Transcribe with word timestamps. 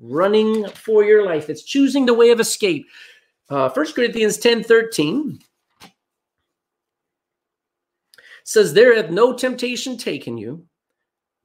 running 0.00 0.68
for 0.68 1.04
your 1.04 1.24
life. 1.24 1.48
It's 1.48 1.62
choosing 1.62 2.06
the 2.06 2.14
way 2.14 2.30
of 2.30 2.40
escape. 2.40 2.86
Uh, 3.48 3.68
1 3.70 3.92
Corinthians 3.92 4.38
10 4.38 4.64
13 4.64 5.38
says, 8.44 8.72
There 8.72 8.94
hath 8.94 9.10
no 9.10 9.32
temptation 9.32 9.96
taken 9.96 10.36
you, 10.36 10.64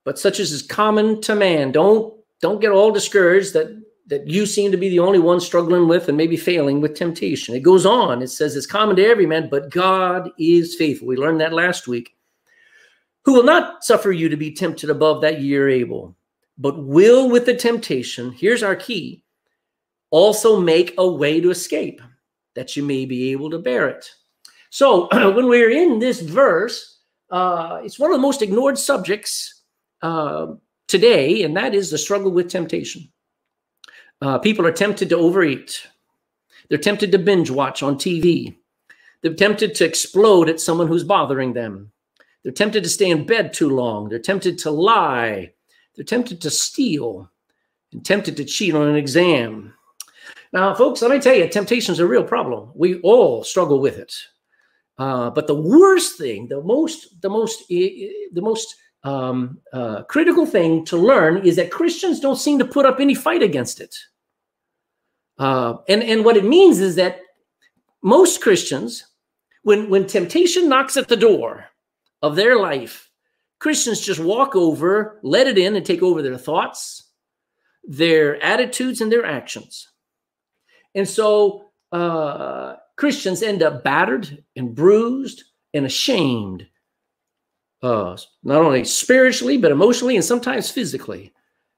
but 0.03 0.19
such 0.19 0.39
as 0.39 0.51
is 0.51 0.61
common 0.61 1.21
to 1.21 1.35
man. 1.35 1.71
Don't 1.71 2.13
don't 2.41 2.61
get 2.61 2.71
all 2.71 2.91
discouraged 2.91 3.53
that 3.53 3.81
that 4.07 4.27
you 4.27 4.45
seem 4.45 4.71
to 4.71 4.77
be 4.77 4.89
the 4.89 4.99
only 4.99 5.19
one 5.19 5.39
struggling 5.39 5.87
with 5.87 6.09
and 6.09 6.17
maybe 6.17 6.35
failing 6.35 6.81
with 6.81 6.95
temptation. 6.95 7.55
It 7.55 7.61
goes 7.61 7.85
on. 7.85 8.21
It 8.21 8.27
says 8.27 8.55
it's 8.55 8.65
common 8.65 8.95
to 8.97 9.05
every 9.05 9.25
man, 9.25 9.47
but 9.49 9.69
God 9.69 10.29
is 10.37 10.75
faithful. 10.75 11.07
We 11.07 11.15
learned 11.15 11.39
that 11.39 11.53
last 11.53 11.87
week. 11.87 12.15
Who 13.23 13.33
will 13.33 13.43
not 13.43 13.83
suffer 13.83 14.11
you 14.11 14.27
to 14.29 14.35
be 14.35 14.51
tempted 14.51 14.89
above 14.89 15.21
that 15.21 15.41
ye 15.41 15.55
are 15.55 15.69
able, 15.69 16.15
but 16.61 16.77
will 16.85 17.27
with 17.27 17.47
the 17.47 17.55
temptation, 17.55 18.31
here's 18.31 18.61
our 18.61 18.75
key, 18.75 19.23
also 20.11 20.59
make 20.59 20.93
a 20.99 21.11
way 21.11 21.41
to 21.41 21.49
escape, 21.49 22.01
that 22.53 22.75
you 22.75 22.83
may 22.83 23.05
be 23.05 23.31
able 23.31 23.49
to 23.49 23.57
bear 23.57 23.89
it. 23.89 24.07
So 24.69 25.07
when 25.11 25.47
we're 25.47 25.71
in 25.71 25.97
this 25.97 26.21
verse, 26.21 26.99
uh, 27.31 27.81
it's 27.83 27.97
one 27.97 28.11
of 28.11 28.15
the 28.15 28.21
most 28.21 28.43
ignored 28.43 28.77
subjects 28.77 29.63
uh, 30.03 30.47
today, 30.87 31.41
and 31.41 31.57
that 31.57 31.73
is 31.73 31.89
the 31.89 31.97
struggle 31.97 32.31
with 32.31 32.49
temptation. 32.49 33.11
Uh, 34.21 34.37
people 34.37 34.67
are 34.67 34.71
tempted 34.71 35.09
to 35.09 35.17
overeat. 35.17 35.87
They're 36.69 36.77
tempted 36.77 37.11
to 37.11 37.17
binge 37.17 37.49
watch 37.49 37.81
on 37.81 37.95
TV. 37.95 38.55
They're 39.23 39.33
tempted 39.33 39.73
to 39.75 39.85
explode 39.85 40.47
at 40.47 40.59
someone 40.59 40.87
who's 40.87 41.03
bothering 41.03 41.53
them. 41.53 41.91
They're 42.43 42.51
tempted 42.51 42.83
to 42.83 42.89
stay 42.89 43.09
in 43.09 43.25
bed 43.25 43.51
too 43.51 43.69
long. 43.69 44.09
They're 44.09 44.19
tempted 44.19 44.59
to 44.59 44.71
lie. 44.71 45.53
They're 45.95 46.05
tempted 46.05 46.41
to 46.41 46.49
steal 46.49 47.29
and 47.91 48.05
tempted 48.05 48.37
to 48.37 48.45
cheat 48.45 48.73
on 48.73 48.87
an 48.87 48.95
exam. 48.95 49.73
Now, 50.53 50.73
folks, 50.73 51.01
let 51.01 51.11
me 51.11 51.19
tell 51.19 51.35
you, 51.35 51.47
temptation 51.47 51.93
is 51.93 51.99
a 51.99 52.07
real 52.07 52.23
problem. 52.23 52.71
We 52.75 52.99
all 53.01 53.43
struggle 53.43 53.79
with 53.79 53.97
it. 53.97 54.13
Uh, 54.97 55.29
but 55.29 55.47
the 55.47 55.55
worst 55.55 56.17
thing, 56.17 56.47
the 56.47 56.61
most, 56.61 57.21
the 57.21 57.29
most, 57.29 57.67
the 57.69 58.21
most 58.35 58.75
um, 59.03 59.59
uh, 59.73 60.03
critical 60.03 60.45
thing 60.45 60.85
to 60.85 60.97
learn 60.97 61.45
is 61.45 61.55
that 61.55 61.71
Christians 61.71 62.19
don't 62.19 62.35
seem 62.35 62.59
to 62.59 62.65
put 62.65 62.85
up 62.85 62.99
any 62.99 63.15
fight 63.15 63.41
against 63.41 63.81
it. 63.81 63.95
Uh, 65.37 65.77
and, 65.89 66.03
and 66.03 66.23
what 66.23 66.37
it 66.37 66.45
means 66.45 66.79
is 66.79 66.95
that 66.95 67.21
most 68.03 68.41
Christians, 68.41 69.07
when, 69.63 69.89
when 69.89 70.05
temptation 70.05 70.69
knocks 70.69 70.97
at 70.97 71.07
the 71.07 71.17
door 71.17 71.65
of 72.21 72.35
their 72.35 72.59
life, 72.59 73.10
Christians 73.61 74.01
just 74.01 74.19
walk 74.19 74.55
over, 74.55 75.19
let 75.21 75.45
it 75.45 75.55
in, 75.55 75.75
and 75.75 75.85
take 75.85 76.01
over 76.01 76.23
their 76.23 76.35
thoughts, 76.35 77.11
their 77.83 78.41
attitudes, 78.43 79.01
and 79.01 79.11
their 79.11 79.23
actions. 79.23 79.87
And 80.95 81.07
so 81.07 81.69
uh, 81.91 82.77
Christians 82.95 83.43
end 83.43 83.61
up 83.61 83.83
battered 83.83 84.43
and 84.55 84.73
bruised 84.73 85.43
and 85.75 85.85
ashamed, 85.85 86.65
uh, 87.83 88.17
not 88.43 88.61
only 88.61 88.83
spiritually, 88.83 89.57
but 89.57 89.71
emotionally 89.71 90.15
and 90.15 90.25
sometimes 90.25 90.71
physically, 90.71 91.31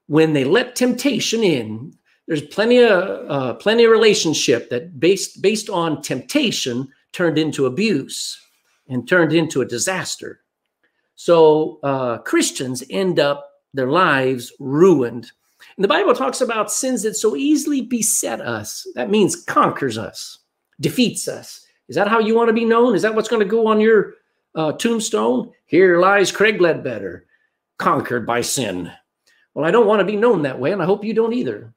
when 0.06 0.32
they 0.32 0.44
let 0.44 0.76
temptation 0.76 1.44
in 1.44 1.92
there's 2.26 2.40
plenty 2.40 2.82
of 2.82 3.30
uh, 3.30 3.54
plenty 3.54 3.84
of 3.84 3.90
relationship 3.90 4.70
that 4.70 4.98
based 4.98 5.42
based 5.42 5.68
on 5.68 6.00
temptation 6.00 6.88
turned 7.12 7.36
into 7.36 7.66
abuse 7.66 8.40
and 8.88 9.06
turned 9.06 9.34
into 9.34 9.60
a 9.60 9.66
disaster. 9.66 10.43
So 11.16 11.78
uh, 11.82 12.18
Christians 12.18 12.82
end 12.90 13.18
up 13.18 13.50
their 13.72 13.90
lives 13.90 14.52
ruined. 14.58 15.30
And 15.76 15.84
the 15.84 15.88
Bible 15.88 16.14
talks 16.14 16.40
about 16.40 16.70
sins 16.70 17.02
that 17.02 17.14
so 17.14 17.36
easily 17.36 17.82
beset 17.82 18.40
us. 18.40 18.86
That 18.94 19.10
means 19.10 19.42
conquers 19.44 19.98
us, 19.98 20.38
defeats 20.80 21.26
us. 21.28 21.66
Is 21.88 21.96
that 21.96 22.08
how 22.08 22.18
you 22.18 22.34
want 22.34 22.48
to 22.48 22.54
be 22.54 22.64
known? 22.64 22.94
Is 22.94 23.02
that 23.02 23.14
what's 23.14 23.28
going 23.28 23.42
to 23.42 23.48
go 23.48 23.66
on 23.66 23.80
your 23.80 24.14
uh, 24.54 24.72
tombstone? 24.72 25.50
Here 25.66 25.98
lies 25.98 26.32
Craig 26.32 26.60
Ledbetter, 26.60 27.26
conquered 27.78 28.26
by 28.26 28.40
sin. 28.40 28.90
Well, 29.54 29.64
I 29.64 29.70
don't 29.70 29.86
want 29.86 30.00
to 30.00 30.06
be 30.06 30.16
known 30.16 30.42
that 30.42 30.58
way, 30.58 30.72
and 30.72 30.82
I 30.82 30.86
hope 30.86 31.04
you 31.04 31.14
don't 31.14 31.32
either. 31.32 31.72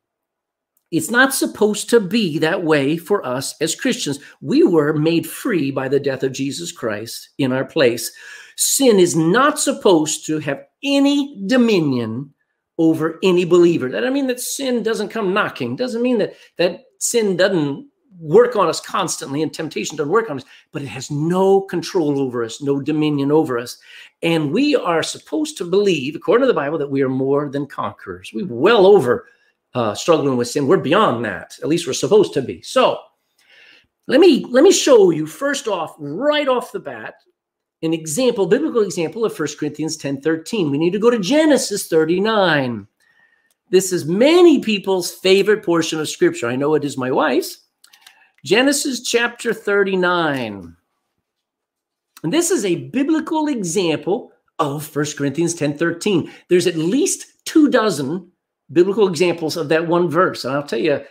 It's 0.92 1.12
not 1.12 1.34
supposed 1.34 1.90
to 1.90 2.00
be 2.00 2.40
that 2.40 2.64
way 2.64 2.96
for 2.98 3.26
us 3.26 3.56
as 3.60 3.76
Christians. 3.76 4.20
We 4.42 4.64
were 4.64 4.94
made 4.94 5.28
free 5.28 5.70
by 5.70 5.90
the 5.90 6.00
death 6.00 6.24
of 6.24 6.32
Jesus 6.32 6.72
Christ 6.72 7.30
in 7.38 7.52
our 7.52 7.66
place. 7.66 8.12
Sin 8.58 9.00
is 9.00 9.16
not 9.16 9.60
supposed 9.60 10.26
to 10.26 10.40
have 10.40 10.66
any 10.84 11.44
dominion 11.48 12.34
over 12.78 13.20
any 13.24 13.46
believer. 13.46 13.90
That 13.90 14.02
doesn't 14.02 14.14
mean 14.14 14.28
that 14.28 14.40
sin 14.40 14.84
doesn't 14.84 15.10
come 15.10 15.34
knocking. 15.34 15.76
Doesn't 15.76 16.02
mean 16.02 16.18
that 16.20 16.34
that 16.58 16.86
sin 17.00 17.38
doesn't 17.38 17.88
work 18.20 18.56
on 18.56 18.68
us 18.68 18.82
constantly 18.82 19.44
and 19.44 19.54
temptation 19.54 19.96
doesn't 19.96 20.12
work 20.12 20.30
on 20.30 20.38
us, 20.38 20.46
but 20.72 20.82
it 20.82 20.88
has 20.88 21.12
no 21.12 21.62
control 21.62 22.20
over 22.20 22.44
us, 22.44 22.62
no 22.62 22.80
dominion 22.80 23.32
over 23.32 23.58
us. 23.58 23.78
And 24.24 24.52
we 24.52 24.76
are 24.76 25.04
supposed 25.04 25.58
to 25.58 25.66
believe, 25.66 26.16
according 26.16 26.44
to 26.44 26.48
the 26.48 26.54
Bible, 26.54 26.78
that 26.80 26.90
we 26.90 27.04
are 27.04 27.10
more 27.10 27.50
than 27.50 27.68
conquerors. 27.68 28.32
We're 28.34 28.48
well 28.48 28.88
over 28.88 29.28
uh, 29.74 29.94
struggling 29.94 30.38
with 30.38 30.48
sin. 30.48 30.68
We're 30.68 30.78
beyond 30.78 31.24
that. 31.26 31.58
At 31.62 31.68
least 31.70 31.86
we're 31.86 31.94
supposed 31.94 32.34
to 32.34 32.42
be. 32.42 32.62
So 32.64 33.00
let 34.08 34.20
me 34.20 34.46
let 34.50 34.64
me 34.64 34.72
show 34.72 35.12
you 35.12 35.28
first 35.28 35.68
off, 35.68 35.96
right 36.00 36.48
off 36.48 36.72
the 36.72 36.80
bat, 36.80 37.16
an 37.84 37.94
example, 37.94 38.48
biblical 38.48 38.82
example 38.82 39.24
of 39.24 39.38
1 39.38 39.50
Corinthians 39.60 39.98
10 39.98 40.22
13. 40.22 40.72
We 40.72 40.78
need 40.78 40.94
to 40.94 41.00
go 41.00 41.10
to 41.10 41.20
Genesis 41.20 41.88
39. 41.88 42.88
This 43.70 43.92
is 43.92 44.06
many 44.06 44.60
people's 44.60 45.12
favorite 45.12 45.64
portion 45.64 46.00
of 46.00 46.10
scripture. 46.10 46.48
I 46.48 46.56
know 46.56 46.74
it 46.74 46.86
is 46.86 46.98
my 46.98 47.12
wife's. 47.12 47.60
Genesis 48.46 49.02
chapter 49.02 49.54
39. 49.54 50.76
And 52.24 52.34
this 52.34 52.50
is 52.50 52.66
a 52.66 52.88
biblical 52.90 53.48
example 53.48 54.32
of 54.60 54.96
1 54.96 55.06
Corinthians 55.18 55.54
10 55.54 55.78
13. 55.78 56.32
There's 56.50 56.68
at 56.68 56.76
least 56.76 57.26
two 57.46 57.70
dozen 57.70 58.32
biblical 58.72 59.08
examples 59.08 59.56
of 59.56 59.70
that 59.70 59.88
one 59.88 60.10
verse. 60.10 60.46
And 60.46 60.56
I'll 60.56 60.64
tell 60.64 60.80
you, 60.80 61.02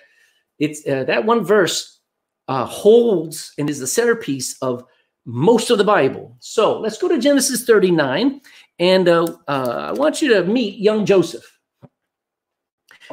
it's 0.58 0.86
uh, 0.86 1.04
that 1.04 1.24
one 1.24 1.44
verse 1.44 2.00
uh, 2.48 2.64
holds 2.64 3.52
and 3.58 3.68
is 3.68 3.78
the 3.78 3.86
centerpiece 3.86 4.56
of 4.62 4.84
most 5.26 5.70
of 5.70 5.76
the 5.76 5.84
Bible. 5.84 6.36
So 6.38 6.78
let's 6.78 6.98
go 6.98 7.08
to 7.08 7.18
Genesis 7.18 7.64
39, 7.64 8.40
and 8.78 9.08
uh, 9.08 9.26
uh, 9.48 9.90
I 9.90 9.92
want 9.92 10.22
you 10.22 10.32
to 10.34 10.44
meet 10.44 10.78
young 10.78 11.04
Joseph. 11.04 11.44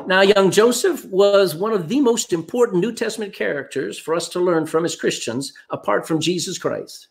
Now, 0.05 0.21
young 0.21 0.49
Joseph 0.49 1.05
was 1.05 1.55
one 1.55 1.73
of 1.73 1.89
the 1.89 1.99
most 1.99 2.31
important 2.31 2.81
New 2.81 2.93
Testament 2.93 3.33
characters 3.33 3.99
for 3.99 4.15
us 4.15 4.29
to 4.29 4.39
learn 4.39 4.65
from 4.65 4.85
as 4.85 4.95
Christians, 4.95 5.53
apart 5.69 6.07
from 6.07 6.19
Jesus 6.19 6.57
Christ. 6.57 7.09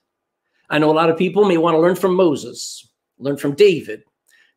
I 0.71 0.79
know 0.79 0.91
a 0.91 0.93
lot 0.93 1.11
of 1.11 1.19
people 1.19 1.45
may 1.45 1.59
want 1.59 1.75
to 1.75 1.81
learn 1.81 1.97
from 1.97 2.15
Moses, 2.15 2.89
learn 3.19 3.37
from 3.37 3.55
David, 3.55 4.05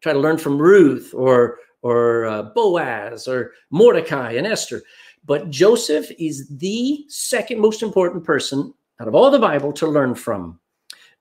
try 0.01 0.13
to 0.13 0.19
learn 0.19 0.37
from 0.37 0.57
Ruth 0.57 1.11
or 1.13 1.59
or 1.81 2.25
uh, 2.25 2.41
Boaz 2.55 3.27
or 3.27 3.51
Mordecai 3.69 4.31
and 4.31 4.47
Esther. 4.47 4.81
But 5.23 5.51
Joseph 5.51 6.09
is 6.17 6.47
the 6.49 7.05
second 7.09 7.59
most 7.59 7.83
important 7.83 8.23
person 8.23 8.73
out 8.99 9.07
of 9.07 9.15
all 9.15 9.31
the 9.31 9.39
Bible 9.39 9.73
to 9.73 9.87
learn 9.87 10.15
from. 10.15 10.59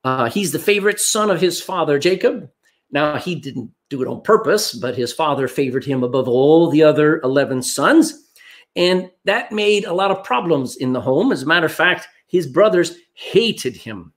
Uh, 0.05 0.29
he's 0.29 0.53
the 0.53 0.59
favorite 0.59 1.01
son 1.01 1.31
of 1.31 1.41
his 1.41 1.61
father, 1.61 1.99
Jacob. 1.99 2.51
Now, 2.91 3.17
he 3.17 3.35
didn't 3.35 3.71
do 3.91 4.03
it 4.03 4.09
on 4.09 4.21
purpose, 4.23 4.75
but 4.75 4.97
his 4.97 5.13
father 5.13 5.49
favored 5.49 5.85
him 5.85 6.03
above 6.05 6.29
all 6.29 6.71
the 6.71 6.83
other 6.83 7.21
11 7.23 7.63
sons. 7.63 8.31
And 8.77 9.11
that 9.25 9.53
made 9.53 9.85
a 9.85 9.93
lot 9.93 10.11
of 10.11 10.25
problems 10.25 10.77
in 10.77 10.93
the 10.93 11.01
home. 11.01 11.33
As 11.33 11.43
a 11.43 11.47
matter 11.47 11.67
of 11.67 11.73
fact, 11.73 12.09
his 12.27 12.47
brothers 12.47 12.97
hated 13.15 13.77
him. 13.77 14.13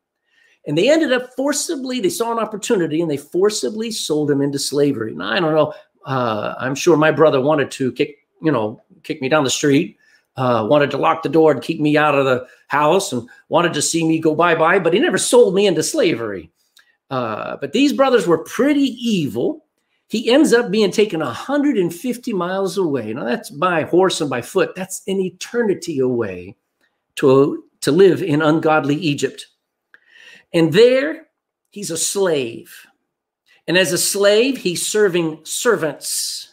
And 0.66 0.78
they 0.78 0.89
ended 0.89 1.13
up 1.13 1.34
forcibly, 1.35 2.01
they 2.01 2.09
saw 2.09 2.31
an 2.31 2.39
opportunity 2.39 3.01
and 3.01 3.09
they 3.09 3.18
forcibly 3.18 3.89
sold 3.89 4.29
him 4.29 4.41
into 4.41 4.59
slavery. 4.59 5.16
Now, 5.16 5.31
I 5.31 5.39
don't 5.39 5.56
know 5.56 5.74
uh, 6.07 6.56
I'm 6.57 6.74
sure 6.74 6.97
my 6.97 7.12
brother 7.12 7.41
wanted 7.41 7.69
to 7.72 7.91
kick, 7.91 8.16
you 8.41 8.51
know, 8.51 8.81
kick 9.03 9.22
me 9.22 9.29
down 9.29 9.44
the 9.44 9.50
street, 9.50 9.97
uh, 10.38 10.66
wanted 10.69 10.92
to 10.92 10.98
lock 10.98 11.24
the 11.24 11.30
door 11.30 11.51
and 11.51 11.62
keep 11.62 11.80
me 11.80 11.98
out 11.98 12.16
of 12.16 12.25
the 12.25 12.48
house, 12.68 13.12
and 13.12 13.28
wanted 13.50 13.74
to 13.74 13.81
see 13.81 14.07
me 14.07 14.19
go 14.19 14.36
bye 14.36 14.56
bye. 14.56 14.80
But 14.80 14.94
he 14.94 15.00
never 15.00 15.18
sold 15.18 15.54
me 15.54 15.68
into 15.68 15.84
slavery. 15.84 16.51
Uh, 17.10 17.57
but 17.57 17.74
these 17.74 17.94
brothers 17.94 18.28
were 18.28 18.44
pretty 18.44 18.95
evil. 19.04 19.66
He 20.10 20.31
ends 20.31 20.54
up 20.54 20.72
being 20.72 20.92
taken 20.92 21.19
150 21.19 22.34
miles 22.34 22.78
away. 22.78 23.13
Now 23.13 23.25
that's 23.25 23.50
by 23.50 23.84
horse 23.84 24.22
and 24.22 24.30
by 24.30 24.42
foot. 24.42 24.74
That's 24.75 25.01
an 25.07 25.19
eternity 25.19 26.00
away 26.00 26.56
to 27.16 27.63
to 27.81 27.92
live 27.92 28.22
in 28.22 28.42
ungodly 28.42 28.95
Egypt. 28.95 29.48
And 30.54 30.72
there, 30.72 31.28
he's 31.72 31.92
a 31.92 31.98
slave. 31.98 32.88
And 33.68 33.78
as 33.78 33.92
a 33.92 33.98
slave, 33.98 34.57
he's 34.57 34.88
serving 34.88 35.42
servants. 35.44 36.47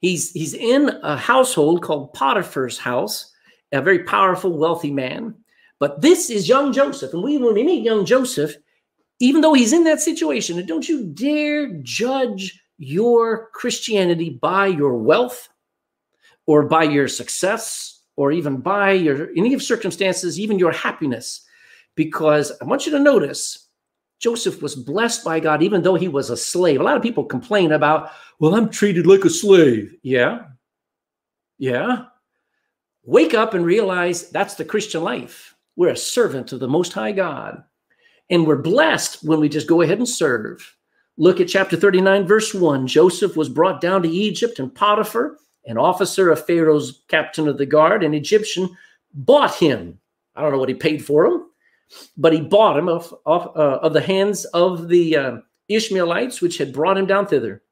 He's, 0.00 0.30
he's 0.32 0.54
in 0.54 0.90
a 1.02 1.16
household 1.16 1.82
called 1.82 2.12
Potiphar's 2.14 2.78
house, 2.78 3.32
a 3.72 3.82
very 3.82 4.04
powerful, 4.04 4.56
wealthy 4.56 4.90
man. 4.90 5.34
But 5.78 6.00
this 6.00 6.30
is 6.30 6.48
young 6.48 6.72
Joseph. 6.72 7.12
And 7.12 7.22
we, 7.22 7.38
when 7.38 7.54
we 7.54 7.62
meet 7.64 7.84
young 7.84 8.04
Joseph, 8.04 8.54
even 9.20 9.40
though 9.40 9.54
he's 9.54 9.72
in 9.72 9.84
that 9.84 10.00
situation, 10.00 10.58
and 10.58 10.68
don't 10.68 10.88
you 10.88 11.06
dare 11.06 11.68
judge 11.82 12.60
your 12.78 13.48
Christianity 13.54 14.30
by 14.30 14.66
your 14.68 14.96
wealth. 14.96 15.48
or 16.46 16.64
by 16.64 16.82
your 16.82 17.08
success 17.08 18.00
or 18.16 18.32
even 18.32 18.56
by 18.56 18.92
your 18.92 19.28
any 19.36 19.52
of 19.52 19.62
circumstances, 19.62 20.40
even 20.40 20.58
your 20.58 20.72
happiness. 20.72 21.42
Because 21.94 22.52
I 22.62 22.64
want 22.64 22.86
you 22.86 22.92
to 22.92 22.98
notice 22.98 23.67
Joseph 24.18 24.62
was 24.62 24.74
blessed 24.74 25.24
by 25.24 25.40
God, 25.40 25.62
even 25.62 25.82
though 25.82 25.94
he 25.94 26.08
was 26.08 26.30
a 26.30 26.36
slave. 26.36 26.80
A 26.80 26.84
lot 26.84 26.96
of 26.96 27.02
people 27.02 27.24
complain 27.24 27.72
about, 27.72 28.10
well, 28.40 28.54
I'm 28.54 28.68
treated 28.68 29.06
like 29.06 29.24
a 29.24 29.30
slave. 29.30 29.94
Yeah. 30.02 30.46
Yeah. 31.58 32.06
Wake 33.04 33.34
up 33.34 33.54
and 33.54 33.64
realize 33.64 34.30
that's 34.30 34.54
the 34.54 34.64
Christian 34.64 35.02
life. 35.02 35.54
We're 35.76 35.90
a 35.90 35.96
servant 35.96 36.52
of 36.52 36.60
the 36.60 36.68
Most 36.68 36.92
High 36.92 37.12
God. 37.12 37.62
And 38.30 38.46
we're 38.46 38.56
blessed 38.56 39.24
when 39.24 39.40
we 39.40 39.48
just 39.48 39.68
go 39.68 39.80
ahead 39.80 39.98
and 39.98 40.08
serve. 40.08 40.76
Look 41.16 41.40
at 41.40 41.48
chapter 41.48 41.76
39, 41.76 42.26
verse 42.26 42.52
1. 42.52 42.86
Joseph 42.86 43.36
was 43.36 43.48
brought 43.48 43.80
down 43.80 44.02
to 44.02 44.08
Egypt, 44.08 44.58
and 44.58 44.74
Potiphar, 44.74 45.36
an 45.66 45.78
officer 45.78 46.30
of 46.30 46.44
Pharaoh's 46.44 47.02
captain 47.08 47.48
of 47.48 47.58
the 47.58 47.66
guard, 47.66 48.04
an 48.04 48.14
Egyptian, 48.14 48.68
bought 49.14 49.54
him. 49.54 49.98
I 50.36 50.42
don't 50.42 50.52
know 50.52 50.58
what 50.58 50.68
he 50.68 50.74
paid 50.74 51.04
for 51.04 51.26
him, 51.26 51.46
but 52.16 52.32
he 52.32 52.40
bought 52.40 52.78
him 52.78 52.88
off, 52.88 53.12
off 53.24 53.56
uh, 53.56 53.78
of 53.82 53.92
the 53.92 54.00
hands 54.00 54.44
of 54.46 54.88
the 54.88 55.16
uh, 55.16 55.36
Ishmaelites, 55.68 56.40
which 56.40 56.58
had 56.58 56.72
brought 56.72 56.98
him 56.98 57.06
down 57.06 57.26
thither. 57.26 57.62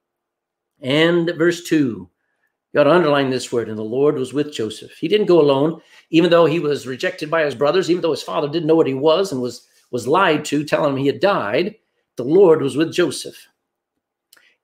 And 0.80 1.30
verse 1.36 1.64
2, 1.64 1.76
you 1.76 2.08
got 2.74 2.84
to 2.84 2.92
underline 2.92 3.30
this 3.30 3.52
word, 3.52 3.68
and 3.68 3.78
the 3.78 3.82
Lord 3.82 4.16
was 4.16 4.32
with 4.32 4.52
Joseph. 4.52 4.92
He 4.98 5.08
didn't 5.08 5.26
go 5.26 5.40
alone, 5.40 5.80
even 6.10 6.30
though 6.30 6.46
he 6.46 6.60
was 6.60 6.86
rejected 6.86 7.30
by 7.30 7.44
his 7.44 7.54
brothers, 7.54 7.90
even 7.90 8.02
though 8.02 8.10
his 8.10 8.22
father 8.22 8.48
didn't 8.48 8.66
know 8.66 8.76
what 8.76 8.86
he 8.86 8.94
was 8.94 9.32
and 9.32 9.40
was, 9.40 9.66
was 9.90 10.08
lied 10.08 10.44
to, 10.46 10.64
telling 10.64 10.92
him 10.92 10.98
he 10.98 11.06
had 11.06 11.20
died. 11.20 11.76
The 12.16 12.24
Lord 12.24 12.60
was 12.62 12.76
with 12.76 12.92
Joseph. 12.92 13.46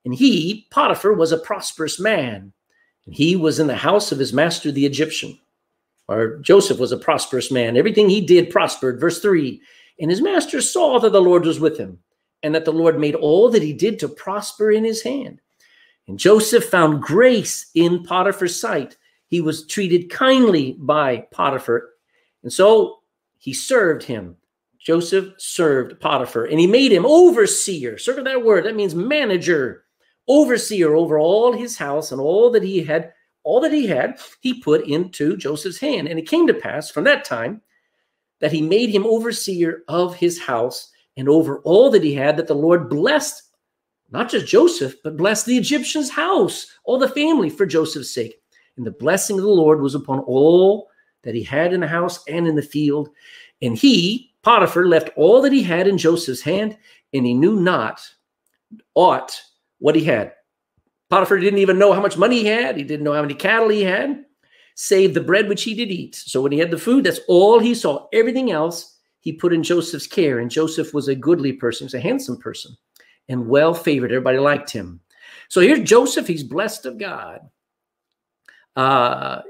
And 0.05 0.13
he, 0.13 0.67
Potiphar, 0.69 1.13
was 1.13 1.31
a 1.31 1.37
prosperous 1.37 1.99
man. 1.99 2.53
And 3.05 3.15
he 3.15 3.35
was 3.35 3.59
in 3.59 3.67
the 3.67 3.75
house 3.75 4.11
of 4.11 4.19
his 4.19 4.33
master, 4.33 4.71
the 4.71 4.85
Egyptian 4.85 5.39
or 6.07 6.37
Joseph 6.39 6.79
was 6.79 6.91
a 6.91 6.97
prosperous 6.97 7.51
man. 7.51 7.77
Everything 7.77 8.09
he 8.09 8.21
did 8.21 8.49
prospered. 8.49 8.99
Verse 8.99 9.21
3 9.21 9.61
And 9.99 10.11
his 10.11 10.21
master 10.21 10.61
saw 10.61 10.99
that 10.99 11.11
the 11.11 11.21
Lord 11.21 11.45
was 11.45 11.59
with 11.59 11.77
him, 11.77 11.99
and 12.41 12.53
that 12.53 12.65
the 12.65 12.73
Lord 12.73 12.99
made 12.99 13.15
all 13.15 13.49
that 13.49 13.63
he 13.63 13.73
did 13.73 13.99
to 13.99 14.07
prosper 14.07 14.71
in 14.71 14.83
his 14.83 15.01
hand. 15.01 15.41
And 16.07 16.19
Joseph 16.19 16.65
found 16.65 17.01
grace 17.01 17.69
in 17.75 18.03
Potiphar's 18.03 18.59
sight. 18.59 18.97
He 19.27 19.41
was 19.41 19.65
treated 19.65 20.09
kindly 20.09 20.75
by 20.77 21.25
Potiphar. 21.31 21.89
And 22.43 22.51
so 22.51 22.99
he 23.39 23.53
served 23.53 24.03
him. 24.03 24.35
Joseph 24.79 25.33
served 25.37 25.99
Potiphar 26.01 26.45
and 26.45 26.59
he 26.59 26.67
made 26.67 26.91
him 26.91 27.05
overseer. 27.05 27.97
Circle 27.97 28.25
that 28.25 28.43
word. 28.43 28.65
That 28.65 28.75
means 28.75 28.93
manager, 28.93 29.85
overseer 30.27 30.93
over 30.93 31.17
all 31.17 31.53
his 31.53 31.77
house 31.77 32.11
and 32.11 32.19
all 32.19 32.51
that 32.51 32.63
he 32.63 32.83
had 32.83 33.13
all 33.43 33.59
that 33.61 33.73
he 33.73 33.87
had, 33.87 34.19
he 34.41 34.61
put 34.61 34.87
into 34.87 35.37
Joseph's 35.37 35.79
hand. 35.79 36.07
And 36.07 36.17
it 36.19 36.27
came 36.27 36.47
to 36.47 36.53
pass 36.53 36.89
from 36.89 37.03
that 37.05 37.25
time 37.25 37.61
that 38.39 38.51
he 38.51 38.61
made 38.61 38.89
him 38.89 39.05
overseer 39.05 39.83
of 39.87 40.15
his 40.15 40.41
house 40.41 40.91
and 41.17 41.29
over 41.29 41.59
all 41.59 41.89
that 41.91 42.03
he 42.03 42.13
had, 42.13 42.37
that 42.37 42.47
the 42.47 42.55
Lord 42.55 42.89
blessed 42.89 43.43
not 44.13 44.29
just 44.29 44.45
Joseph, 44.45 44.95
but 45.03 45.17
blessed 45.17 45.47
the 45.47 45.57
Egyptian's 45.57 46.09
house, 46.09 46.67
all 46.83 46.99
the 46.99 47.09
family 47.09 47.49
for 47.49 47.65
Joseph's 47.65 48.13
sake. 48.13 48.39
And 48.77 48.85
the 48.85 48.91
blessing 48.91 49.37
of 49.37 49.43
the 49.43 49.49
Lord 49.49 49.81
was 49.81 49.95
upon 49.95 50.19
all 50.19 50.89
that 51.23 51.33
he 51.33 51.41
had 51.41 51.73
in 51.73 51.79
the 51.79 51.87
house 51.87 52.23
and 52.27 52.47
in 52.47 52.55
the 52.55 52.61
field. 52.61 53.09
And 53.61 53.75
he, 53.75 54.31
Potiphar, 54.43 54.85
left 54.85 55.09
all 55.15 55.41
that 55.41 55.51
he 55.51 55.63
had 55.63 55.87
in 55.87 55.97
Joseph's 55.97 56.41
hand, 56.41 56.77
and 57.13 57.25
he 57.25 57.33
knew 57.33 57.59
not 57.59 58.01
aught 58.93 59.39
what 59.79 59.95
he 59.95 60.03
had. 60.03 60.33
Potiphar 61.13 61.37
didn't 61.37 61.59
even 61.59 61.77
know 61.77 61.93
how 61.93 62.01
much 62.01 62.17
money 62.17 62.39
he 62.39 62.47
had. 62.47 62.75
He 62.75 62.81
didn't 62.81 63.03
know 63.03 63.13
how 63.13 63.21
many 63.21 63.35
cattle 63.35 63.69
he 63.69 63.83
had, 63.83 64.25
save 64.73 65.13
the 65.13 65.21
bread 65.21 65.47
which 65.47 65.61
he 65.61 65.75
did 65.75 65.91
eat. 65.91 66.15
So 66.15 66.41
when 66.41 66.51
he 66.51 66.57
had 66.57 66.71
the 66.71 66.77
food, 66.79 67.03
that's 67.03 67.19
all 67.27 67.59
he 67.59 67.75
saw. 67.75 68.07
Everything 68.11 68.49
else 68.49 68.97
he 69.19 69.31
put 69.31 69.53
in 69.53 69.61
Joseph's 69.61 70.07
care. 70.07 70.39
And 70.39 70.49
Joseph 70.49 70.91
was 70.91 71.09
a 71.09 71.15
goodly 71.15 71.53
person, 71.53 71.83
he 71.83 71.85
was 71.85 71.93
a 71.93 71.99
handsome 71.99 72.37
person 72.37 72.75
and 73.29 73.47
well 73.47 73.75
favored. 73.75 74.11
Everybody 74.11 74.39
liked 74.39 74.71
him. 74.71 75.01
So 75.49 75.61
here's 75.61 75.87
Joseph. 75.87 76.25
He's 76.25 76.41
blessed 76.41 76.87
of 76.87 76.97
God. 76.97 77.41
Uh, 78.75 79.41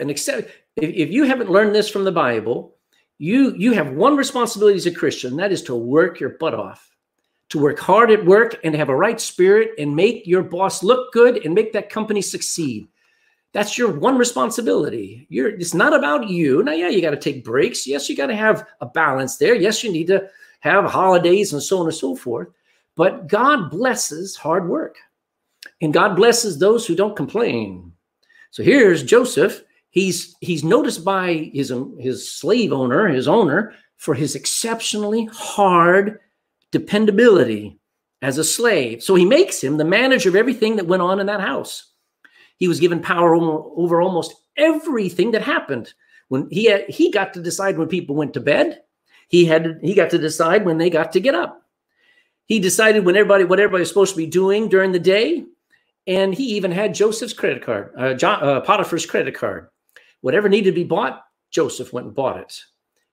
and 0.00 0.10
except 0.10 0.50
if, 0.74 0.90
if 0.90 1.10
you 1.10 1.22
haven't 1.22 1.48
learned 1.48 1.76
this 1.76 1.88
from 1.88 2.02
the 2.02 2.10
Bible, 2.10 2.74
you 3.18 3.54
you 3.56 3.70
have 3.70 3.92
one 3.92 4.16
responsibility 4.16 4.78
as 4.78 4.86
a 4.86 4.90
Christian, 4.90 5.36
that 5.36 5.52
is 5.52 5.62
to 5.62 5.76
work 5.76 6.18
your 6.18 6.30
butt 6.30 6.54
off 6.54 6.93
to 7.54 7.60
work 7.60 7.78
hard 7.78 8.10
at 8.10 8.24
work 8.24 8.58
and 8.64 8.74
have 8.74 8.88
a 8.88 8.96
right 8.96 9.20
spirit 9.20 9.70
and 9.78 9.94
make 9.94 10.26
your 10.26 10.42
boss 10.42 10.82
look 10.82 11.12
good 11.12 11.44
and 11.44 11.54
make 11.54 11.72
that 11.72 11.88
company 11.88 12.20
succeed. 12.20 12.88
That's 13.52 13.78
your 13.78 13.92
one 13.92 14.18
responsibility. 14.18 15.24
You're 15.30 15.50
it's 15.50 15.72
not 15.72 15.94
about 15.94 16.28
you. 16.28 16.64
Now, 16.64 16.72
yeah, 16.72 16.88
you 16.88 17.00
got 17.00 17.12
to 17.12 17.16
take 17.16 17.44
breaks. 17.44 17.86
Yes, 17.86 18.08
you 18.08 18.16
got 18.16 18.26
to 18.26 18.34
have 18.34 18.66
a 18.80 18.86
balance 18.86 19.36
there. 19.36 19.54
Yes, 19.54 19.84
you 19.84 19.92
need 19.92 20.08
to 20.08 20.28
have 20.60 20.84
holidays 20.84 21.52
and 21.52 21.62
so 21.62 21.78
on 21.78 21.86
and 21.86 21.94
so 21.94 22.16
forth. 22.16 22.48
But 22.96 23.28
God 23.28 23.70
blesses 23.70 24.34
hard 24.34 24.68
work. 24.68 24.96
And 25.80 25.94
God 25.94 26.16
blesses 26.16 26.58
those 26.58 26.84
who 26.84 26.96
don't 26.96 27.14
complain. 27.14 27.92
So 28.50 28.64
here's 28.64 29.04
Joseph. 29.04 29.62
He's 29.90 30.34
he's 30.40 30.64
noticed 30.64 31.04
by 31.04 31.52
his 31.54 31.72
his 32.00 32.28
slave 32.28 32.72
owner, 32.72 33.06
his 33.06 33.28
owner, 33.28 33.74
for 33.96 34.14
his 34.14 34.34
exceptionally 34.34 35.26
hard 35.32 36.18
dependability 36.74 37.78
as 38.20 38.36
a 38.36 38.44
slave. 38.44 39.00
So 39.00 39.14
he 39.14 39.24
makes 39.24 39.62
him 39.62 39.76
the 39.76 39.84
manager 39.84 40.28
of 40.28 40.34
everything 40.34 40.74
that 40.76 40.88
went 40.88 41.02
on 41.02 41.20
in 41.20 41.26
that 41.26 41.40
house. 41.40 41.92
He 42.56 42.66
was 42.66 42.80
given 42.80 43.00
power 43.00 43.34
over 43.36 44.02
almost 44.02 44.34
everything 44.56 45.30
that 45.30 45.42
happened. 45.42 45.94
When 46.28 46.48
he 46.50 46.64
had, 46.64 46.90
he 46.90 47.12
got 47.12 47.32
to 47.34 47.42
decide 47.42 47.78
when 47.78 47.86
people 47.86 48.16
went 48.16 48.34
to 48.34 48.40
bed, 48.40 48.80
he 49.28 49.44
had 49.44 49.78
he 49.82 49.94
got 49.94 50.10
to 50.10 50.18
decide 50.18 50.64
when 50.64 50.78
they 50.78 50.90
got 50.90 51.12
to 51.12 51.20
get 51.20 51.36
up. 51.36 51.62
He 52.46 52.58
decided 52.58 53.04
when 53.04 53.16
everybody 53.16 53.44
what 53.44 53.60
everybody 53.60 53.82
was 53.82 53.88
supposed 53.88 54.14
to 54.14 54.24
be 54.24 54.26
doing 54.26 54.68
during 54.68 54.90
the 54.90 54.98
day, 54.98 55.44
and 56.08 56.34
he 56.34 56.56
even 56.56 56.72
had 56.72 56.94
Joseph's 56.94 57.32
credit 57.32 57.62
card, 57.62 57.92
uh, 57.96 58.14
John, 58.14 58.42
uh, 58.42 58.60
Potiphar's 58.62 59.06
credit 59.06 59.34
card. 59.34 59.68
Whatever 60.22 60.48
needed 60.48 60.70
to 60.70 60.74
be 60.74 60.84
bought, 60.84 61.22
Joseph 61.50 61.92
went 61.92 62.06
and 62.06 62.16
bought 62.16 62.40
it. 62.40 62.58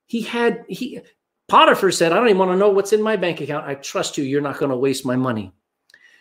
He 0.08 0.22
had 0.22 0.64
he 0.68 1.02
Potiphar 1.52 1.92
said, 1.92 2.14
I 2.14 2.16
don't 2.16 2.30
even 2.30 2.38
want 2.38 2.52
to 2.52 2.58
know 2.58 2.70
what's 2.70 2.94
in 2.94 3.02
my 3.02 3.18
bank 3.18 3.42
account. 3.42 3.68
I 3.68 3.76
trust 3.76 4.18
you. 4.18 4.24
You're 4.24 4.40
not 4.40 4.58
going 4.58 4.72
to 4.72 4.78
waste 4.78 5.06
my 5.06 5.18
money. 5.18 5.52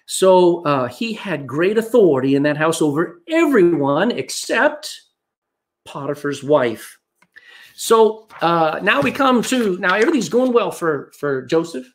So 0.07 0.65
uh, 0.65 0.89
he 0.89 1.13
had 1.13 1.47
great 1.47 1.79
authority 1.79 2.35
in 2.35 2.43
that 2.43 2.57
house 2.57 2.83
over 2.83 3.23
everyone 3.29 4.11
except 4.11 5.03
Potiphar's 5.85 6.43
wife. 6.43 6.99
So 7.77 8.27
uh, 8.41 8.81
now 8.83 9.01
we 9.03 9.13
come 9.13 9.41
to 9.45 9.79
now 9.79 9.95
everything's 9.95 10.29
going 10.29 10.53
well 10.53 10.73
for 10.73 11.13
for 11.17 11.43
Joseph, 11.43 11.87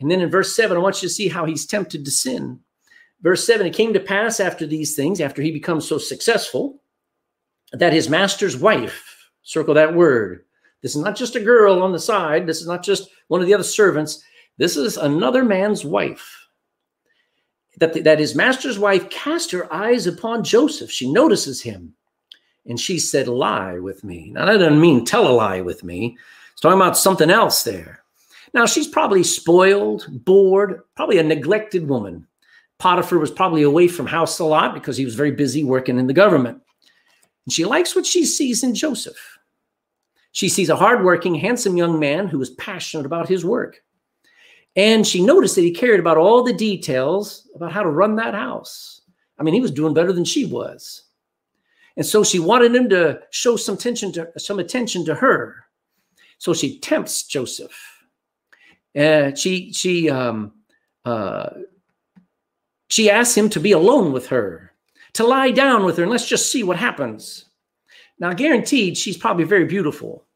and 0.00 0.10
then 0.10 0.20
in 0.20 0.28
verse 0.28 0.56
seven, 0.56 0.76
I 0.76 0.80
want 0.80 1.00
you 1.00 1.08
to 1.08 1.14
see 1.14 1.28
how 1.28 1.44
he's 1.44 1.66
tempted 1.66 2.04
to 2.04 2.10
sin. 2.10 2.58
Verse 3.22 3.46
seven: 3.46 3.64
It 3.64 3.74
came 3.74 3.92
to 3.92 4.00
pass 4.00 4.40
after 4.40 4.66
these 4.66 4.96
things, 4.96 5.20
after 5.20 5.40
he 5.40 5.52
becomes 5.52 5.86
so 5.86 5.98
successful, 5.98 6.82
that 7.72 7.92
his 7.92 8.08
master's 8.08 8.56
wife, 8.56 9.30
circle 9.42 9.74
that 9.74 9.94
word, 9.94 10.44
this 10.82 10.96
is 10.96 11.02
not 11.02 11.16
just 11.16 11.36
a 11.36 11.40
girl 11.40 11.82
on 11.82 11.92
the 11.92 11.98
side. 11.98 12.46
This 12.46 12.60
is 12.60 12.66
not 12.66 12.82
just 12.82 13.10
one 13.28 13.40
of 13.40 13.46
the 13.46 13.54
other 13.54 13.64
servants. 13.64 14.22
This 14.56 14.76
is 14.76 14.96
another 14.96 15.44
man's 15.44 15.84
wife. 15.84 16.36
That, 17.78 17.94
the, 17.94 18.00
that 18.02 18.18
his 18.18 18.34
master's 18.34 18.78
wife 18.78 19.08
cast 19.10 19.50
her 19.52 19.72
eyes 19.72 20.06
upon 20.06 20.44
Joseph. 20.44 20.90
She 20.90 21.10
notices 21.10 21.62
him 21.62 21.94
and 22.66 22.78
she 22.78 22.98
said, 22.98 23.28
Lie 23.28 23.78
with 23.78 24.04
me. 24.04 24.30
Now, 24.32 24.46
that 24.46 24.58
doesn't 24.58 24.80
mean 24.80 25.04
tell 25.04 25.28
a 25.28 25.32
lie 25.32 25.60
with 25.60 25.82
me. 25.82 26.18
It's 26.52 26.60
talking 26.60 26.78
about 26.78 26.98
something 26.98 27.30
else 27.30 27.62
there. 27.62 28.02
Now, 28.52 28.66
she's 28.66 28.88
probably 28.88 29.22
spoiled, 29.22 30.06
bored, 30.10 30.82
probably 30.96 31.18
a 31.18 31.22
neglected 31.22 31.88
woman. 31.88 32.26
Potiphar 32.78 33.18
was 33.18 33.30
probably 33.30 33.62
away 33.62 33.88
from 33.88 34.06
house 34.06 34.38
a 34.38 34.44
lot 34.44 34.74
because 34.74 34.96
he 34.96 35.04
was 35.04 35.14
very 35.14 35.30
busy 35.30 35.64
working 35.64 35.98
in 35.98 36.06
the 36.06 36.12
government. 36.12 36.60
And 37.46 37.52
she 37.52 37.64
likes 37.64 37.94
what 37.94 38.06
she 38.06 38.24
sees 38.24 38.62
in 38.62 38.74
Joseph. 38.74 39.38
She 40.32 40.48
sees 40.48 40.68
a 40.68 40.76
hardworking, 40.76 41.34
handsome 41.34 41.76
young 41.76 41.98
man 41.98 42.28
who 42.28 42.40
is 42.40 42.50
passionate 42.50 43.06
about 43.06 43.28
his 43.28 43.44
work. 43.44 43.82
And 44.76 45.06
she 45.06 45.22
noticed 45.22 45.56
that 45.56 45.62
he 45.62 45.72
cared 45.72 45.98
about 45.98 46.16
all 46.16 46.42
the 46.42 46.52
details 46.52 47.48
about 47.54 47.72
how 47.72 47.82
to 47.82 47.88
run 47.90 48.16
that 48.16 48.34
house. 48.34 49.00
I 49.38 49.42
mean, 49.42 49.54
he 49.54 49.60
was 49.60 49.72
doing 49.72 49.94
better 49.94 50.12
than 50.12 50.24
she 50.24 50.44
was. 50.44 51.04
And 51.96 52.06
so 52.06 52.22
she 52.22 52.38
wanted 52.38 52.74
him 52.74 52.88
to 52.90 53.20
show 53.30 53.56
some 53.56 53.74
attention 53.74 54.12
to 54.12 54.30
some 54.38 54.58
attention 54.58 55.04
to 55.06 55.14
her. 55.14 55.64
So 56.38 56.54
she 56.54 56.78
tempts 56.78 57.24
Joseph. 57.24 57.74
And 58.94 59.36
she 59.36 59.72
she 59.72 60.08
um, 60.08 60.52
uh, 61.04 61.50
she 62.88 63.10
asks 63.10 63.36
him 63.36 63.48
to 63.50 63.60
be 63.60 63.72
alone 63.72 64.12
with 64.12 64.28
her, 64.28 64.72
to 65.14 65.24
lie 65.24 65.50
down 65.50 65.84
with 65.84 65.96
her, 65.96 66.04
and 66.04 66.10
let's 66.10 66.26
just 66.26 66.50
see 66.50 66.62
what 66.62 66.76
happens. 66.76 67.46
Now, 68.20 68.34
guaranteed, 68.34 68.98
she's 68.98 69.16
probably 69.16 69.44
very 69.44 69.64
beautiful. 69.64 70.26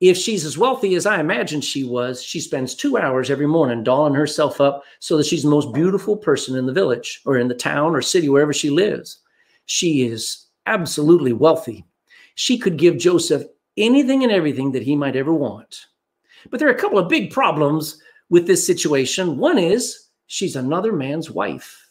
If 0.00 0.16
she's 0.16 0.44
as 0.44 0.56
wealthy 0.56 0.94
as 0.94 1.04
I 1.04 1.18
imagine 1.18 1.60
she 1.60 1.82
was, 1.82 2.22
she 2.22 2.40
spends 2.40 2.74
two 2.74 2.96
hours 2.96 3.30
every 3.30 3.46
morning 3.46 3.82
dolling 3.82 4.14
herself 4.14 4.60
up 4.60 4.84
so 5.00 5.16
that 5.16 5.26
she's 5.26 5.42
the 5.42 5.50
most 5.50 5.72
beautiful 5.74 6.16
person 6.16 6.56
in 6.56 6.66
the 6.66 6.72
village 6.72 7.20
or 7.26 7.36
in 7.38 7.48
the 7.48 7.54
town 7.54 7.94
or 7.94 8.02
city, 8.02 8.28
wherever 8.28 8.52
she 8.52 8.70
lives. 8.70 9.18
She 9.66 10.06
is 10.06 10.46
absolutely 10.66 11.32
wealthy. 11.32 11.84
She 12.36 12.56
could 12.56 12.76
give 12.76 12.98
Joseph 12.98 13.44
anything 13.76 14.22
and 14.22 14.32
everything 14.32 14.72
that 14.72 14.82
he 14.82 14.94
might 14.94 15.16
ever 15.16 15.34
want. 15.34 15.86
But 16.50 16.60
there 16.60 16.68
are 16.68 16.74
a 16.74 16.78
couple 16.78 16.98
of 16.98 17.08
big 17.08 17.32
problems 17.32 18.00
with 18.30 18.46
this 18.46 18.64
situation. 18.64 19.38
One 19.38 19.58
is 19.58 20.08
she's 20.26 20.56
another 20.56 20.92
man's 20.92 21.30
wife. 21.30 21.88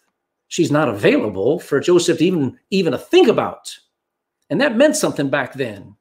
She's 0.48 0.72
not 0.72 0.88
available 0.88 1.60
for 1.60 1.80
Joseph 1.80 2.20
to 2.20 2.26
even, 2.26 2.60
even 2.70 2.92
to 2.92 2.98
think 2.98 3.28
about. 3.28 3.76
And 4.50 4.62
that 4.62 4.76
meant 4.76 4.96
something 4.96 5.30
back 5.30 5.54
then. 5.54 5.96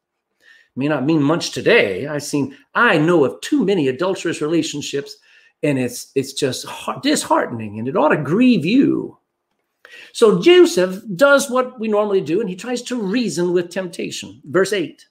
May 0.75 0.89
not 0.89 1.05
mean 1.05 1.23
much 1.23 1.51
today. 1.51 2.07
I've 2.07 2.23
seen, 2.23 2.57
I 2.75 2.99
know 2.99 3.25
of 3.25 3.41
too 3.43 3.65
many 3.65 3.89
adulterous 3.89 4.41
relationships, 4.41 5.17
and 5.63 5.79
it's 5.79 6.11
it's 6.15 6.33
just 6.33 6.67
disheartening, 7.03 7.79
and 7.79 7.87
it 7.87 7.97
ought 7.97 8.09
to 8.09 8.17
grieve 8.17 8.65
you. 8.65 9.19
So 10.13 10.41
Joseph 10.41 11.03
does 11.15 11.51
what 11.51 11.79
we 11.79 11.89
normally 11.89 12.21
do, 12.21 12.41
and 12.41 12.49
he 12.49 12.57
tries 12.57 12.83
to 12.83 13.01
reason 13.01 13.53
with 13.53 13.71
temptation. 13.71 14.41
Verse 14.45 14.73
8. 14.73 15.05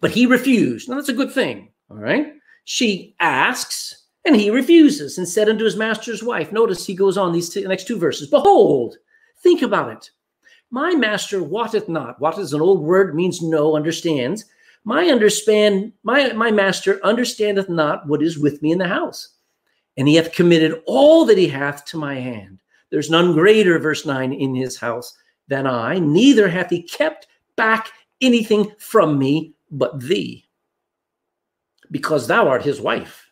But 0.00 0.10
he 0.10 0.26
refused. 0.26 0.88
Now 0.88 0.96
that's 0.96 1.08
a 1.10 1.14
good 1.14 1.32
thing. 1.32 1.70
All 1.90 1.98
right. 1.98 2.32
She 2.64 3.14
asks, 3.20 4.06
and 4.24 4.34
he 4.34 4.50
refuses 4.50 5.18
and 5.18 5.28
said 5.28 5.48
unto 5.48 5.64
his 5.64 5.76
master's 5.76 6.22
wife. 6.22 6.50
Notice 6.50 6.86
he 6.86 6.94
goes 6.94 7.18
on 7.18 7.32
these 7.32 7.50
two, 7.50 7.68
next 7.68 7.86
two 7.86 7.98
verses. 7.98 8.28
Behold, 8.28 8.96
think 9.42 9.62
about 9.62 9.92
it. 9.92 10.10
My 10.74 10.92
master 10.92 11.40
wotteth 11.40 11.88
not. 11.88 12.18
What 12.18 12.36
is 12.36 12.52
an 12.52 12.60
old 12.60 12.82
word, 12.82 13.14
means 13.14 13.40
no, 13.40 13.76
understands. 13.76 14.46
My 14.82 15.06
understand, 15.06 15.92
my, 16.02 16.32
my 16.32 16.50
master 16.50 16.98
understandeth 17.04 17.68
not 17.68 18.08
what 18.08 18.20
is 18.20 18.40
with 18.40 18.60
me 18.60 18.72
in 18.72 18.78
the 18.78 18.88
house. 18.88 19.36
And 19.96 20.08
he 20.08 20.16
hath 20.16 20.32
committed 20.32 20.82
all 20.84 21.26
that 21.26 21.38
he 21.38 21.46
hath 21.46 21.84
to 21.84 21.96
my 21.96 22.16
hand. 22.16 22.58
There's 22.90 23.08
none 23.08 23.34
greater, 23.34 23.78
verse 23.78 24.04
9, 24.04 24.32
in 24.32 24.52
his 24.52 24.76
house 24.76 25.16
than 25.46 25.68
I, 25.68 26.00
neither 26.00 26.48
hath 26.48 26.70
he 26.70 26.82
kept 26.82 27.28
back 27.54 27.92
anything 28.20 28.72
from 28.76 29.16
me 29.16 29.54
but 29.70 30.00
thee, 30.00 30.44
because 31.92 32.26
thou 32.26 32.48
art 32.48 32.64
his 32.64 32.80
wife. 32.80 33.30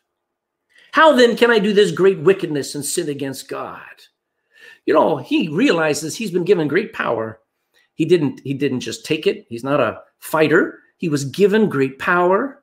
How 0.93 1.11
then 1.11 1.35
can 1.35 1.51
I 1.51 1.59
do 1.59 1.73
this 1.73 1.91
great 1.91 2.19
wickedness 2.19 2.73
and 2.73 2.85
sin 2.85 3.09
against 3.09 3.49
God? 3.49 3.81
You 4.85 4.93
know, 4.93 5.17
he 5.17 5.47
realizes 5.49 6.15
he's 6.15 6.31
been 6.31 6.43
given 6.43 6.67
great 6.67 6.93
power. 6.93 7.39
He 7.93 8.05
didn't 8.05 8.41
he 8.43 8.53
didn't 8.53 8.81
just 8.81 9.05
take 9.05 9.27
it. 9.27 9.45
He's 9.49 9.63
not 9.63 9.79
a 9.79 10.01
fighter. 10.19 10.79
He 10.97 11.09
was 11.09 11.25
given 11.25 11.69
great 11.69 11.99
power 11.99 12.61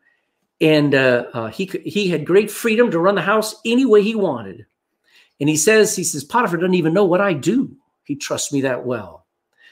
and 0.61 0.95
uh, 0.95 1.25
uh, 1.33 1.47
he 1.49 1.67
he 1.85 2.09
had 2.09 2.27
great 2.27 2.51
freedom 2.51 2.91
to 2.91 2.99
run 2.99 3.15
the 3.15 3.23
house 3.23 3.55
any 3.65 3.87
way 3.87 4.03
he 4.03 4.15
wanted. 4.15 4.67
And 5.41 5.49
he 5.49 5.57
says, 5.57 5.97
he 5.97 6.05
says, 6.05 6.23
Potiphar 6.23 6.59
doesn't 6.59 6.75
even 6.75 6.93
know 6.93 7.05
what 7.05 7.23
I 7.23 7.33
do. 7.33 7.75
He 8.05 8.15
trusts 8.15 8.53
me 8.53 8.61
that 8.63 8.85
well. 8.85 9.27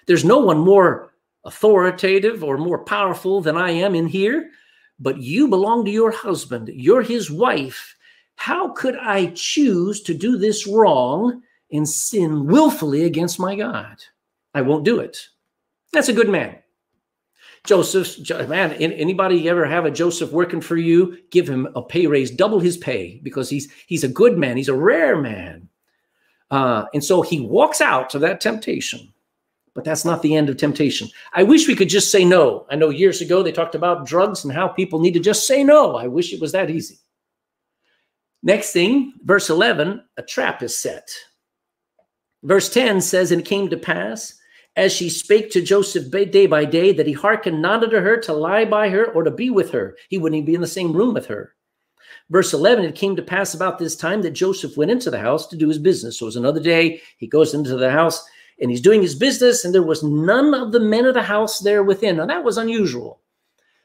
There's 0.06 0.24
no 0.24 0.38
one 0.38 0.58
more 0.58 1.12
authoritative 1.44 2.42
or 2.42 2.56
more 2.56 2.84
powerful 2.84 3.42
than 3.42 3.56
I 3.56 3.70
am 3.70 3.94
in 3.94 4.06
here, 4.06 4.50
but 4.98 5.18
you 5.18 5.48
belong 5.48 5.84
to 5.84 5.90
your 5.90 6.10
husband. 6.10 6.70
You're 6.72 7.02
his 7.02 7.30
wife. 7.30 7.94
How 8.36 8.68
could 8.68 8.96
I 8.96 9.32
choose 9.34 10.00
to 10.02 10.14
do 10.14 10.38
this 10.38 10.66
wrong 10.66 11.42
and 11.72 11.88
sin 11.88 12.46
willfully 12.46 13.04
against 13.04 13.38
my 13.38 13.56
God? 13.56 14.02
I 14.54 14.62
won't 14.62 14.84
do 14.84 15.00
it. 15.00 15.28
That's 15.92 16.08
a 16.08 16.14
good 16.14 16.28
man. 16.28 16.56
Joseph, 17.64 18.18
man, 18.48 18.72
anybody 18.72 19.48
ever 19.48 19.66
have 19.66 19.84
a 19.84 19.90
Joseph 19.90 20.32
working 20.32 20.60
for 20.60 20.76
you? 20.76 21.18
Give 21.30 21.48
him 21.48 21.68
a 21.74 21.82
pay 21.82 22.06
raise, 22.06 22.30
double 22.30 22.60
his 22.60 22.76
pay, 22.76 23.20
because 23.22 23.50
he's 23.50 23.70
he's 23.86 24.04
a 24.04 24.08
good 24.08 24.38
man. 24.38 24.56
He's 24.56 24.68
a 24.68 24.74
rare 24.74 25.20
man, 25.20 25.68
uh, 26.50 26.84
and 26.94 27.04
so 27.04 27.20
he 27.20 27.40
walks 27.40 27.80
out 27.80 28.10
to 28.10 28.18
that 28.20 28.40
temptation. 28.40 29.12
But 29.74 29.84
that's 29.84 30.04
not 30.04 30.22
the 30.22 30.34
end 30.34 30.48
of 30.48 30.56
temptation. 30.56 31.08
I 31.34 31.42
wish 31.42 31.68
we 31.68 31.76
could 31.76 31.88
just 31.88 32.10
say 32.10 32.24
no. 32.24 32.66
I 32.70 32.74
know 32.74 32.88
years 32.88 33.20
ago 33.20 33.42
they 33.42 33.52
talked 33.52 33.74
about 33.74 34.06
drugs 34.06 34.42
and 34.42 34.52
how 34.52 34.66
people 34.68 34.98
need 34.98 35.14
to 35.14 35.20
just 35.20 35.46
say 35.46 35.62
no. 35.62 35.94
I 35.94 36.08
wish 36.08 36.32
it 36.32 36.40
was 36.40 36.52
that 36.52 36.70
easy. 36.70 36.98
Next 38.42 38.72
thing, 38.72 39.12
verse 39.22 39.50
11, 39.50 40.02
a 40.16 40.22
trap 40.22 40.62
is 40.62 40.76
set. 40.76 41.10
Verse 42.42 42.68
10 42.68 43.00
says, 43.00 43.32
And 43.32 43.40
it 43.40 43.46
came 43.46 43.68
to 43.68 43.76
pass 43.76 44.34
as 44.76 44.92
she 44.92 45.10
spake 45.10 45.50
to 45.50 45.60
Joseph 45.60 46.10
day 46.10 46.46
by 46.46 46.64
day, 46.64 46.92
that 46.92 47.06
he 47.06 47.12
hearkened 47.12 47.60
not 47.60 47.82
unto 47.82 47.98
her 47.98 48.16
to 48.20 48.32
lie 48.32 48.64
by 48.64 48.88
her 48.88 49.06
or 49.06 49.24
to 49.24 49.30
be 49.30 49.50
with 49.50 49.72
her. 49.72 49.96
He 50.08 50.18
wouldn't 50.18 50.36
even 50.36 50.46
be 50.46 50.54
in 50.54 50.60
the 50.60 50.68
same 50.68 50.92
room 50.92 51.14
with 51.14 51.26
her. 51.26 51.54
Verse 52.30 52.52
11, 52.52 52.84
it 52.84 52.94
came 52.94 53.16
to 53.16 53.22
pass 53.22 53.54
about 53.54 53.78
this 53.78 53.96
time 53.96 54.22
that 54.22 54.32
Joseph 54.32 54.76
went 54.76 54.90
into 54.90 55.10
the 55.10 55.18
house 55.18 55.46
to 55.48 55.56
do 55.56 55.66
his 55.66 55.78
business. 55.78 56.18
So 56.18 56.26
it 56.26 56.28
was 56.28 56.36
another 56.36 56.60
day. 56.60 57.00
He 57.16 57.26
goes 57.26 57.54
into 57.54 57.76
the 57.76 57.90
house 57.90 58.24
and 58.60 58.70
he's 58.70 58.80
doing 58.80 59.00
his 59.00 59.14
business, 59.14 59.64
and 59.64 59.72
there 59.72 59.82
was 59.82 60.02
none 60.02 60.52
of 60.52 60.72
the 60.72 60.80
men 60.80 61.06
of 61.06 61.14
the 61.14 61.22
house 61.22 61.60
there 61.60 61.84
within. 61.84 62.16
Now 62.16 62.26
that 62.26 62.44
was 62.44 62.58
unusual. 62.58 63.20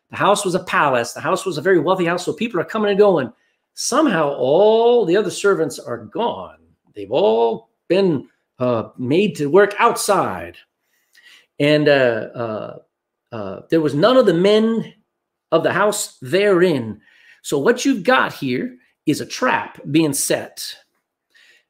The 0.10 0.18
house 0.18 0.46
was 0.46 0.56
a 0.56 0.64
palace, 0.64 1.14
the 1.14 1.22
house 1.22 1.46
was 1.46 1.58
a 1.58 1.62
very 1.62 1.80
wealthy 1.80 2.06
house. 2.06 2.26
So 2.26 2.34
people 2.34 2.60
are 2.60 2.66
coming 2.66 2.90
and 2.90 3.00
going. 3.00 3.32
Somehow 3.76 4.30
all 4.34 5.06
the 5.06 5.18
other 5.18 5.32
servants 5.32 5.80
are 5.80 6.06
gone. 6.06 6.58
They've 6.96 7.12
all 7.12 7.70
been 7.88 8.28
uh, 8.64 8.90
made 8.98 9.36
to 9.36 9.50
work 9.50 9.74
outside 9.80 10.56
and 11.60 11.88
uh, 11.88 12.28
uh, 12.36 12.78
uh, 13.32 13.62
there 13.70 13.82
was 13.82 13.94
none 13.94 14.18
of 14.18 14.26
the 14.26 14.34
men 14.34 14.94
of 15.52 15.64
the 15.64 15.74
house 15.74 16.18
therein. 16.22 17.00
So 17.42 17.58
what 17.58 17.86
you've 17.86 18.04
got 18.04 18.34
here 18.34 18.78
is 19.06 19.22
a 19.22 19.26
trap 19.26 19.80
being 19.92 20.14
set. 20.14 20.76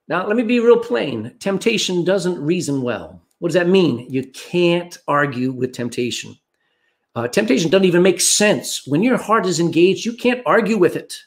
Now, 0.08 0.28
let 0.28 0.36
me 0.36 0.44
be 0.44 0.60
real 0.60 0.80
plain. 0.80 1.36
Temptation 1.40 2.04
doesn't 2.04 2.44
reason 2.44 2.82
well. 2.82 3.22
What 3.40 3.50
does 3.50 3.56
that 3.56 3.68
mean? 3.68 4.08
You 4.10 4.24
can't 4.32 4.98
argue 5.08 5.52
with 5.52 5.74
temptation. 5.74 6.36
Uh, 7.16 7.28
temptation 7.28 7.70
doesn't 7.70 7.86
even 7.86 8.02
make 8.02 8.22
sense. 8.22 8.88
When 8.88 9.04
your 9.04 9.18
heart 9.18 9.46
is 9.46 9.60
engaged, 9.60 10.06
you 10.06 10.14
can't 10.14 10.42
argue 10.46 10.78
with 10.78 10.96
it. 10.96 11.18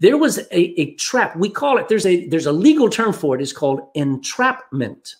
There 0.00 0.16
was 0.16 0.38
a, 0.38 0.80
a 0.80 0.94
trap. 0.94 1.36
We 1.36 1.50
call 1.50 1.78
it, 1.78 1.88
there's 1.88 2.06
a 2.06 2.26
there's 2.28 2.46
a 2.46 2.52
legal 2.52 2.88
term 2.88 3.12
for 3.12 3.34
it. 3.34 3.42
It's 3.42 3.52
called 3.52 3.80
entrapment. 3.94 5.16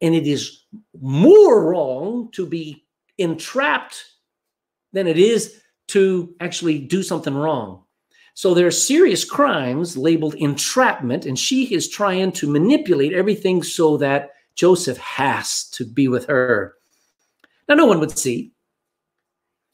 And 0.00 0.14
it 0.14 0.26
is 0.26 0.64
more 1.00 1.64
wrong 1.64 2.30
to 2.32 2.46
be 2.46 2.84
entrapped 3.18 4.04
than 4.92 5.06
it 5.06 5.18
is 5.18 5.60
to 5.88 6.34
actually 6.40 6.78
do 6.78 7.02
something 7.02 7.34
wrong. 7.34 7.82
So 8.34 8.52
there 8.52 8.66
are 8.66 8.72
serious 8.72 9.24
crimes 9.24 9.96
labeled 9.96 10.34
entrapment, 10.34 11.24
and 11.24 11.38
she 11.38 11.72
is 11.72 11.88
trying 11.88 12.32
to 12.32 12.50
manipulate 12.50 13.12
everything 13.12 13.62
so 13.62 13.96
that 13.98 14.30
Joseph 14.56 14.98
has 14.98 15.68
to 15.70 15.84
be 15.84 16.08
with 16.08 16.26
her. 16.26 16.74
Now, 17.68 17.76
no 17.76 17.86
one 17.86 18.00
would 18.00 18.16
see, 18.16 18.52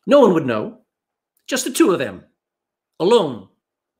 no 0.06 0.20
one 0.20 0.34
would 0.34 0.46
know, 0.46 0.80
just 1.46 1.64
the 1.64 1.70
two 1.70 1.92
of 1.92 1.98
them 1.98 2.24
alone 2.98 3.48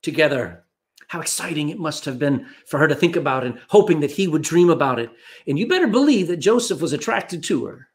together. 0.02 0.64
How 1.08 1.20
exciting 1.20 1.70
it 1.70 1.78
must 1.78 2.04
have 2.04 2.18
been 2.18 2.46
for 2.66 2.78
her 2.78 2.86
to 2.86 2.94
think 2.94 3.16
about 3.16 3.44
and 3.44 3.60
hoping 3.68 4.00
that 4.00 4.12
he 4.12 4.28
would 4.28 4.42
dream 4.42 4.70
about 4.70 5.00
it. 5.00 5.10
And 5.48 5.58
you 5.58 5.66
better 5.66 5.88
believe 5.88 6.28
that 6.28 6.36
Joseph 6.36 6.80
was 6.80 6.92
attracted 6.92 7.42
to 7.44 7.66
her. 7.66 7.88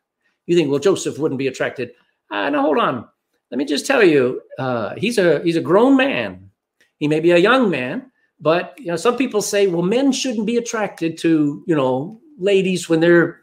You 0.46 0.56
think, 0.56 0.70
well, 0.70 0.80
Joseph 0.80 1.18
wouldn't 1.18 1.40
be 1.40 1.48
attracted. 1.48 1.92
Uh, 2.30 2.50
now, 2.50 2.62
hold 2.62 2.78
on. 2.78 3.08
Let 3.52 3.58
me 3.58 3.66
just 3.66 3.86
tell 3.86 4.04
you, 4.04 4.42
uh, 4.60 4.96
he's 4.98 5.18
a 5.18 5.42
he's 5.44 5.56
a 5.56 5.62
grown 5.62 5.96
man. 5.96 6.50
He 6.98 7.08
may 7.08 7.20
be 7.20 7.32
a 7.32 7.38
young 7.38 7.70
man, 7.70 8.12
but 8.40 8.74
you 8.78 8.88
know, 8.88 8.96
some 8.96 9.18
people 9.18 9.42
say, 9.42 9.68
well, 9.68 9.82
men 9.82 10.12
shouldn't 10.12 10.48
be 10.48 10.58
attracted 10.58 11.18
to 11.20 11.64
you 11.68 11.76
know 11.76 12.20
ladies 12.38 12.90
when 12.90 13.00
they're 13.00 13.42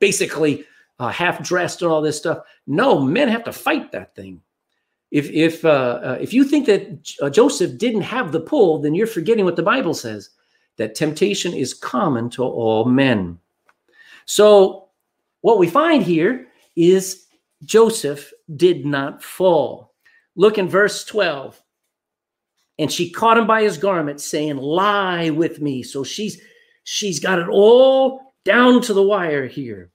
basically 0.00 0.64
uh, 0.98 1.08
half 1.08 1.42
dressed 1.42 1.82
and 1.82 1.90
all 1.90 2.02
this 2.02 2.18
stuff. 2.18 2.38
No, 2.66 3.00
men 3.00 3.28
have 3.28 3.44
to 3.44 3.52
fight 3.52 3.92
that 3.92 4.14
thing. 4.14 4.42
If 5.14 5.30
if 5.30 5.64
uh, 5.64 6.00
uh, 6.02 6.18
if 6.20 6.32
you 6.32 6.42
think 6.42 6.66
that 6.66 7.14
uh, 7.22 7.30
Joseph 7.30 7.78
didn't 7.78 8.00
have 8.00 8.32
the 8.32 8.40
pull, 8.40 8.80
then 8.80 8.96
you're 8.96 9.06
forgetting 9.06 9.44
what 9.44 9.54
the 9.54 9.62
Bible 9.62 9.94
says 9.94 10.30
that 10.76 10.96
temptation 10.96 11.54
is 11.54 11.72
common 11.72 12.28
to 12.30 12.42
all 12.42 12.84
men. 12.84 13.38
So 14.24 14.88
what 15.42 15.58
we 15.58 15.70
find 15.70 16.02
here 16.02 16.48
is 16.74 17.26
Joseph 17.62 18.32
did 18.56 18.84
not 18.84 19.22
fall. 19.22 19.94
Look 20.34 20.58
in 20.58 20.68
verse 20.68 21.04
12. 21.04 21.62
And 22.80 22.90
she 22.90 23.08
caught 23.08 23.38
him 23.38 23.46
by 23.46 23.62
his 23.62 23.78
garment, 23.78 24.20
saying, 24.20 24.56
Lie 24.56 25.30
with 25.30 25.60
me. 25.60 25.84
So 25.84 26.02
she's 26.02 26.42
she's 26.82 27.20
got 27.20 27.38
it 27.38 27.48
all 27.48 28.34
down 28.44 28.82
to 28.82 28.92
the 28.92 29.00
wire 29.00 29.46
here. 29.46 29.92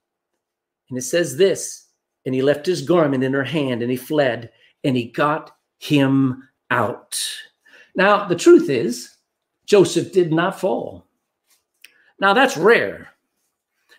And 0.89 0.97
it 0.97 1.01
says 1.01 1.35
this, 1.35 1.89
and 2.25 2.33
he 2.33 2.41
left 2.41 2.65
his 2.65 2.83
garment 2.83 3.25
in 3.25 3.33
her 3.33 3.43
hand 3.43 3.81
and 3.81 3.91
he 3.91 3.97
fled 3.97 4.51
and 4.83 4.95
he 4.95 5.05
got 5.05 5.51
him 5.77 6.49
out. 6.69 7.21
Now, 7.95 8.25
the 8.27 8.35
truth 8.35 8.69
is, 8.69 9.15
Joseph 9.65 10.11
did 10.11 10.31
not 10.31 10.59
fall. 10.59 11.05
Now, 12.19 12.33
that's 12.33 12.57
rare, 12.57 13.09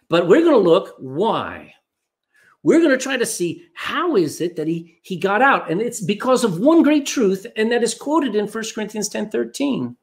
but 0.08 0.26
we're 0.28 0.42
going 0.42 0.52
to 0.52 0.70
look 0.70 0.94
why. 0.98 1.74
We're 2.62 2.80
going 2.80 2.90
to 2.90 2.98
try 2.98 3.16
to 3.16 3.24
see 3.24 3.64
how 3.74 4.16
is 4.16 4.40
it 4.40 4.56
that 4.56 4.68
he, 4.68 4.98
he 5.02 5.16
got 5.16 5.40
out. 5.40 5.70
And 5.70 5.80
it's 5.80 6.02
because 6.02 6.44
of 6.44 6.60
one 6.60 6.82
great 6.82 7.06
truth, 7.06 7.46
and 7.56 7.72
that 7.72 7.82
is 7.82 7.94
quoted 7.94 8.34
in 8.34 8.46
1 8.46 8.64
Corinthians 8.74 9.08
10 9.08 9.30
13. 9.30 9.96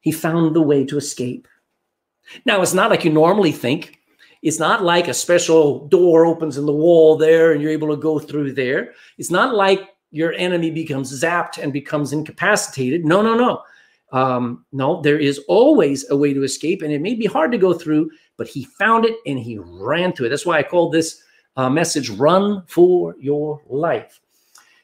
He 0.00 0.12
found 0.12 0.54
the 0.56 0.62
way 0.62 0.84
to 0.86 0.96
escape. 0.96 1.46
Now, 2.46 2.62
it's 2.62 2.74
not 2.74 2.90
like 2.90 3.04
you 3.04 3.12
normally 3.12 3.52
think 3.52 3.98
It's 4.44 4.58
not 4.58 4.82
like 4.84 5.08
a 5.08 5.14
special 5.14 5.88
door 5.88 6.26
opens 6.26 6.58
in 6.58 6.66
the 6.66 6.72
wall 6.72 7.16
there 7.16 7.52
and 7.52 7.62
you're 7.62 7.70
able 7.70 7.88
to 7.88 7.96
go 7.96 8.18
through 8.18 8.52
there. 8.52 8.92
It's 9.16 9.30
not 9.30 9.54
like 9.54 9.88
your 10.14 10.32
enemy 10.34 10.70
becomes 10.70 11.12
zapped 11.22 11.58
and 11.58 11.72
becomes 11.72 12.12
incapacitated. 12.12 13.04
No, 13.04 13.22
no, 13.22 13.34
no. 13.34 13.62
Um, 14.12 14.64
no, 14.72 15.02
there 15.02 15.18
is 15.18 15.40
always 15.48 16.08
a 16.10 16.16
way 16.16 16.32
to 16.32 16.44
escape, 16.44 16.82
and 16.82 16.92
it 16.92 17.00
may 17.00 17.14
be 17.14 17.26
hard 17.26 17.50
to 17.52 17.58
go 17.58 17.72
through, 17.72 18.10
but 18.36 18.46
he 18.46 18.64
found 18.64 19.04
it 19.04 19.16
and 19.26 19.38
he 19.38 19.58
ran 19.58 20.12
to 20.14 20.24
it. 20.24 20.28
That's 20.28 20.46
why 20.46 20.58
I 20.58 20.62
called 20.62 20.92
this 20.92 21.22
uh, 21.56 21.68
message 21.68 22.10
Run 22.10 22.62
for 22.66 23.16
Your 23.18 23.60
Life. 23.66 24.20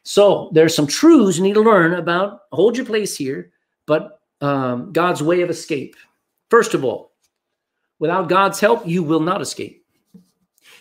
So 0.03 0.51
there's 0.53 0.75
some 0.75 0.87
truths 0.87 1.37
you 1.37 1.45
need 1.45 1.55
to 1.55 1.61
learn 1.61 1.95
about 1.95 2.43
hold 2.53 2.77
your 2.77 2.87
place 2.87 3.17
here, 3.17 3.53
but 3.87 4.21
um, 4.41 4.93
God's 4.93 5.23
way 5.23 5.43
of 5.43 5.51
escape. 5.51 5.95
First 6.49 6.75
of 6.75 6.85
all, 6.85 7.11
Without 8.01 8.31
God's 8.31 8.59
help, 8.59 8.87
you 8.87 9.03
will 9.03 9.21
not 9.21 9.43
escape. 9.43 9.85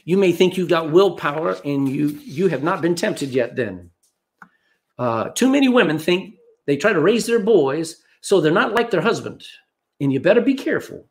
You 0.06 0.18
may 0.18 0.32
think 0.32 0.58
you've 0.58 0.70
got 0.70 0.92
willpower 0.92 1.58
and 1.64 1.88
you 1.88 2.08
you 2.24 2.48
have 2.48 2.64
not 2.64 2.82
been 2.82 2.96
tempted 2.96 3.30
yet. 3.30 3.56
Then, 3.56 3.92
uh, 5.00 5.30
too 5.30 5.50
many 5.50 5.68
women 5.68 5.98
think 5.98 6.36
they 6.68 6.78
try 6.78 6.94
to 6.94 7.02
raise 7.02 7.26
their 7.26 7.40
boys 7.40 8.04
so 8.22 8.40
they're 8.40 8.52
not 8.52 8.74
like 8.74 8.92
their 8.92 9.02
husband, 9.02 9.44
and 10.00 10.14
you 10.14 10.20
better 10.20 10.42
be 10.42 10.54
careful 10.54 11.08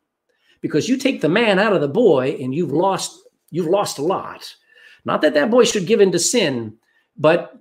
because 0.61 0.87
you 0.87 0.95
take 0.95 1.19
the 1.19 1.27
man 1.27 1.59
out 1.59 1.73
of 1.73 1.81
the 1.81 1.87
boy 1.87 2.37
and 2.39 2.55
you've 2.55 2.71
lost 2.71 3.19
you've 3.51 3.67
lost 3.67 3.97
a 3.97 4.03
lot. 4.03 4.55
Not 5.03 5.21
that 5.21 5.33
that 5.33 5.51
boy 5.51 5.65
should 5.65 5.87
give 5.87 5.99
in 5.99 6.11
to 6.13 6.19
sin, 6.19 6.77
but 7.17 7.57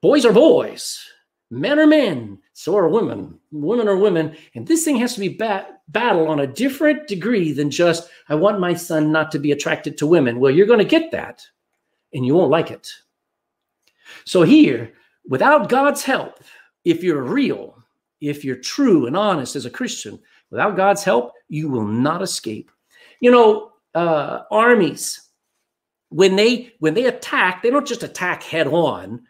boys 0.00 0.24
are 0.24 0.32
boys, 0.32 1.04
men 1.50 1.78
are 1.78 1.86
men, 1.86 2.38
so 2.52 2.76
are 2.76 2.88
women. 2.88 3.38
Women 3.52 3.88
are 3.88 3.96
women, 3.96 4.36
and 4.54 4.66
this 4.66 4.84
thing 4.84 4.96
has 4.96 5.14
to 5.14 5.20
be 5.20 5.28
bat 5.28 5.78
battle 5.88 6.28
on 6.28 6.40
a 6.40 6.46
different 6.46 7.08
degree 7.08 7.52
than 7.52 7.70
just, 7.70 8.10
I 8.28 8.34
want 8.34 8.60
my 8.60 8.74
son 8.74 9.10
not 9.10 9.30
to 9.32 9.38
be 9.38 9.52
attracted 9.52 9.96
to 9.98 10.06
women. 10.06 10.38
Well, 10.38 10.52
you're 10.52 10.66
going 10.66 10.78
to 10.80 10.84
get 10.84 11.10
that 11.12 11.42
and 12.12 12.26
you 12.26 12.34
won't 12.34 12.50
like 12.50 12.70
it. 12.70 12.92
So, 14.24 14.42
here, 14.42 14.92
without 15.26 15.68
God's 15.68 16.02
help, 16.02 16.42
if 16.84 17.02
you're 17.02 17.22
real, 17.22 17.82
if 18.20 18.44
you're 18.44 18.56
true 18.56 19.06
and 19.06 19.16
honest 19.16 19.56
as 19.56 19.66
a 19.66 19.70
Christian, 19.70 20.18
without 20.50 20.76
God's 20.76 21.04
help, 21.04 21.32
you 21.48 21.68
will 21.68 21.86
not 21.86 22.22
escape. 22.22 22.70
You 23.20 23.30
know, 23.30 23.72
uh, 23.94 24.42
armies, 24.50 25.28
when 26.10 26.36
they 26.36 26.74
when 26.78 26.94
they 26.94 27.06
attack, 27.06 27.62
they 27.62 27.70
don't 27.70 27.86
just 27.86 28.02
attack 28.02 28.42
head 28.42 28.66
on. 28.66 29.22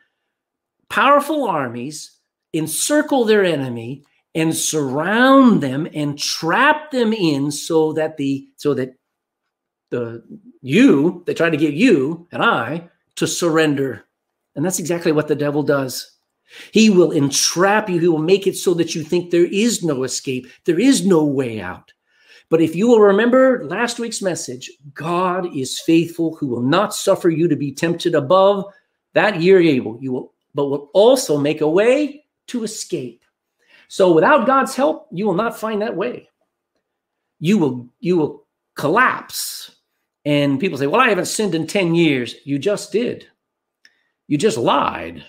Powerful 0.88 1.44
armies 1.44 2.12
encircle 2.54 3.24
their 3.24 3.44
enemy 3.44 4.04
and 4.34 4.54
surround 4.54 5.62
them 5.62 5.88
and 5.94 6.18
trap 6.18 6.90
them 6.90 7.12
in 7.12 7.50
so 7.50 7.92
that 7.94 8.16
the 8.16 8.48
so 8.56 8.74
that 8.74 8.94
the 9.90 10.22
you 10.60 11.22
they 11.26 11.34
try 11.34 11.50
to 11.50 11.56
get 11.56 11.74
you 11.74 12.26
and 12.32 12.42
I 12.42 12.88
to 13.16 13.26
surrender. 13.26 14.04
And 14.58 14.66
that's 14.66 14.80
exactly 14.80 15.12
what 15.12 15.28
the 15.28 15.36
devil 15.36 15.62
does. 15.62 16.16
He 16.72 16.90
will 16.90 17.12
entrap 17.12 17.88
you. 17.88 18.00
He 18.00 18.08
will 18.08 18.18
make 18.18 18.48
it 18.48 18.56
so 18.56 18.74
that 18.74 18.92
you 18.92 19.04
think 19.04 19.30
there 19.30 19.46
is 19.46 19.84
no 19.84 20.02
escape. 20.02 20.48
There 20.64 20.80
is 20.80 21.06
no 21.06 21.24
way 21.24 21.60
out. 21.60 21.92
But 22.48 22.60
if 22.60 22.74
you 22.74 22.88
will 22.88 23.00
remember 23.00 23.64
last 23.66 24.00
week's 24.00 24.20
message, 24.20 24.68
God 24.94 25.54
is 25.54 25.78
faithful, 25.78 26.34
who 26.34 26.48
will 26.48 26.64
not 26.64 26.92
suffer 26.92 27.30
you 27.30 27.46
to 27.46 27.54
be 27.54 27.70
tempted 27.70 28.16
above 28.16 28.64
that 29.12 29.40
you're 29.40 29.60
able. 29.60 29.96
You 30.00 30.10
will, 30.10 30.34
but 30.56 30.64
will 30.64 30.90
also 30.92 31.38
make 31.38 31.60
a 31.60 31.70
way 31.70 32.24
to 32.48 32.64
escape. 32.64 33.22
So 33.86 34.12
without 34.12 34.44
God's 34.44 34.74
help, 34.74 35.06
you 35.12 35.24
will 35.24 35.34
not 35.34 35.56
find 35.56 35.82
that 35.82 35.94
way. 35.94 36.28
You 37.38 37.58
will 37.58 37.88
you 38.00 38.16
will 38.16 38.44
collapse. 38.74 39.70
And 40.24 40.58
people 40.58 40.78
say, 40.78 40.88
"Well, 40.88 41.00
I 41.00 41.10
haven't 41.10 41.26
sinned 41.26 41.54
in 41.54 41.68
10 41.68 41.94
years." 41.94 42.34
You 42.42 42.58
just 42.58 42.90
did. 42.90 43.28
You 44.28 44.38
just 44.38 44.58
lied. 44.58 45.24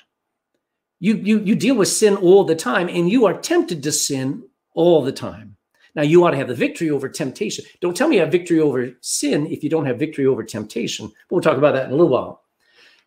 You 1.00 1.16
you 1.16 1.40
you 1.40 1.56
deal 1.56 1.76
with 1.76 1.88
sin 1.88 2.16
all 2.18 2.44
the 2.44 2.56
time 2.56 2.90
and 2.90 3.10
you 3.10 3.26
are 3.26 3.40
tempted 3.40 3.82
to 3.82 3.92
sin 3.92 4.44
all 4.76 5.02
the 5.02 5.14
time. 5.14 5.56
Now 5.96 6.04
you 6.04 6.24
ought 6.24 6.32
to 6.32 6.38
have 6.38 6.50
the 6.50 6.54
victory 6.54 6.90
over 6.90 7.10
temptation. 7.10 7.66
Don't 7.82 7.96
tell 7.96 8.08
me 8.08 8.18
you 8.18 8.22
have 8.22 8.32
victory 8.32 8.60
over 8.60 8.92
sin 9.02 9.48
if 9.48 9.64
you 9.64 9.70
don't 9.70 9.86
have 9.86 9.98
victory 9.98 10.26
over 10.26 10.44
temptation. 10.44 11.08
But 11.08 11.16
We'll 11.32 11.42
talk 11.42 11.58
about 11.58 11.74
that 11.74 11.86
in 11.86 11.92
a 11.92 11.96
little 11.96 12.10
while. 12.10 12.44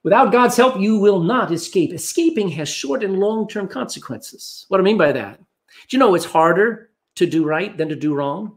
Without 0.02 0.32
God's 0.32 0.56
help, 0.56 0.80
you 0.80 0.98
will 0.98 1.20
not 1.20 1.52
escape. 1.52 1.92
Escaping 1.92 2.48
has 2.48 2.68
short 2.68 3.04
and 3.04 3.20
long 3.20 3.46
term 3.46 3.68
consequences. 3.68 4.64
What 4.68 4.78
do 4.78 4.82
I 4.82 4.84
mean 4.84 4.98
by 4.98 5.12
that? 5.12 5.38
Do 5.38 5.96
you 5.96 5.98
know 5.98 6.14
it's 6.14 6.24
harder 6.24 6.90
to 7.16 7.26
do 7.26 7.44
right 7.44 7.76
than 7.76 7.88
to 7.88 7.96
do 7.96 8.14
wrong? 8.14 8.56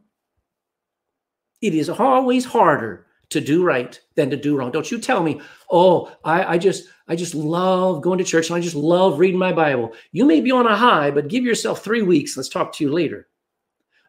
It 1.61 1.75
is 1.75 1.89
always 1.89 2.45
harder 2.45 3.04
to 3.29 3.41
do 3.41 3.63
right 3.63 3.99
than 4.15 4.29
to 4.29 4.37
do 4.37 4.55
wrong. 4.55 4.71
Don't 4.71 4.91
you 4.91 4.99
tell 4.99 5.23
me, 5.23 5.41
oh, 5.71 6.11
I, 6.23 6.55
I 6.55 6.57
just 6.57 6.87
I 7.07 7.15
just 7.15 7.35
love 7.35 8.01
going 8.01 8.17
to 8.17 8.23
church 8.23 8.49
and 8.49 8.57
I 8.57 8.61
just 8.61 8.75
love 8.75 9.19
reading 9.19 9.39
my 9.39 9.53
Bible. 9.53 9.93
You 10.11 10.25
may 10.25 10.41
be 10.41 10.51
on 10.51 10.67
a 10.67 10.75
high, 10.75 11.11
but 11.11 11.27
give 11.27 11.43
yourself 11.43 11.83
three 11.83 12.01
weeks. 12.01 12.35
Let's 12.35 12.49
talk 12.49 12.73
to 12.73 12.83
you 12.83 12.91
later. 12.91 13.27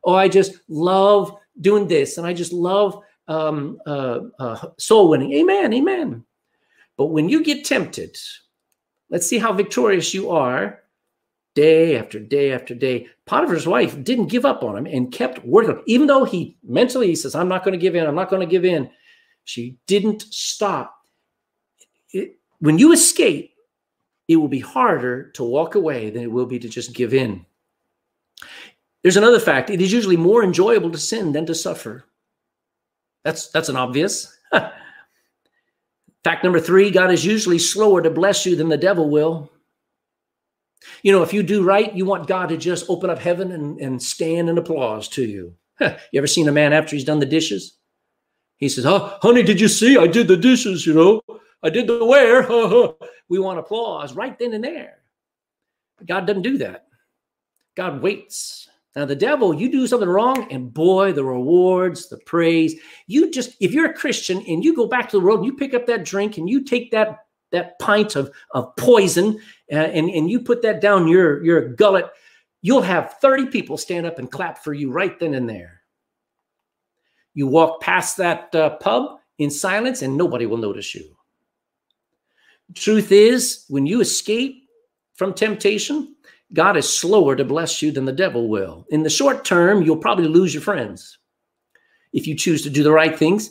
Oh, 0.04 0.14
I 0.14 0.28
just 0.28 0.54
love 0.68 1.36
doing 1.60 1.88
this 1.88 2.18
and 2.18 2.26
I 2.26 2.32
just 2.32 2.52
love 2.52 3.02
um, 3.28 3.78
uh, 3.86 4.20
uh, 4.38 4.68
soul 4.78 5.08
winning. 5.08 5.32
Amen. 5.34 5.72
Amen. 5.72 6.24
But 6.96 7.06
when 7.06 7.28
you 7.28 7.42
get 7.42 7.64
tempted, 7.64 8.16
let's 9.10 9.26
see 9.26 9.38
how 9.38 9.52
victorious 9.52 10.14
you 10.14 10.30
are 10.30 10.80
day 11.54 11.96
after 11.96 12.20
day 12.20 12.52
after 12.52 12.74
day. 12.74 13.08
Potiphar's 13.26 13.66
wife 13.66 14.02
didn't 14.04 14.26
give 14.26 14.44
up 14.44 14.62
on 14.62 14.76
him 14.76 14.86
and 14.86 15.12
kept 15.12 15.44
working. 15.44 15.82
Even 15.86 16.06
though 16.06 16.24
he 16.24 16.56
mentally 16.62 17.08
he 17.08 17.16
says, 17.16 17.34
I'm 17.34 17.48
not 17.48 17.64
going 17.64 17.72
to 17.72 17.78
give 17.78 17.96
in, 17.96 18.06
I'm 18.06 18.14
not 18.14 18.30
going 18.30 18.46
to 18.46 18.50
give 18.50 18.64
in. 18.64 18.88
She 19.46 19.78
didn't 19.86 20.22
stop. 20.22 20.94
It, 22.12 22.38
when 22.58 22.78
you 22.78 22.92
escape, 22.92 23.54
it 24.28 24.36
will 24.36 24.48
be 24.48 24.60
harder 24.60 25.30
to 25.30 25.44
walk 25.44 25.76
away 25.76 26.10
than 26.10 26.24
it 26.24 26.30
will 26.30 26.46
be 26.46 26.58
to 26.58 26.68
just 26.68 26.92
give 26.92 27.14
in. 27.14 27.46
There's 29.02 29.16
another 29.16 29.38
fact. 29.38 29.70
It 29.70 29.80
is 29.80 29.92
usually 29.92 30.16
more 30.16 30.42
enjoyable 30.42 30.90
to 30.90 30.98
sin 30.98 31.30
than 31.30 31.46
to 31.46 31.54
suffer. 31.54 32.04
That's 33.24 33.48
that's 33.48 33.68
an 33.68 33.76
obvious. 33.76 34.36
Fact 36.24 36.42
number 36.42 36.58
three 36.58 36.90
God 36.90 37.12
is 37.12 37.24
usually 37.24 37.60
slower 37.60 38.02
to 38.02 38.10
bless 38.10 38.44
you 38.44 38.56
than 38.56 38.68
the 38.68 38.76
devil 38.76 39.08
will. 39.08 39.52
You 41.02 41.12
know, 41.12 41.22
if 41.22 41.32
you 41.32 41.44
do 41.44 41.62
right, 41.62 41.94
you 41.94 42.04
want 42.04 42.26
God 42.26 42.48
to 42.48 42.56
just 42.56 42.90
open 42.90 43.10
up 43.10 43.20
heaven 43.20 43.52
and, 43.52 43.80
and 43.80 44.02
stand 44.02 44.48
in 44.48 44.58
applause 44.58 45.08
to 45.10 45.24
you. 45.24 45.54
you 45.80 45.94
ever 46.14 46.26
seen 46.26 46.48
a 46.48 46.52
man 46.52 46.72
after 46.72 46.96
he's 46.96 47.04
done 47.04 47.20
the 47.20 47.26
dishes? 47.26 47.76
He 48.58 48.68
says, 48.68 48.86
Oh, 48.86 49.18
honey, 49.22 49.42
did 49.42 49.60
you 49.60 49.68
see? 49.68 49.98
I 49.98 50.06
did 50.06 50.28
the 50.28 50.36
dishes, 50.36 50.86
you 50.86 50.94
know. 50.94 51.20
I 51.62 51.70
did 51.70 51.86
the 51.86 52.04
wear. 52.04 52.46
we 53.28 53.38
want 53.38 53.58
applause 53.58 54.14
right 54.14 54.38
then 54.38 54.52
and 54.52 54.64
there. 54.64 54.98
But 55.98 56.06
God 56.06 56.26
doesn't 56.26 56.42
do 56.42 56.58
that. 56.58 56.86
God 57.74 58.02
waits 58.02 58.68
now, 58.96 59.04
the 59.04 59.14
devil, 59.14 59.52
you 59.52 59.70
do 59.70 59.86
something 59.86 60.08
wrong, 60.08 60.50
and 60.50 60.72
boy, 60.72 61.12
the 61.12 61.22
rewards, 61.22 62.08
the 62.08 62.16
praise. 62.16 62.74
You 63.06 63.30
just, 63.30 63.54
if 63.60 63.72
you're 63.72 63.90
a 63.90 63.94
Christian 63.94 64.42
and 64.48 64.64
you 64.64 64.74
go 64.74 64.86
back 64.86 65.10
to 65.10 65.18
the 65.18 65.24
world 65.24 65.40
and 65.40 65.46
you 65.46 65.54
pick 65.54 65.74
up 65.74 65.86
that 65.86 66.06
drink 66.06 66.38
and 66.38 66.48
you 66.48 66.64
take 66.64 66.90
that 66.92 67.18
that 67.52 67.78
pint 67.78 68.16
of, 68.16 68.28
of 68.52 68.74
poison 68.74 69.38
uh, 69.70 69.76
and, 69.76 70.10
and 70.10 70.28
you 70.28 70.40
put 70.40 70.62
that 70.62 70.80
down 70.80 71.06
your, 71.06 71.44
your 71.44 71.68
gullet, 71.68 72.10
you'll 72.60 72.82
have 72.82 73.14
30 73.20 73.46
people 73.46 73.76
stand 73.76 74.04
up 74.04 74.18
and 74.18 74.32
clap 74.32 74.64
for 74.64 74.74
you 74.74 74.90
right 74.90 75.20
then 75.20 75.32
and 75.34 75.48
there. 75.48 75.75
You 77.36 77.46
walk 77.46 77.82
past 77.82 78.16
that 78.16 78.52
uh, 78.54 78.78
pub 78.78 79.18
in 79.38 79.50
silence 79.50 80.00
and 80.00 80.16
nobody 80.16 80.46
will 80.46 80.56
notice 80.56 80.94
you. 80.94 81.04
Truth 82.74 83.12
is, 83.12 83.66
when 83.68 83.84
you 83.84 84.00
escape 84.00 84.66
from 85.16 85.34
temptation, 85.34 86.16
God 86.54 86.78
is 86.78 86.88
slower 86.88 87.36
to 87.36 87.44
bless 87.44 87.82
you 87.82 87.92
than 87.92 88.06
the 88.06 88.12
devil 88.12 88.48
will. 88.48 88.86
In 88.88 89.02
the 89.02 89.10
short 89.10 89.44
term, 89.44 89.82
you'll 89.82 89.98
probably 89.98 90.28
lose 90.28 90.54
your 90.54 90.62
friends. 90.62 91.18
If 92.14 92.26
you 92.26 92.34
choose 92.34 92.62
to 92.62 92.70
do 92.70 92.82
the 92.82 92.90
right 92.90 93.16
things, 93.16 93.50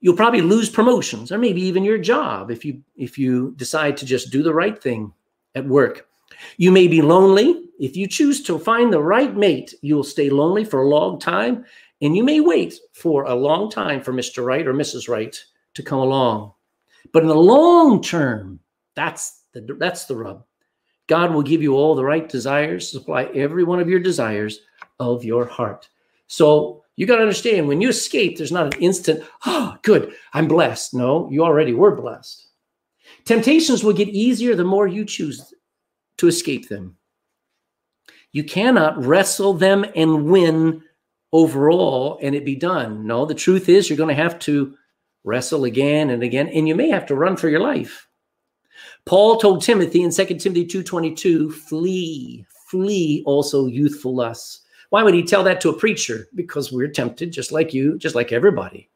you'll 0.00 0.14
probably 0.14 0.42
lose 0.42 0.68
promotions 0.68 1.32
or 1.32 1.38
maybe 1.38 1.62
even 1.62 1.84
your 1.84 1.98
job 1.98 2.50
if 2.50 2.62
you 2.62 2.82
if 2.94 3.16
you 3.16 3.54
decide 3.56 3.96
to 3.96 4.06
just 4.06 4.30
do 4.30 4.42
the 4.42 4.54
right 4.54 4.80
thing 4.80 5.14
at 5.54 5.64
work. 5.64 6.06
You 6.58 6.70
may 6.70 6.88
be 6.88 7.00
lonely. 7.00 7.64
If 7.80 7.96
you 7.96 8.06
choose 8.06 8.42
to 8.42 8.58
find 8.58 8.92
the 8.92 9.02
right 9.02 9.34
mate, 9.34 9.72
you'll 9.80 10.04
stay 10.04 10.28
lonely 10.28 10.64
for 10.64 10.82
a 10.82 10.88
long 10.88 11.18
time 11.18 11.64
and 12.00 12.16
you 12.16 12.22
may 12.22 12.40
wait 12.40 12.74
for 12.94 13.24
a 13.24 13.34
long 13.34 13.70
time 13.70 14.02
for 14.02 14.12
Mr. 14.12 14.44
Right 14.44 14.66
or 14.66 14.74
Mrs. 14.74 15.08
Right 15.08 15.36
to 15.74 15.82
come 15.82 15.98
along. 15.98 16.52
But 17.12 17.22
in 17.22 17.28
the 17.28 17.34
long 17.34 18.02
term, 18.02 18.60
that's 18.94 19.44
the 19.52 19.76
that's 19.78 20.04
the 20.04 20.16
rub. 20.16 20.44
God 21.06 21.32
will 21.32 21.42
give 21.42 21.62
you 21.62 21.74
all 21.74 21.94
the 21.94 22.04
right 22.04 22.28
desires, 22.28 22.90
supply 22.90 23.24
every 23.34 23.64
one 23.64 23.80
of 23.80 23.88
your 23.88 24.00
desires 24.00 24.60
of 25.00 25.24
your 25.24 25.46
heart. 25.46 25.88
So 26.26 26.84
you 26.96 27.06
got 27.06 27.16
to 27.16 27.22
understand 27.22 27.66
when 27.66 27.80
you 27.80 27.88
escape, 27.88 28.36
there's 28.36 28.52
not 28.52 28.74
an 28.74 28.82
instant, 28.82 29.24
oh, 29.46 29.76
good, 29.82 30.14
I'm 30.34 30.48
blessed. 30.48 30.94
No, 30.94 31.30
you 31.30 31.44
already 31.44 31.72
were 31.72 31.94
blessed. 31.94 32.48
Temptations 33.24 33.82
will 33.82 33.92
get 33.92 34.08
easier 34.08 34.54
the 34.54 34.64
more 34.64 34.86
you 34.86 35.04
choose 35.04 35.54
to 36.18 36.26
escape 36.26 36.68
them. 36.68 36.96
You 38.32 38.44
cannot 38.44 39.02
wrestle 39.02 39.54
them 39.54 39.86
and 39.96 40.26
win 40.26 40.82
overall 41.32 42.18
and 42.22 42.34
it 42.34 42.44
be 42.44 42.56
done. 42.56 43.06
No, 43.06 43.24
the 43.26 43.34
truth 43.34 43.68
is 43.68 43.88
you're 43.88 43.96
going 43.96 44.14
to 44.14 44.22
have 44.22 44.38
to 44.40 44.74
wrestle 45.24 45.64
again 45.64 46.10
and 46.10 46.22
again, 46.22 46.48
and 46.48 46.66
you 46.66 46.74
may 46.74 46.88
have 46.88 47.06
to 47.06 47.14
run 47.14 47.36
for 47.36 47.48
your 47.48 47.60
life. 47.60 48.08
Paul 49.04 49.38
told 49.38 49.62
Timothy 49.62 50.02
in 50.02 50.10
2 50.10 50.24
Timothy 50.38 50.66
2:22, 50.66 51.52
flee, 51.52 52.46
flee 52.68 53.22
also 53.26 53.66
youthful 53.66 54.14
lusts. 54.14 54.62
Why 54.90 55.02
would 55.02 55.14
he 55.14 55.22
tell 55.22 55.44
that 55.44 55.60
to 55.62 55.68
a 55.68 55.78
preacher? 55.78 56.28
Because 56.34 56.72
we're 56.72 56.88
tempted 56.88 57.32
just 57.32 57.52
like 57.52 57.74
you, 57.74 57.98
just 57.98 58.14
like 58.14 58.32
everybody. 58.32 58.88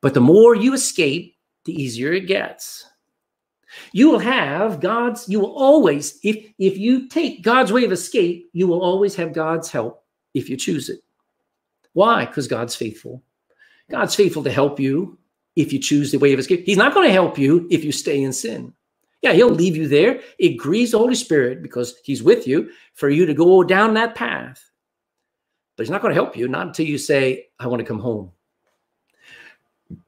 But 0.00 0.14
the 0.14 0.20
more 0.20 0.54
you 0.54 0.74
escape, 0.74 1.36
the 1.64 1.72
easier 1.72 2.12
it 2.12 2.26
gets. 2.26 2.86
You 3.92 4.10
will 4.10 4.20
have 4.20 4.80
God's, 4.80 5.28
you 5.28 5.40
will 5.40 5.54
always, 5.54 6.18
if 6.22 6.36
if 6.58 6.78
you 6.78 7.08
take 7.08 7.42
God's 7.42 7.72
way 7.72 7.84
of 7.84 7.92
escape, 7.92 8.48
you 8.52 8.66
will 8.66 8.80
always 8.80 9.14
have 9.16 9.32
God's 9.32 9.70
help 9.70 10.04
if 10.34 10.48
you 10.48 10.56
choose 10.56 10.88
it. 10.88 11.02
Why? 11.98 12.26
Because 12.26 12.46
God's 12.46 12.76
faithful. 12.76 13.24
God's 13.90 14.14
faithful 14.14 14.44
to 14.44 14.52
help 14.52 14.78
you 14.78 15.18
if 15.56 15.72
you 15.72 15.80
choose 15.80 16.12
the 16.12 16.18
way 16.20 16.32
of 16.32 16.38
escape. 16.38 16.62
He's 16.64 16.76
not 16.76 16.94
going 16.94 17.08
to 17.08 17.12
help 17.12 17.36
you 17.36 17.66
if 17.72 17.82
you 17.82 17.90
stay 17.90 18.22
in 18.22 18.32
sin. 18.32 18.72
Yeah, 19.20 19.32
he'll 19.32 19.50
leave 19.50 19.76
you 19.76 19.88
there. 19.88 20.20
It 20.38 20.58
grieves 20.58 20.92
the 20.92 20.98
Holy 20.98 21.16
Spirit 21.16 21.60
because 21.60 21.96
he's 22.04 22.22
with 22.22 22.46
you 22.46 22.70
for 22.94 23.10
you 23.10 23.26
to 23.26 23.34
go 23.34 23.64
down 23.64 23.94
that 23.94 24.14
path. 24.14 24.62
But 25.76 25.86
he's 25.86 25.90
not 25.90 26.00
going 26.00 26.14
to 26.14 26.22
help 26.22 26.36
you, 26.36 26.46
not 26.46 26.68
until 26.68 26.86
you 26.86 26.98
say, 26.98 27.46
I 27.58 27.66
want 27.66 27.80
to 27.80 27.84
come 27.84 27.98
home. 27.98 28.30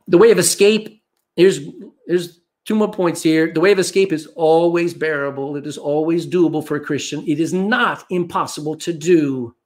The 0.06 0.18
way 0.18 0.30
of 0.30 0.38
escape, 0.38 1.02
here's, 1.34 1.58
here's 2.06 2.38
two 2.66 2.76
more 2.76 2.92
points 2.92 3.20
here. 3.20 3.52
The 3.52 3.58
way 3.58 3.72
of 3.72 3.80
escape 3.80 4.12
is 4.12 4.28
always 4.36 4.94
bearable. 4.94 5.56
It 5.56 5.66
is 5.66 5.76
always 5.76 6.24
doable 6.24 6.64
for 6.64 6.76
a 6.76 6.84
Christian. 6.84 7.24
It 7.26 7.40
is 7.40 7.52
not 7.52 8.04
impossible 8.10 8.76
to 8.76 8.92
do. 8.92 9.56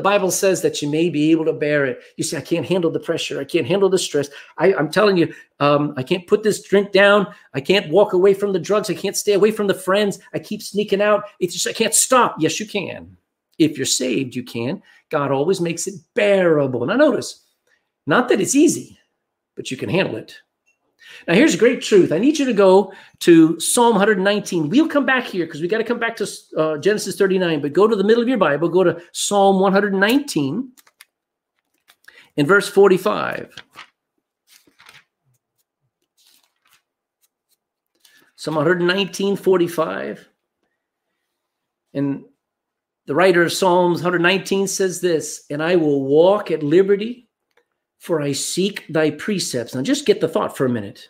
The 0.00 0.04
Bible 0.04 0.30
says 0.30 0.62
that 0.62 0.80
you 0.80 0.88
may 0.88 1.10
be 1.10 1.30
able 1.30 1.44
to 1.44 1.52
bear 1.52 1.84
it. 1.84 2.00
You 2.16 2.24
say, 2.24 2.38
I 2.38 2.40
can't 2.40 2.64
handle 2.64 2.90
the 2.90 2.98
pressure. 2.98 3.38
I 3.38 3.44
can't 3.44 3.66
handle 3.66 3.90
the 3.90 3.98
stress. 3.98 4.30
I, 4.56 4.72
am 4.72 4.90
telling 4.90 5.18
you, 5.18 5.30
um, 5.58 5.92
I 5.98 6.02
can't 6.02 6.26
put 6.26 6.42
this 6.42 6.62
drink 6.62 6.90
down. 6.90 7.26
I 7.52 7.60
can't 7.60 7.90
walk 7.90 8.14
away 8.14 8.32
from 8.32 8.54
the 8.54 8.58
drugs. 8.58 8.88
I 8.88 8.94
can't 8.94 9.14
stay 9.14 9.34
away 9.34 9.50
from 9.50 9.66
the 9.66 9.74
friends. 9.74 10.18
I 10.32 10.38
keep 10.38 10.62
sneaking 10.62 11.02
out. 11.02 11.24
It's 11.38 11.52
just, 11.52 11.66
I 11.66 11.74
can't 11.74 11.92
stop. 11.92 12.36
Yes, 12.38 12.58
you 12.58 12.64
can. 12.64 13.14
If 13.58 13.76
you're 13.76 13.84
saved, 13.84 14.34
you 14.34 14.42
can. 14.42 14.80
God 15.10 15.32
always 15.32 15.60
makes 15.60 15.86
it 15.86 15.96
bearable. 16.14 16.86
Now, 16.86 16.96
notice, 16.96 17.44
not 18.06 18.30
that 18.30 18.40
it's 18.40 18.54
easy, 18.54 18.98
but 19.54 19.70
you 19.70 19.76
can 19.76 19.90
handle 19.90 20.16
it. 20.16 20.34
Now, 21.26 21.34
here's 21.34 21.54
a 21.54 21.58
great 21.58 21.82
truth. 21.82 22.12
I 22.12 22.18
need 22.18 22.38
you 22.38 22.44
to 22.44 22.52
go 22.52 22.92
to 23.20 23.58
Psalm 23.60 23.92
119. 23.92 24.68
We'll 24.68 24.88
come 24.88 25.06
back 25.06 25.24
here 25.24 25.46
because 25.46 25.60
we 25.60 25.68
got 25.68 25.78
to 25.78 25.84
come 25.84 25.98
back 25.98 26.16
to 26.16 26.28
uh, 26.56 26.78
Genesis 26.78 27.16
39, 27.16 27.60
but 27.60 27.72
go 27.72 27.86
to 27.86 27.96
the 27.96 28.04
middle 28.04 28.22
of 28.22 28.28
your 28.28 28.38
Bible, 28.38 28.68
go 28.68 28.84
to 28.84 29.00
Psalm 29.12 29.60
119 29.60 30.72
in 32.36 32.46
verse 32.46 32.68
45. 32.68 33.54
Psalm 38.36 38.54
119, 38.54 39.36
45. 39.36 40.28
And 41.92 42.24
the 43.06 43.14
writer 43.14 43.42
of 43.42 43.52
Psalms 43.52 44.02
119 44.02 44.68
says 44.68 45.00
this, 45.00 45.44
and 45.50 45.62
I 45.62 45.76
will 45.76 46.04
walk 46.04 46.50
at 46.50 46.62
liberty 46.62 47.29
for 48.00 48.20
I 48.22 48.32
seek 48.32 48.86
thy 48.88 49.10
precepts. 49.10 49.74
Now 49.74 49.82
just 49.82 50.06
get 50.06 50.20
the 50.20 50.28
thought 50.28 50.56
for 50.56 50.64
a 50.64 50.70
minute. 50.70 51.08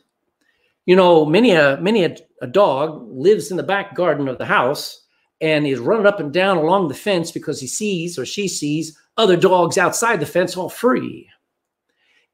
You 0.87 0.97
know, 0.97 1.25
many 1.25 1.53
a 1.53 1.79
many 1.81 2.05
a, 2.05 2.17
a 2.43 2.49
dog 2.49 3.09
lives 3.09 3.51
in 3.51 3.57
the 3.57 3.63
back 3.63 3.95
garden 3.95 4.29
of 4.29 4.39
the 4.39 4.45
house 4.45 5.07
and 5.41 5.67
is 5.67 5.79
running 5.79 6.07
up 6.07 6.21
and 6.21 6.33
down 6.33 6.59
along 6.59 6.89
the 6.89 6.95
fence 6.95 7.31
because 7.31 7.61
he 7.61 7.69
sees 7.69 8.19
or 8.19 8.27
she 8.27 8.49
sees 8.49 8.99
other 9.17 9.37
dogs 9.37 9.79
outside 9.79 10.19
the 10.19 10.27
fence 10.27 10.57
all 10.57 10.69
free. 10.69 11.29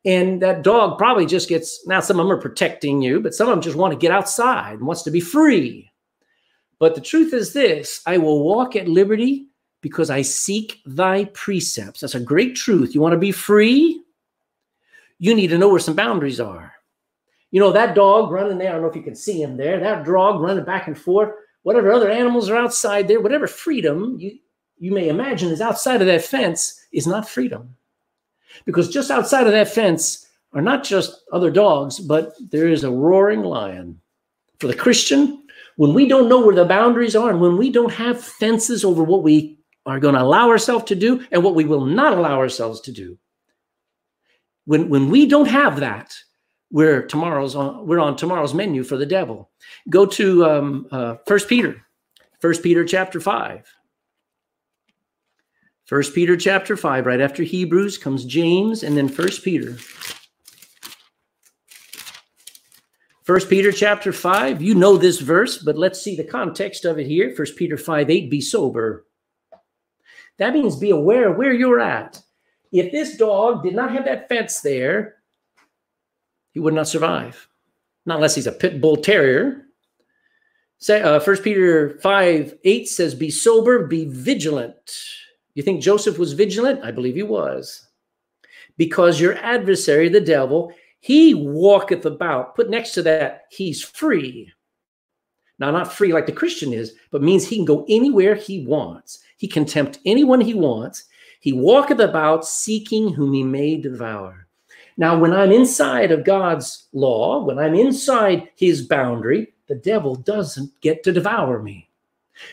And 0.06 0.40
that 0.40 0.62
dog 0.62 0.96
probably 0.96 1.26
just 1.26 1.50
gets 1.50 1.86
now 1.86 2.00
some 2.00 2.18
of 2.18 2.26
them 2.26 2.32
are 2.32 2.40
protecting 2.40 3.02
you, 3.02 3.20
but 3.20 3.34
some 3.34 3.48
of 3.48 3.52
them 3.52 3.62
just 3.62 3.76
want 3.76 3.92
to 3.92 3.98
get 3.98 4.10
outside 4.10 4.78
and 4.78 4.86
wants 4.86 5.02
to 5.02 5.10
be 5.10 5.20
free. 5.20 5.90
But 6.78 6.94
the 6.94 7.00
truth 7.02 7.34
is 7.34 7.52
this 7.52 8.00
I 8.06 8.16
will 8.16 8.42
walk 8.42 8.74
at 8.74 8.88
liberty 8.88 9.48
because 9.82 10.08
I 10.08 10.22
seek 10.22 10.80
thy 10.86 11.26
precepts. 11.26 12.00
That's 12.00 12.14
a 12.14 12.20
great 12.20 12.56
truth. 12.56 12.94
You 12.94 13.02
want 13.02 13.12
to 13.12 13.18
be 13.18 13.32
free? 13.32 14.00
You 15.18 15.34
need 15.34 15.48
to 15.48 15.58
know 15.58 15.68
where 15.68 15.80
some 15.80 15.96
boundaries 15.96 16.40
are. 16.40 16.72
You 17.50 17.60
know, 17.60 17.72
that 17.72 17.94
dog 17.94 18.30
running 18.30 18.58
there, 18.58 18.70
I 18.70 18.72
don't 18.72 18.82
know 18.82 18.88
if 18.88 18.96
you 18.96 19.02
can 19.02 19.14
see 19.14 19.40
him 19.40 19.56
there, 19.56 19.80
that 19.80 20.04
dog 20.04 20.40
running 20.40 20.64
back 20.64 20.88
and 20.88 20.98
forth, 20.98 21.30
whatever 21.62 21.92
other 21.92 22.10
animals 22.10 22.50
are 22.50 22.56
outside 22.56 23.08
there, 23.08 23.20
whatever 23.20 23.46
freedom 23.46 24.16
you, 24.18 24.38
you 24.78 24.92
may 24.92 25.08
imagine 25.08 25.50
is 25.50 25.60
outside 25.60 26.00
of 26.00 26.06
that 26.06 26.24
fence 26.24 26.78
is 26.92 27.06
not 27.06 27.28
freedom. 27.28 27.74
Because 28.64 28.88
just 28.88 29.10
outside 29.10 29.46
of 29.46 29.52
that 29.52 29.68
fence 29.68 30.26
are 30.52 30.62
not 30.62 30.84
just 30.84 31.22
other 31.32 31.50
dogs, 31.50 31.98
but 31.98 32.34
there 32.50 32.68
is 32.68 32.84
a 32.84 32.90
roaring 32.90 33.42
lion. 33.42 34.00
For 34.58 34.66
the 34.66 34.74
Christian, 34.74 35.44
when 35.76 35.92
we 35.92 36.08
don't 36.08 36.28
know 36.28 36.44
where 36.44 36.54
the 36.54 36.64
boundaries 36.64 37.16
are 37.16 37.30
and 37.30 37.40
when 37.40 37.56
we 37.56 37.70
don't 37.70 37.92
have 37.92 38.22
fences 38.22 38.84
over 38.84 39.02
what 39.02 39.22
we 39.22 39.58
are 39.84 40.00
going 40.00 40.14
to 40.14 40.22
allow 40.22 40.48
ourselves 40.48 40.84
to 40.86 40.94
do 40.94 41.24
and 41.30 41.42
what 41.42 41.54
we 41.54 41.64
will 41.64 41.84
not 41.84 42.16
allow 42.16 42.38
ourselves 42.38 42.80
to 42.82 42.92
do, 42.92 43.18
when 44.66 44.88
when 44.88 45.08
we 45.08 45.26
don't 45.26 45.48
have 45.48 45.80
that, 45.80 46.14
we're 46.70 47.06
tomorrow's 47.06 47.56
on 47.56 47.86
we're 47.86 48.00
on 48.00 48.16
tomorrow's 48.16 48.54
menu 48.54 48.84
for 48.84 48.96
the 48.96 49.06
devil. 49.06 49.50
Go 49.88 50.04
to 50.06 50.44
um, 50.44 50.86
uh, 50.90 51.16
First 51.26 51.48
Peter, 51.48 51.82
First 52.40 52.62
Peter 52.62 52.84
chapter 52.84 53.20
five. 53.20 53.66
First 55.86 56.14
Peter 56.14 56.36
chapter 56.36 56.76
five, 56.76 57.06
right 57.06 57.20
after 57.20 57.42
Hebrews 57.42 57.96
comes 57.96 58.24
James, 58.24 58.82
and 58.82 58.96
then 58.96 59.08
First 59.08 59.42
Peter. 59.42 59.76
First 63.26 63.50
Peter 63.50 63.72
chapter 63.72 64.12
5, 64.12 64.62
you 64.62 64.76
know 64.76 64.96
this 64.96 65.18
verse, 65.18 65.58
but 65.58 65.76
let's 65.76 66.00
see 66.00 66.14
the 66.14 66.22
context 66.22 66.84
of 66.84 66.96
it 67.00 67.08
here. 67.08 67.34
First 67.34 67.56
Peter 67.56 67.76
5 67.76 68.08
8, 68.08 68.30
be 68.30 68.40
sober. 68.40 69.04
That 70.38 70.52
means 70.52 70.76
be 70.76 70.90
aware 70.90 71.32
where 71.32 71.52
you're 71.52 71.80
at. 71.80 72.22
If 72.78 72.92
this 72.92 73.16
dog 73.16 73.62
did 73.62 73.74
not 73.74 73.92
have 73.92 74.04
that 74.04 74.28
fence 74.28 74.60
there, 74.60 75.16
he 76.50 76.60
would 76.60 76.74
not 76.74 76.88
survive. 76.88 77.48
Not 78.04 78.16
unless 78.16 78.34
he's 78.34 78.46
a 78.46 78.52
pit 78.52 78.80
bull 78.80 78.96
terrier. 78.96 79.66
Say, 80.78 81.00
uh, 81.00 81.20
1 81.20 81.36
Peter 81.38 81.98
5 82.00 82.58
8 82.62 82.88
says, 82.88 83.14
Be 83.14 83.30
sober, 83.30 83.86
be 83.86 84.04
vigilant. 84.04 84.76
You 85.54 85.62
think 85.62 85.80
Joseph 85.80 86.18
was 86.18 86.34
vigilant? 86.34 86.84
I 86.84 86.90
believe 86.90 87.14
he 87.14 87.22
was. 87.22 87.88
Because 88.76 89.20
your 89.20 89.34
adversary, 89.38 90.10
the 90.10 90.20
devil, 90.20 90.70
he 91.00 91.32
walketh 91.32 92.04
about. 92.04 92.54
Put 92.56 92.68
next 92.68 92.92
to 92.92 93.02
that, 93.04 93.44
he's 93.50 93.82
free. 93.82 94.52
Now, 95.58 95.70
not 95.70 95.94
free 95.94 96.12
like 96.12 96.26
the 96.26 96.32
Christian 96.32 96.74
is, 96.74 96.94
but 97.10 97.22
means 97.22 97.46
he 97.46 97.56
can 97.56 97.64
go 97.64 97.86
anywhere 97.88 98.34
he 98.34 98.66
wants. 98.66 99.20
He 99.38 99.48
can 99.48 99.64
tempt 99.64 99.98
anyone 100.04 100.42
he 100.42 100.52
wants. 100.52 101.04
He 101.46 101.52
walketh 101.52 102.00
about 102.00 102.44
seeking 102.44 103.12
whom 103.12 103.32
he 103.32 103.44
may 103.44 103.76
devour. 103.76 104.48
Now, 104.96 105.16
when 105.16 105.32
I'm 105.32 105.52
inside 105.52 106.10
of 106.10 106.24
God's 106.24 106.88
law, 106.92 107.44
when 107.44 107.56
I'm 107.56 107.76
inside 107.76 108.48
his 108.56 108.84
boundary, 108.84 109.54
the 109.68 109.76
devil 109.76 110.16
doesn't 110.16 110.72
get 110.80 111.04
to 111.04 111.12
devour 111.12 111.62
me. 111.62 111.88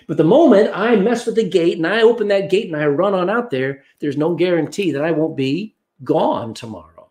But 0.08 0.18
the 0.18 0.24
moment 0.24 0.70
I 0.76 0.96
mess 0.96 1.26
with 1.26 1.34
the 1.34 1.50
gate 1.50 1.78
and 1.78 1.88
I 1.88 2.04
open 2.04 2.28
that 2.28 2.52
gate 2.52 2.68
and 2.68 2.80
I 2.80 2.86
run 2.86 3.16
on 3.16 3.32
out 3.32 3.50
there, 3.50 3.84
there's 3.98 4.16
no 4.16 4.36
guarantee 4.36 4.92
that 4.92 5.04
I 5.04 5.10
won't 5.10 5.36
be 5.36 5.76
gone 6.04 6.54
tomorrow. 6.54 7.10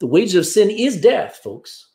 The 0.00 0.06
wages 0.06 0.34
of 0.34 0.44
sin 0.44 0.68
is 0.68 1.00
death, 1.00 1.40
folks. 1.42 1.92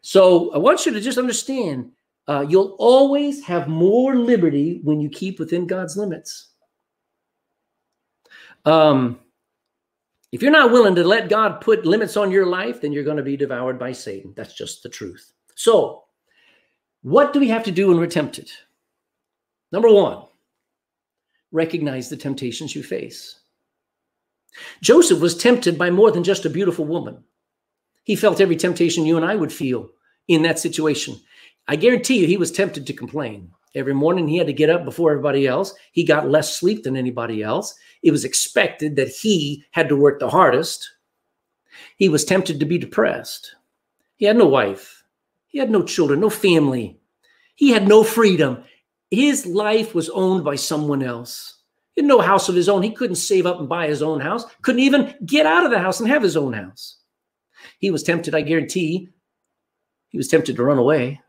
So 0.00 0.54
I 0.54 0.56
want 0.56 0.86
you 0.86 0.92
to 0.94 1.02
just 1.02 1.18
understand 1.18 1.92
uh, 2.28 2.46
you'll 2.48 2.76
always 2.78 3.44
have 3.44 3.68
more 3.68 4.16
liberty 4.16 4.80
when 4.84 5.02
you 5.02 5.10
keep 5.10 5.38
within 5.38 5.66
God's 5.66 5.98
limits. 5.98 6.48
Um, 8.64 9.20
if 10.32 10.42
you're 10.42 10.50
not 10.50 10.72
willing 10.72 10.94
to 10.96 11.04
let 11.04 11.28
God 11.28 11.60
put 11.60 11.86
limits 11.86 12.16
on 12.16 12.30
your 12.30 12.46
life, 12.46 12.80
then 12.80 12.92
you're 12.92 13.04
going 13.04 13.16
to 13.16 13.22
be 13.22 13.36
devoured 13.36 13.78
by 13.78 13.92
Satan. 13.92 14.34
That's 14.36 14.54
just 14.54 14.82
the 14.82 14.88
truth. 14.88 15.32
So, 15.54 16.04
what 17.02 17.32
do 17.32 17.40
we 17.40 17.48
have 17.48 17.64
to 17.64 17.70
do 17.70 17.88
when 17.88 17.98
we're 17.98 18.06
tempted? 18.06 18.50
Number 19.72 19.88
one, 19.88 20.24
recognize 21.52 22.08
the 22.08 22.16
temptations 22.16 22.74
you 22.74 22.82
face. 22.82 23.40
Joseph 24.82 25.20
was 25.20 25.36
tempted 25.36 25.78
by 25.78 25.90
more 25.90 26.10
than 26.10 26.24
just 26.24 26.44
a 26.44 26.50
beautiful 26.50 26.84
woman. 26.84 27.24
He 28.04 28.16
felt 28.16 28.40
every 28.40 28.56
temptation 28.56 29.06
you 29.06 29.16
and 29.16 29.24
I 29.24 29.36
would 29.36 29.52
feel 29.52 29.90
in 30.26 30.42
that 30.42 30.58
situation. 30.58 31.20
I 31.68 31.76
guarantee 31.76 32.18
you, 32.18 32.26
he 32.26 32.38
was 32.38 32.50
tempted 32.50 32.86
to 32.86 32.92
complain. 32.94 33.52
Every 33.74 33.94
morning 33.94 34.26
he 34.26 34.38
had 34.38 34.46
to 34.46 34.52
get 34.54 34.70
up 34.70 34.84
before 34.84 35.10
everybody 35.10 35.46
else. 35.46 35.74
He 35.92 36.02
got 36.02 36.30
less 36.30 36.56
sleep 36.56 36.82
than 36.82 36.96
anybody 36.96 37.42
else. 37.42 37.74
It 38.02 38.10
was 38.10 38.24
expected 38.24 38.96
that 38.96 39.08
he 39.08 39.64
had 39.72 39.88
to 39.90 39.96
work 39.96 40.18
the 40.18 40.30
hardest. 40.30 40.90
He 41.96 42.08
was 42.08 42.24
tempted 42.24 42.58
to 42.58 42.66
be 42.66 42.78
depressed. 42.78 43.54
He 44.16 44.24
had 44.24 44.36
no 44.36 44.46
wife. 44.46 45.04
He 45.46 45.58
had 45.58 45.70
no 45.70 45.82
children, 45.82 46.20
no 46.20 46.30
family. 46.30 46.98
He 47.54 47.70
had 47.70 47.86
no 47.86 48.02
freedom. 48.02 48.64
His 49.10 49.46
life 49.46 49.94
was 49.94 50.08
owned 50.10 50.44
by 50.44 50.56
someone 50.56 51.02
else. 51.02 51.58
He 51.94 52.00
had 52.00 52.08
no 52.08 52.20
house 52.20 52.48
of 52.48 52.54
his 52.54 52.68
own. 52.68 52.82
He 52.82 52.90
couldn't 52.90 53.16
save 53.16 53.46
up 53.46 53.58
and 53.58 53.68
buy 53.68 53.88
his 53.88 54.02
own 54.02 54.20
house, 54.20 54.44
couldn't 54.62 54.80
even 54.80 55.14
get 55.26 55.46
out 55.46 55.64
of 55.64 55.70
the 55.70 55.78
house 55.78 56.00
and 56.00 56.08
have 56.08 56.22
his 56.22 56.36
own 56.36 56.52
house. 56.52 56.96
He 57.78 57.90
was 57.90 58.02
tempted, 58.02 58.34
I 58.34 58.40
guarantee. 58.40 59.08
He 60.08 60.16
was 60.16 60.28
tempted 60.28 60.56
to 60.56 60.64
run 60.64 60.78
away. 60.78 61.20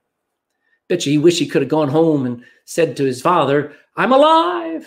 Bet 0.89 1.05
you 1.05 1.13
he 1.13 1.17
wished 1.17 1.39
he 1.39 1.47
could 1.47 1.61
have 1.61 1.69
gone 1.69 1.87
home 1.87 2.25
and 2.25 2.43
said 2.65 2.97
to 2.97 3.05
his 3.05 3.21
father, 3.21 3.73
I'm 3.95 4.11
alive. 4.11 4.83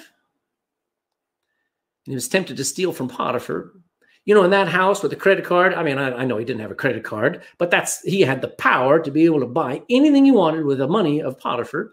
And 2.05 2.13
he 2.13 2.15
was 2.15 2.29
tempted 2.29 2.57
to 2.57 2.65
steal 2.65 2.93
from 2.93 3.09
Potiphar. 3.09 3.73
You 4.25 4.35
know, 4.35 4.45
in 4.45 4.51
that 4.51 4.69
house 4.69 5.03
with 5.03 5.13
a 5.13 5.17
credit 5.17 5.45
card, 5.45 5.75
I 5.75 5.83
mean, 5.83 5.99
I, 5.99 6.13
I, 6.13 6.25
know 6.25 6.39
he 6.39 6.45
didn't 6.45 6.61
have 6.61 6.71
a 6.71 6.77
credit 6.77 7.03
card, 7.03 7.43
but 7.59 7.73
that's 7.73 8.03
he 8.03 8.21
had 8.21 8.41
the 8.41 8.49
power 8.49 9.01
to 9.01 9.11
be 9.11 9.25
able 9.25 9.41
to 9.41 9.47
buy 9.47 9.83
anything 9.91 10.25
he 10.25 10.31
wanted 10.31 10.65
with 10.65 10.79
the 10.79 10.87
money 10.87 11.21
of 11.21 11.39
Potiphar. 11.39 11.93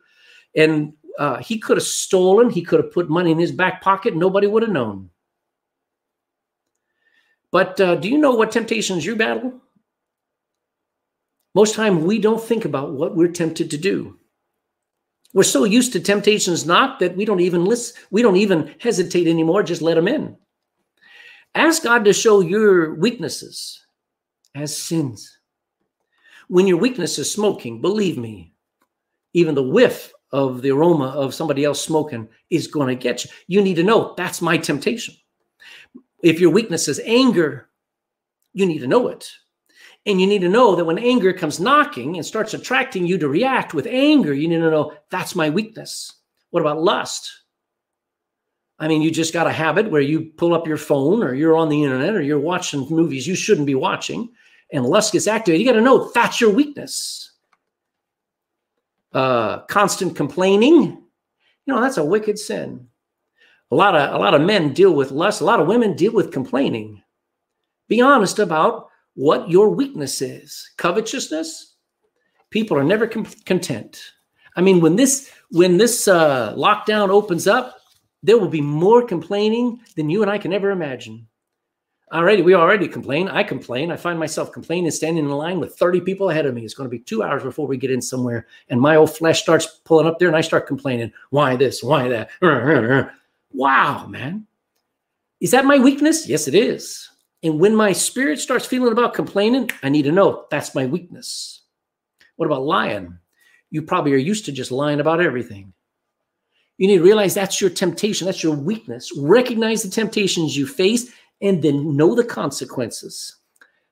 And 0.56 0.93
uh, 1.17 1.38
he 1.38 1.58
could 1.58 1.78
have 1.78 1.86
stolen, 1.86 2.50
he 2.50 2.62
could 2.62 2.84
have 2.84 2.93
put 2.93 3.10
money 3.10 3.32
in 3.32 3.39
his 3.39 3.52
back 3.52 3.82
pocket, 3.82 4.15
nobody 4.15 4.48
would 4.48 4.63
have 4.63 4.72
known. 4.72 5.10
But 7.52 7.82
uh, 7.82 7.95
do 7.95 8.10
you 8.10 8.17
know 8.17 8.36
what 8.36 8.52
temptations 8.52 9.06
you 9.06 9.15
battle? 9.15 9.60
Most 11.56 11.76
time 11.76 12.04
we 12.06 12.20
don't 12.20 12.44
think 12.44 12.66
about 12.66 12.94
what 12.94 13.16
we're 13.16 13.32
tempted 13.32 13.72
to 13.72 13.78
do. 13.78 14.20
We're 15.34 15.44
so 15.44 15.64
used 15.64 15.94
to 15.94 16.00
temptations 16.00 16.66
not 16.66 17.00
that 17.00 17.16
we 17.16 17.26
don't 17.26 17.40
even 17.40 17.66
listen, 17.66 18.02
we 18.12 18.22
don't 18.22 18.38
even 18.38 18.74
hesitate 18.80 19.28
anymore, 19.28 19.64
just 19.64 19.82
let 19.82 19.96
them 19.96 20.08
in. 20.08 20.36
Ask 21.56 21.84
God 21.84 22.06
to 22.06 22.14
show 22.14 22.42
your 22.42 22.96
weaknesses 22.96 23.84
as 24.56 24.76
sins. 24.76 25.38
When 26.48 26.66
your 26.66 26.78
weakness 26.78 27.20
is 27.20 27.32
smoking, 27.32 27.82
believe 27.82 28.18
me, 28.18 28.54
even 29.34 29.54
the 29.54 29.64
whiff 29.64 30.12
of 30.32 30.62
the 30.62 30.72
aroma 30.72 31.10
of 31.10 31.34
somebody 31.34 31.64
else 31.64 31.82
smoking 31.82 32.28
is 32.50 32.68
going 32.68 32.88
to 32.88 32.96
get 32.96 33.24
you. 33.24 33.32
You 33.48 33.62
need 33.62 33.76
to 33.76 33.84
know 33.84 34.14
that's 34.18 34.42
my 34.42 34.58
temptation. 34.58 35.16
If 36.24 36.40
your 36.40 36.50
weakness 36.50 36.88
is 36.88 37.02
anger, 37.06 37.70
you 38.54 38.66
need 38.66 38.80
to 38.80 38.88
know 38.88 39.08
it. 39.08 39.32
And 40.06 40.20
you 40.20 40.28
need 40.28 40.42
to 40.42 40.50
know 40.50 40.76
that 40.76 40.86
when 40.86 40.98
anger 40.98 41.34
comes 41.34 41.60
knocking 41.60 42.16
and 42.16 42.26
starts 42.26 42.54
attracting 42.54 43.06
you 43.06 43.18
to 43.18 43.28
react 43.28 43.74
with 43.74 43.86
anger, 43.86 44.34
you 44.34 44.48
need 44.48 44.60
to 44.60 44.72
know 44.72 44.94
that's 45.12 45.36
my 45.36 45.50
weakness. 45.50 46.14
What 46.52 46.62
about 46.62 46.82
lust? 46.82 47.32
I 48.80 48.88
mean, 48.88 49.02
you 49.02 49.12
just 49.12 49.34
got 49.34 49.46
a 49.46 49.52
habit 49.52 49.92
where 49.92 50.02
you 50.02 50.32
pull 50.38 50.54
up 50.54 50.66
your 50.66 50.78
phone 50.78 51.22
or 51.22 51.34
you're 51.34 51.58
on 51.58 51.68
the 51.68 51.84
internet 51.84 52.16
or 52.16 52.22
you're 52.22 52.40
watching 52.40 52.88
movies 52.90 53.28
you 53.28 53.36
shouldn't 53.36 53.68
be 53.68 53.76
watching 53.76 54.30
and 54.72 54.86
lust 54.86 55.14
gets 55.14 55.28
activated. 55.28 55.62
You 55.62 55.72
got 55.72 55.78
to 55.78 55.84
know 55.84 56.12
that's 56.14 56.40
your 56.40 56.52
weakness. 56.52 57.32
Uh, 59.12 59.60
constant 59.66 60.16
complaining, 60.16 60.82
you 61.66 61.74
know, 61.74 61.82
that's 61.82 61.98
a 61.98 62.06
wicked 62.06 62.38
sin. 62.38 62.88
A 63.72 63.76
lot 63.76 63.96
of 63.96 64.16
a 64.16 64.18
lot 64.18 64.34
of 64.34 64.42
men 64.42 64.74
deal 64.74 64.94
with 64.94 65.12
lust. 65.12 65.42
A 65.42 65.46
lot 65.46 65.60
of 65.60 65.68
women 65.68 65.96
deal 65.96 66.14
with 66.14 66.32
complaining. 66.32 67.02
Be 67.88 68.02
honest 68.02 68.40
about 68.40 68.88
what 69.20 69.50
your 69.50 69.70
weakness 69.70 70.22
is. 70.22 70.72
Covetousness, 70.78 71.76
people 72.52 72.78
are 72.78 72.86
never 72.86 73.06
com- 73.06 73.28
content. 73.46 74.02
I 74.56 74.62
mean, 74.62 74.80
when 74.80 74.96
this 74.96 75.30
when 75.52 75.78
this 75.78 76.08
uh, 76.08 76.56
lockdown 76.56 77.10
opens 77.10 77.46
up, 77.46 77.82
there 78.24 78.38
will 78.38 78.48
be 78.48 78.62
more 78.62 79.06
complaining 79.06 79.82
than 79.98 80.10
you 80.10 80.22
and 80.22 80.32
I 80.32 80.38
can 80.38 80.54
ever 80.54 80.72
imagine. 80.72 81.28
Already, 82.14 82.42
we 82.44 82.56
already 82.56 82.88
complain. 82.88 83.28
I 83.28 83.44
complain. 83.44 83.92
I 83.92 83.98
find 83.98 84.18
myself 84.18 84.54
complaining, 84.54 84.90
standing 84.90 85.26
in 85.26 85.32
line 85.32 85.60
with 85.60 85.76
30 85.78 86.00
people 86.02 86.30
ahead 86.30 86.46
of 86.46 86.56
me. 86.56 86.64
It's 86.64 86.74
going 86.74 86.90
to 86.90 86.98
be 86.98 87.04
two 87.04 87.22
hours 87.22 87.44
before 87.44 87.68
we 87.68 87.76
get 87.76 87.92
in 87.92 88.02
somewhere. 88.02 88.48
And 88.70 88.80
my 88.80 88.96
old 88.96 89.16
flesh 89.16 89.42
starts 89.42 89.68
pulling 89.84 90.08
up 90.08 90.18
there 90.18 90.30
and 90.30 90.38
I 90.38 90.42
start 90.42 90.66
complaining. 90.66 91.12
Why 91.30 91.58
this? 91.58 91.84
Why 91.84 92.08
that? 92.08 92.30
Wow, 93.52 94.06
man. 94.06 94.46
Is 95.42 95.50
that 95.52 95.66
my 95.66 95.80
weakness? 95.80 96.30
Yes, 96.30 96.48
it 96.48 96.54
is. 96.54 97.09
And 97.43 97.60
when 97.60 97.75
my 97.75 97.93
spirit 97.93 98.39
starts 98.39 98.65
feeling 98.65 98.91
about 98.91 99.13
complaining, 99.13 99.69
I 99.82 99.89
need 99.89 100.04
to 100.04 100.12
know 100.12 100.45
that's 100.52 100.75
my 100.75 100.86
weakness. 100.86 101.62
What 102.36 102.47
about 102.47 102.63
lying? 102.63 103.17
You 103.71 103.82
probably 103.82 104.13
are 104.13 104.17
used 104.17 104.45
to 104.45 104.52
just 104.52 104.71
lying 104.71 104.99
about 104.99 105.21
everything. 105.21 105.73
You 106.78 106.88
need 106.88 106.97
to 106.97 107.04
realize 107.04 107.34
that's 107.34 107.60
your 107.60 107.69
temptation, 107.69 108.25
that's 108.25 108.43
your 108.43 108.56
weakness. 108.56 109.12
Recognize 109.17 109.84
the 109.84 109.89
temptations 109.89 110.58
you 110.58 110.65
face 110.65 111.12
and 111.41 111.62
then 111.62 111.95
know 111.95 112.15
the 112.15 112.23
consequences. 112.23 113.36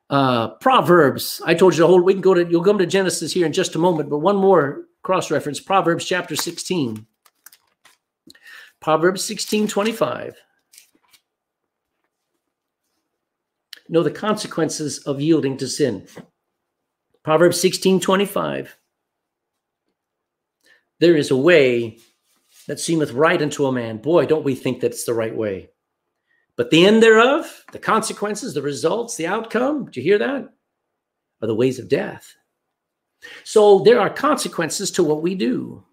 Uh, 0.09 0.49
Proverbs, 0.55 1.41
I 1.45 1.53
told 1.53 1.73
you 1.73 1.81
the 1.81 1.87
whole, 1.87 2.01
we 2.01 2.13
can 2.13 2.21
go 2.21 2.33
to, 2.33 2.45
you'll 2.45 2.63
come 2.63 2.77
to 2.77 2.85
Genesis 2.85 3.33
here 3.33 3.45
in 3.45 3.51
just 3.51 3.75
a 3.75 3.79
moment, 3.79 4.09
but 4.09 4.19
one 4.19 4.37
more 4.37 4.85
cross 5.03 5.29
reference 5.29 5.59
Proverbs 5.59 6.05
chapter 6.05 6.35
16. 6.35 7.05
Proverbs 8.79 9.23
16 9.23 9.67
25. 9.67 10.35
Know 13.89 14.03
the 14.03 14.11
consequences 14.11 14.99
of 14.99 15.21
yielding 15.21 15.57
to 15.57 15.67
sin. 15.67 16.07
Proverbs 17.23 17.59
16 17.59 17.99
25. 17.99 18.77
There 20.99 21.15
is 21.15 21.29
a 21.29 21.37
way 21.37 21.99
that 22.67 22.79
seemeth 22.79 23.11
right 23.11 23.41
unto 23.41 23.65
a 23.65 23.71
man. 23.71 23.97
Boy, 23.97 24.25
don't 24.25 24.43
we 24.43 24.55
think 24.55 24.81
that's 24.81 25.05
the 25.05 25.13
right 25.13 25.35
way. 25.35 25.69
But 26.55 26.71
the 26.71 26.85
end 26.85 27.03
thereof, 27.03 27.63
the 27.71 27.79
consequences, 27.79 28.53
the 28.53 28.61
results, 28.61 29.15
the 29.15 29.27
outcome, 29.27 29.85
did 29.85 29.97
you 29.97 30.03
hear 30.03 30.17
that? 30.17 30.49
Are 31.41 31.47
the 31.47 31.55
ways 31.55 31.77
of 31.77 31.87
death. 31.87 32.35
So 33.43 33.79
there 33.79 33.99
are 33.99 34.09
consequences 34.09 34.91
to 34.91 35.03
what 35.03 35.21
we 35.21 35.35
do. 35.35 35.83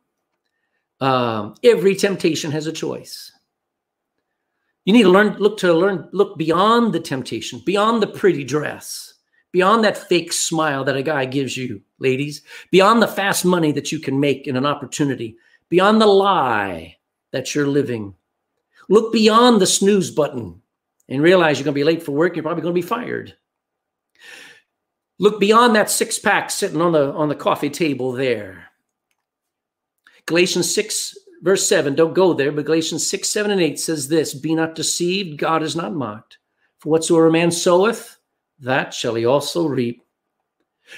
Um, 1.01 1.55
every 1.63 1.95
temptation 1.95 2.51
has 2.51 2.67
a 2.67 2.73
choice. 2.73 3.31
You 4.85 4.93
need 4.93 5.05
to 5.05 5.09
learn, 5.09 5.37
look 5.39 5.59
to 5.59 5.73
learn, 5.73 6.09
look 6.13 6.37
beyond 6.37 6.93
the 6.93 7.01
temptation, 7.01 7.63
beyond 7.65 8.03
the 8.03 8.07
pretty 8.07 8.45
dress, 8.45 9.15
beyond 9.51 9.85
that 9.85 9.97
fake 9.97 10.33
smile 10.33 10.85
that 10.85 10.97
a 10.97 11.03
guy 11.03 11.25
gives 11.25 11.57
you, 11.57 11.81
ladies, 11.99 12.43
beyond 12.71 13.01
the 13.01 13.09
fast 13.09 13.45
money 13.45 13.73
that 13.73 13.93
you 13.93 13.99
can 13.99 14.21
make 14.21 14.47
in 14.47 14.57
an 14.57 14.67
opportunity, 14.67 15.37
beyond 15.71 16.01
the 16.01 16.07
lie 16.07 16.97
that 17.33 17.55
you're 17.55 17.67
living. 17.67 18.15
Look 18.89 19.13
beyond 19.13 19.61
the 19.61 19.67
snooze 19.67 20.11
button 20.11 20.61
and 21.09 21.23
realize 21.23 21.59
you're 21.59 21.65
going 21.65 21.75
to 21.75 21.81
be 21.81 21.85
late 21.85 22.03
for 22.03 22.13
work. 22.13 22.37
You're 22.37 22.43
probably 22.43 22.63
going 22.63 22.75
to 22.75 22.81
be 22.81 22.87
fired. 22.87 23.35
Look 25.19 25.41
beyond 25.41 25.77
that 25.77 25.91
six 25.91 26.19
pack 26.19 26.51
sitting 26.51 26.81
on 26.81 26.93
the 26.93 27.13
on 27.13 27.29
the 27.29 27.35
coffee 27.35 27.71
table 27.71 28.13
there. 28.13 28.71
Galatians 30.27 30.75
6 30.75 31.17
verse 31.45 31.67
7, 31.69 31.95
don't 31.95 32.15
go 32.15 32.33
there, 32.33 32.51
but 32.51 32.65
Galatians 32.65 33.07
6, 33.07 33.29
7, 33.29 33.53
and 33.53 33.61
8 33.61 33.79
says 33.79 34.09
this 34.09 34.35
Be 34.35 34.55
not 34.55 34.75
deceived, 34.75 35.39
God 35.39 35.63
is 35.63 35.77
not 35.77 35.95
mocked. 35.95 36.39
For 36.79 36.89
whatsoever 36.89 37.29
a 37.29 37.33
man 37.33 37.53
soweth, 37.53 38.17
that 38.59 38.93
shall 38.93 39.15
he 39.15 39.27
also 39.27 39.67
reap. 39.67 40.03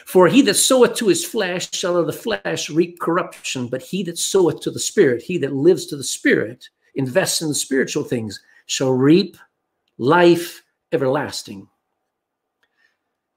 For 0.06 0.28
he 0.28 0.42
that 0.42 0.54
soweth 0.54 0.94
to 0.96 1.09
his 1.09 1.24
flesh 1.24 1.72
shall 1.72 1.96
of 1.96 2.06
the 2.06 2.12
flesh 2.12 2.70
reap 2.70 2.98
corruption, 2.98 3.68
but 3.68 3.82
he 3.82 4.02
that 4.04 4.18
soweth 4.18 4.61
to 4.61 4.70
the 4.70 4.80
Spirit, 4.80 5.22
he 5.22 5.38
that 5.38 5.52
lives 5.52 5.87
to 5.87 5.96
the 5.96 6.04
Spirit, 6.04 6.68
invests 6.94 7.42
in 7.42 7.48
the 7.48 7.54
spiritual 7.54 8.04
things, 8.04 8.40
shall 8.66 8.92
reap 8.92 9.37
life 9.98 10.62
everlasting. 10.92 11.68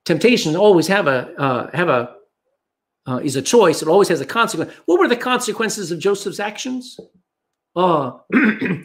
Temptations 0.05 0.55
always 0.55 0.87
have 0.87 1.07
a 1.07 1.33
uh, 1.37 1.69
have 1.71 1.89
a 1.89 2.15
uh, 3.07 3.19
is 3.23 3.35
a 3.35 3.41
choice. 3.41 3.81
It 3.81 3.87
always 3.87 4.09
has 4.09 4.21
a 4.21 4.25
consequence. 4.25 4.73
What 4.85 4.99
were 4.99 5.07
the 5.07 5.15
consequences 5.15 5.91
of 5.91 5.99
Joseph's 5.99 6.39
actions? 6.39 6.99
Uh, 7.75 8.11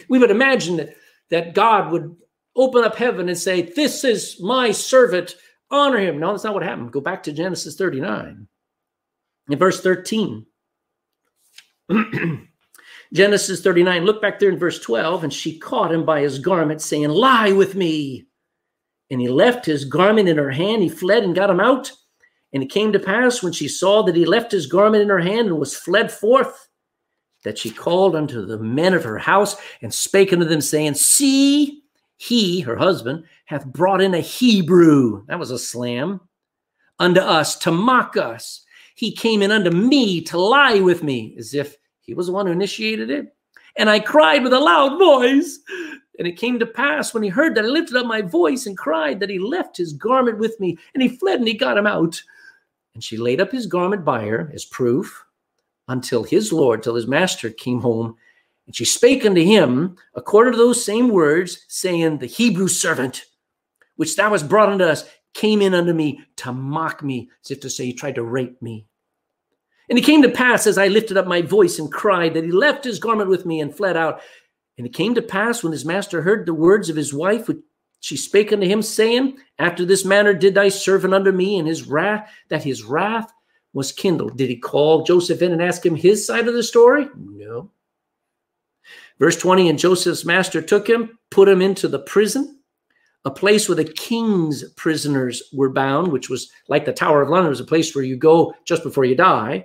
we 0.08 0.18
would 0.18 0.30
imagine 0.30 0.76
that, 0.76 0.96
that 1.30 1.54
God 1.54 1.90
would 1.92 2.16
open 2.56 2.84
up 2.84 2.96
heaven 2.96 3.28
and 3.28 3.38
say, 3.38 3.62
This 3.62 4.04
is 4.04 4.40
my 4.40 4.70
servant, 4.70 5.36
honor 5.70 5.98
him. 5.98 6.18
No, 6.18 6.32
that's 6.32 6.44
not 6.44 6.54
what 6.54 6.62
happened. 6.62 6.92
Go 6.92 7.00
back 7.00 7.22
to 7.24 7.32
Genesis 7.32 7.76
39 7.76 8.46
in 9.48 9.58
verse 9.58 9.80
13. 9.80 10.46
Genesis 13.12 13.62
39, 13.62 14.04
look 14.04 14.20
back 14.20 14.38
there 14.38 14.50
in 14.50 14.58
verse 14.58 14.80
12, 14.80 15.24
and 15.24 15.32
she 15.32 15.58
caught 15.58 15.92
him 15.92 16.04
by 16.04 16.20
his 16.20 16.38
garment, 16.38 16.82
saying, 16.82 17.10
Lie 17.10 17.52
with 17.52 17.74
me. 17.74 18.26
And 19.10 19.20
he 19.20 19.28
left 19.28 19.66
his 19.66 19.84
garment 19.84 20.28
in 20.28 20.38
her 20.38 20.50
hand. 20.50 20.82
He 20.82 20.88
fled 20.88 21.22
and 21.22 21.34
got 21.34 21.50
him 21.50 21.60
out. 21.60 21.92
And 22.54 22.62
it 22.62 22.70
came 22.70 22.92
to 22.92 23.00
pass 23.00 23.42
when 23.42 23.52
she 23.52 23.66
saw 23.66 24.04
that 24.04 24.14
he 24.14 24.24
left 24.24 24.52
his 24.52 24.66
garment 24.66 25.02
in 25.02 25.08
her 25.08 25.18
hand 25.18 25.48
and 25.48 25.58
was 25.58 25.76
fled 25.76 26.10
forth, 26.10 26.68
that 27.42 27.58
she 27.58 27.70
called 27.70 28.14
unto 28.14 28.46
the 28.46 28.58
men 28.58 28.94
of 28.94 29.02
her 29.02 29.18
house 29.18 29.56
and 29.82 29.92
spake 29.92 30.32
unto 30.32 30.44
them, 30.44 30.60
saying, 30.60 30.94
See, 30.94 31.82
he, 32.16 32.60
her 32.60 32.76
husband, 32.76 33.24
hath 33.46 33.66
brought 33.66 34.00
in 34.00 34.14
a 34.14 34.20
Hebrew. 34.20 35.26
That 35.26 35.38
was 35.38 35.50
a 35.50 35.58
slam. 35.58 36.20
Unto 37.00 37.20
us 37.20 37.56
to 37.58 37.72
mock 37.72 38.16
us. 38.16 38.64
He 38.94 39.10
came 39.10 39.42
in 39.42 39.50
unto 39.50 39.70
me 39.70 40.20
to 40.22 40.38
lie 40.38 40.78
with 40.78 41.02
me, 41.02 41.34
as 41.36 41.54
if 41.54 41.76
he 42.02 42.14
was 42.14 42.28
the 42.28 42.32
one 42.32 42.46
who 42.46 42.52
initiated 42.52 43.10
it. 43.10 43.34
And 43.76 43.90
I 43.90 43.98
cried 43.98 44.44
with 44.44 44.52
a 44.52 44.60
loud 44.60 44.96
voice. 44.96 45.58
And 46.20 46.28
it 46.28 46.38
came 46.38 46.60
to 46.60 46.66
pass 46.66 47.12
when 47.12 47.24
he 47.24 47.28
heard 47.28 47.56
that 47.56 47.64
I 47.64 47.68
lifted 47.68 47.96
up 47.96 48.06
my 48.06 48.22
voice 48.22 48.66
and 48.66 48.78
cried 48.78 49.18
that 49.18 49.30
he 49.30 49.40
left 49.40 49.76
his 49.76 49.92
garment 49.92 50.38
with 50.38 50.58
me 50.60 50.78
and 50.94 51.02
he 51.02 51.08
fled 51.08 51.40
and 51.40 51.48
he 51.48 51.54
got 51.54 51.76
him 51.76 51.88
out. 51.88 52.22
And 52.94 53.02
she 53.02 53.16
laid 53.16 53.40
up 53.40 53.50
his 53.50 53.66
garment 53.66 54.04
by 54.04 54.26
her 54.26 54.50
as 54.54 54.64
proof 54.64 55.24
until 55.88 56.22
his 56.22 56.52
Lord, 56.52 56.82
till 56.82 56.94
his 56.94 57.06
master 57.06 57.50
came 57.50 57.80
home. 57.80 58.16
And 58.66 58.74
she 58.74 58.84
spake 58.84 59.26
unto 59.26 59.42
him 59.42 59.96
according 60.14 60.52
to 60.52 60.58
those 60.58 60.84
same 60.84 61.08
words, 61.08 61.64
saying, 61.68 62.18
The 62.18 62.26
Hebrew 62.26 62.68
servant, 62.68 63.24
which 63.96 64.16
thou 64.16 64.30
hast 64.30 64.48
brought 64.48 64.70
unto 64.70 64.84
us, 64.84 65.04
came 65.34 65.60
in 65.60 65.74
unto 65.74 65.92
me 65.92 66.20
to 66.36 66.52
mock 66.52 67.02
me, 67.02 67.28
as 67.44 67.50
if 67.50 67.60
to 67.60 67.70
say 67.70 67.86
he 67.86 67.92
tried 67.92 68.14
to 68.14 68.22
rape 68.22 68.62
me. 68.62 68.86
And 69.88 69.98
it 69.98 70.04
came 70.04 70.22
to 70.22 70.30
pass 70.30 70.66
as 70.66 70.78
I 70.78 70.88
lifted 70.88 71.16
up 71.16 71.26
my 71.26 71.42
voice 71.42 71.78
and 71.78 71.92
cried 71.92 72.34
that 72.34 72.44
he 72.44 72.52
left 72.52 72.84
his 72.84 72.98
garment 72.98 73.28
with 73.28 73.44
me 73.44 73.60
and 73.60 73.74
fled 73.74 73.96
out. 73.96 74.22
And 74.78 74.86
it 74.86 74.94
came 74.94 75.14
to 75.14 75.22
pass 75.22 75.62
when 75.62 75.72
his 75.72 75.84
master 75.84 76.22
heard 76.22 76.46
the 76.46 76.54
words 76.54 76.88
of 76.88 76.96
his 76.96 77.12
wife, 77.12 77.50
she 78.04 78.18
spake 78.18 78.52
unto 78.52 78.66
him, 78.66 78.82
saying, 78.82 79.38
After 79.58 79.86
this 79.86 80.04
manner 80.04 80.34
did 80.34 80.54
thy 80.54 80.68
servant 80.68 81.14
unto 81.14 81.32
me, 81.32 81.58
and 81.58 81.66
his 81.66 81.86
wrath, 81.86 82.30
that 82.50 82.62
his 82.62 82.84
wrath 82.84 83.32
was 83.72 83.92
kindled. 83.92 84.36
Did 84.36 84.50
he 84.50 84.56
call 84.56 85.04
Joseph 85.04 85.40
in 85.40 85.52
and 85.52 85.62
ask 85.62 85.86
him 85.86 85.96
his 85.96 86.26
side 86.26 86.46
of 86.46 86.52
the 86.52 86.62
story? 86.62 87.08
No. 87.16 87.70
Verse 89.18 89.38
20, 89.38 89.70
and 89.70 89.78
Joseph's 89.78 90.26
master 90.26 90.60
took 90.60 90.86
him, 90.86 91.18
put 91.30 91.48
him 91.48 91.62
into 91.62 91.88
the 91.88 91.98
prison, 91.98 92.60
a 93.24 93.30
place 93.30 93.70
where 93.70 93.76
the 93.76 93.86
king's 93.86 94.70
prisoners 94.72 95.42
were 95.54 95.70
bound, 95.70 96.12
which 96.12 96.28
was 96.28 96.50
like 96.68 96.84
the 96.84 96.92
Tower 96.92 97.22
of 97.22 97.30
London, 97.30 97.46
it 97.46 97.56
was 97.56 97.60
a 97.60 97.64
place 97.64 97.94
where 97.94 98.04
you 98.04 98.18
go 98.18 98.52
just 98.66 98.82
before 98.82 99.06
you 99.06 99.14
die. 99.14 99.64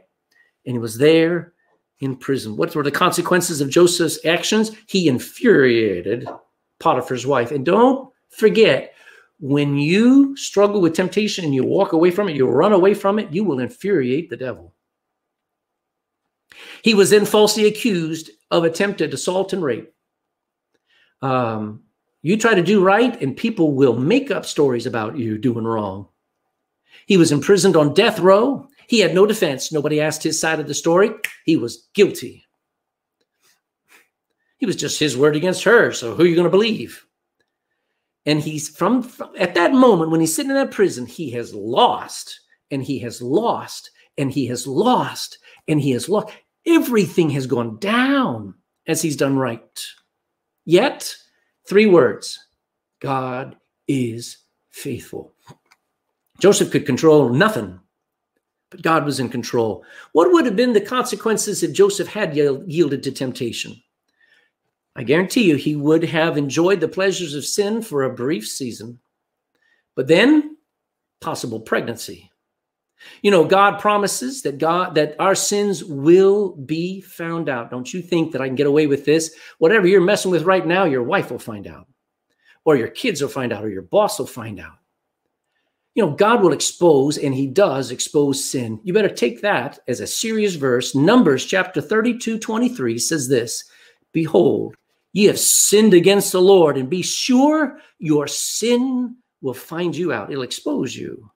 And 0.65 0.75
he 0.75 0.79
was 0.79 0.97
there 0.97 1.51
in 1.99 2.15
prison. 2.15 2.55
What 2.55 2.73
were 2.73 2.83
the 2.83 2.89
consequences 2.89 3.59
of 3.59 3.69
Joseph's 3.69 4.25
actions? 4.25 4.71
He 4.87 5.09
infuriated 5.09 6.25
Potiphar's 6.79 7.27
wife. 7.27 7.51
And 7.51 7.65
don't 7.65 8.13
forget, 8.29 8.93
when 9.39 9.77
you 9.77 10.35
struggle 10.35 10.81
with 10.81 10.95
temptation 10.95 11.45
and 11.45 11.55
you 11.55 11.63
walk 11.63 11.93
away 11.93 12.11
from 12.11 12.29
it, 12.29 12.35
you 12.35 12.47
run 12.47 12.73
away 12.73 12.93
from 12.93 13.19
it, 13.19 13.31
you 13.31 13.43
will 13.43 13.59
infuriate 13.59 14.29
the 14.29 14.37
devil. 14.37 14.73
He 16.81 16.93
was 16.93 17.09
then 17.09 17.25
falsely 17.25 17.65
accused 17.65 18.31
of 18.51 18.63
attempted 18.63 19.13
assault 19.13 19.53
and 19.53 19.63
rape. 19.63 19.93
Um, 21.21 21.83
you 22.21 22.37
try 22.37 22.53
to 22.53 22.63
do 22.63 22.83
right, 22.83 23.21
and 23.21 23.35
people 23.35 23.73
will 23.73 23.97
make 23.97 24.29
up 24.29 24.45
stories 24.45 24.85
about 24.85 25.17
you 25.17 25.37
doing 25.37 25.63
wrong. 25.63 26.07
He 27.05 27.17
was 27.17 27.31
imprisoned 27.31 27.75
on 27.75 27.93
death 27.93 28.19
row. 28.19 28.67
He 28.87 28.99
had 28.99 29.15
no 29.15 29.25
defense. 29.25 29.71
Nobody 29.71 30.01
asked 30.01 30.23
his 30.23 30.39
side 30.39 30.59
of 30.59 30.67
the 30.67 30.73
story. 30.73 31.11
He 31.45 31.55
was 31.55 31.87
guilty. 31.93 32.45
He 34.57 34.65
was 34.65 34.75
just 34.75 34.99
his 34.99 35.15
word 35.15 35.35
against 35.35 35.63
hers. 35.63 35.99
So 35.99 36.13
who 36.13 36.23
are 36.23 36.27
you 36.27 36.35
going 36.35 36.45
to 36.45 36.51
believe? 36.51 37.05
And 38.29 38.39
he's 38.39 38.69
from, 38.69 39.01
from 39.01 39.31
at 39.39 39.55
that 39.55 39.73
moment 39.73 40.11
when 40.11 40.19
he's 40.19 40.35
sitting 40.35 40.51
in 40.51 40.55
that 40.55 40.69
prison, 40.69 41.07
he 41.07 41.31
has 41.31 41.51
lost 41.51 42.41
and 42.69 42.83
he 42.83 42.99
has 42.99 43.23
lost 43.23 43.89
and 44.19 44.31
he 44.31 44.45
has 44.45 44.67
lost 44.67 45.39
and 45.67 45.81
he 45.81 45.89
has 45.91 46.07
lost. 46.07 46.31
Everything 46.63 47.31
has 47.31 47.47
gone 47.47 47.79
down 47.79 48.53
as 48.85 49.01
he's 49.01 49.15
done 49.15 49.35
right. 49.39 49.83
Yet, 50.63 51.11
three 51.67 51.87
words 51.87 52.37
God 52.99 53.55
is 53.87 54.37
faithful. 54.69 55.33
Joseph 56.39 56.69
could 56.69 56.85
control 56.85 57.29
nothing, 57.29 57.79
but 58.69 58.83
God 58.83 59.05
was 59.05 59.19
in 59.19 59.29
control. 59.29 59.83
What 60.11 60.31
would 60.31 60.45
have 60.45 60.55
been 60.55 60.73
the 60.73 60.81
consequences 60.81 61.63
if 61.63 61.73
Joseph 61.73 62.07
had 62.07 62.35
yielded 62.35 63.01
to 63.01 63.11
temptation? 63.11 63.81
I 64.95 65.03
guarantee 65.03 65.43
you 65.43 65.55
he 65.55 65.75
would 65.75 66.03
have 66.03 66.37
enjoyed 66.37 66.79
the 66.79 66.87
pleasures 66.87 67.35
of 67.35 67.45
sin 67.45 67.81
for 67.81 68.03
a 68.03 68.13
brief 68.13 68.47
season. 68.47 68.99
But 69.95 70.07
then, 70.07 70.57
possible 71.21 71.59
pregnancy. 71.59 72.31
You 73.21 73.31
know, 73.31 73.45
God 73.45 73.79
promises 73.79 74.41
that 74.41 74.57
God 74.57 74.95
that 74.95 75.15
our 75.19 75.35
sins 75.35 75.83
will 75.83 76.55
be 76.55 77.01
found 77.01 77.47
out. 77.47 77.71
Don't 77.71 77.93
you 77.93 78.01
think 78.01 78.31
that 78.31 78.41
I 78.41 78.47
can 78.47 78.55
get 78.55 78.67
away 78.67 78.87
with 78.87 79.05
this? 79.05 79.33
Whatever 79.57 79.87
you're 79.87 80.01
messing 80.01 80.31
with 80.31 80.43
right 80.43 80.65
now, 80.65 80.83
your 80.83 81.03
wife 81.03 81.31
will 81.31 81.39
find 81.39 81.67
out. 81.67 81.87
Or 82.65 82.75
your 82.75 82.89
kids 82.89 83.21
will 83.21 83.29
find 83.29 83.53
out 83.53 83.63
or 83.63 83.69
your 83.69 83.83
boss 83.83 84.19
will 84.19 84.27
find 84.27 84.59
out. 84.59 84.77
You 85.95 86.05
know, 86.05 86.11
God 86.11 86.41
will 86.41 86.53
expose 86.53 87.17
and 87.17 87.33
he 87.33 87.47
does 87.47 87.91
expose 87.91 88.43
sin. 88.43 88.79
You 88.83 88.93
better 88.93 89.09
take 89.09 89.41
that 89.41 89.79
as 89.87 90.01
a 90.01 90.07
serious 90.07 90.55
verse. 90.55 90.93
Numbers 90.93 91.45
chapter 91.45 91.81
32 91.81 92.37
23 92.37 92.99
says 92.99 93.27
this, 93.27 93.63
behold, 94.11 94.75
ye 95.13 95.25
have 95.25 95.39
sinned 95.39 95.93
against 95.93 96.31
the 96.31 96.41
Lord 96.41 96.77
and 96.77 96.89
be 96.89 97.01
sure 97.01 97.79
your 97.99 98.27
sin 98.27 99.17
will 99.41 99.53
find 99.53 99.95
you 99.95 100.11
out. 100.11 100.31
It'll 100.31 100.43
expose 100.43 100.95
you. 100.95 101.31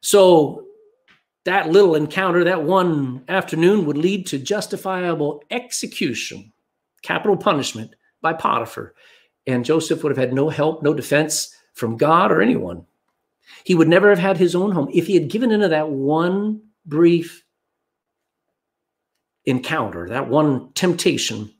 So 0.00 0.66
that 1.44 1.70
little 1.70 1.94
encounter, 1.94 2.44
that 2.44 2.62
one 2.62 3.24
afternoon, 3.28 3.86
would 3.86 3.96
lead 3.96 4.26
to 4.26 4.38
justifiable 4.38 5.42
execution, 5.50 6.52
capital 7.02 7.36
punishment 7.36 7.94
by 8.20 8.32
Potiphar. 8.32 8.94
And 9.46 9.64
Joseph 9.64 10.02
would 10.02 10.10
have 10.10 10.18
had 10.18 10.32
no 10.32 10.48
help, 10.48 10.82
no 10.82 10.94
defense 10.94 11.54
from 11.72 11.96
God 11.96 12.30
or 12.30 12.40
anyone. 12.40 12.86
He 13.64 13.74
would 13.74 13.88
never 13.88 14.08
have 14.08 14.18
had 14.18 14.36
his 14.36 14.54
own 14.54 14.72
home 14.72 14.88
if 14.92 15.06
he 15.06 15.14
had 15.14 15.28
given 15.28 15.50
into 15.50 15.68
that 15.68 15.88
one 15.88 16.62
brief 16.86 17.44
encounter, 19.44 20.08
that 20.08 20.28
one 20.28 20.72
temptation. 20.72 21.52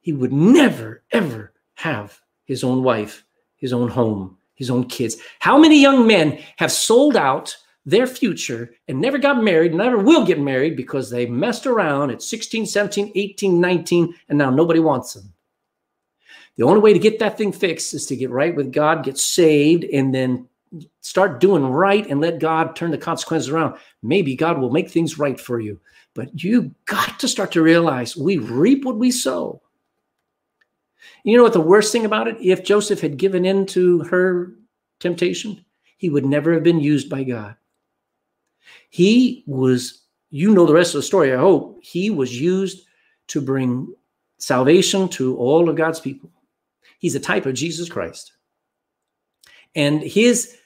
He 0.00 0.12
would 0.12 0.32
never, 0.32 1.02
ever 1.12 1.52
have 1.74 2.18
his 2.44 2.64
own 2.64 2.82
wife, 2.82 3.24
his 3.56 3.72
own 3.72 3.88
home, 3.88 4.38
his 4.54 4.70
own 4.70 4.88
kids. 4.88 5.16
How 5.38 5.58
many 5.58 5.80
young 5.80 6.06
men 6.06 6.38
have 6.56 6.72
sold 6.72 7.16
out 7.16 7.56
their 7.84 8.06
future 8.06 8.70
and 8.86 9.00
never 9.00 9.18
got 9.18 9.42
married, 9.42 9.74
never 9.74 9.98
will 9.98 10.26
get 10.26 10.40
married 10.40 10.76
because 10.76 11.10
they 11.10 11.26
messed 11.26 11.66
around 11.66 12.10
at 12.10 12.22
16, 12.22 12.66
17, 12.66 13.12
18, 13.14 13.60
19, 13.60 14.14
and 14.28 14.38
now 14.38 14.50
nobody 14.50 14.80
wants 14.80 15.14
them? 15.14 15.32
The 16.56 16.64
only 16.64 16.80
way 16.80 16.92
to 16.92 16.98
get 16.98 17.20
that 17.20 17.38
thing 17.38 17.52
fixed 17.52 17.94
is 17.94 18.06
to 18.06 18.16
get 18.16 18.30
right 18.30 18.54
with 18.54 18.72
God, 18.72 19.04
get 19.04 19.16
saved, 19.16 19.84
and 19.84 20.12
then 20.12 20.48
start 21.00 21.40
doing 21.40 21.64
right 21.64 22.06
and 22.08 22.20
let 22.20 22.40
God 22.40 22.74
turn 22.74 22.90
the 22.90 22.98
consequences 22.98 23.48
around. 23.48 23.78
Maybe 24.02 24.34
God 24.34 24.58
will 24.58 24.70
make 24.70 24.90
things 24.90 25.18
right 25.18 25.38
for 25.38 25.60
you. 25.60 25.80
But 26.18 26.42
you 26.42 26.74
got 26.86 27.20
to 27.20 27.28
start 27.28 27.52
to 27.52 27.62
realize 27.62 28.16
we 28.16 28.38
reap 28.38 28.84
what 28.84 28.96
we 28.96 29.12
sow. 29.12 29.62
You 31.22 31.36
know 31.36 31.44
what 31.44 31.52
the 31.52 31.60
worst 31.60 31.92
thing 31.92 32.04
about 32.04 32.26
it? 32.26 32.36
If 32.40 32.64
Joseph 32.64 33.00
had 33.00 33.18
given 33.18 33.44
in 33.44 33.66
to 33.66 34.00
her 34.00 34.52
temptation, 34.98 35.64
he 35.96 36.10
would 36.10 36.26
never 36.26 36.52
have 36.52 36.64
been 36.64 36.80
used 36.80 37.08
by 37.08 37.22
God. 37.22 37.54
He 38.90 39.44
was, 39.46 40.02
you 40.30 40.52
know 40.52 40.66
the 40.66 40.74
rest 40.74 40.92
of 40.92 40.98
the 40.98 41.04
story, 41.04 41.32
I 41.32 41.36
hope. 41.36 41.78
He 41.84 42.10
was 42.10 42.40
used 42.40 42.84
to 43.28 43.40
bring 43.40 43.94
salvation 44.38 45.08
to 45.10 45.36
all 45.36 45.68
of 45.68 45.76
God's 45.76 46.00
people. 46.00 46.32
He's 46.98 47.14
a 47.14 47.20
type 47.20 47.46
of 47.46 47.54
Jesus 47.54 47.88
Christ. 47.88 48.32
And 49.76 50.02
his 50.02 50.56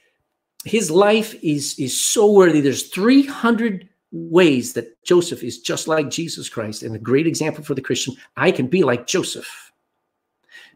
his 0.65 0.91
life 0.91 1.35
is 1.43 1.79
is 1.79 2.03
so 2.03 2.33
worthy. 2.33 2.63
There's 2.63 2.89
300 2.89 3.91
ways 4.13 4.75
that 4.75 5.03
Joseph 5.03 5.43
is 5.43 5.61
just 5.61 5.89
like 5.89 6.11
Jesus 6.11 6.49
Christ 6.49 6.83
and 6.83 6.95
a 6.95 6.99
great 6.99 7.27
example 7.27 7.65
for 7.65 7.75
the 7.75 7.81
Christian. 7.81 8.15
I 8.37 8.53
can 8.53 8.67
be 8.67 8.85
like 8.85 9.07
Joseph. 9.07 9.73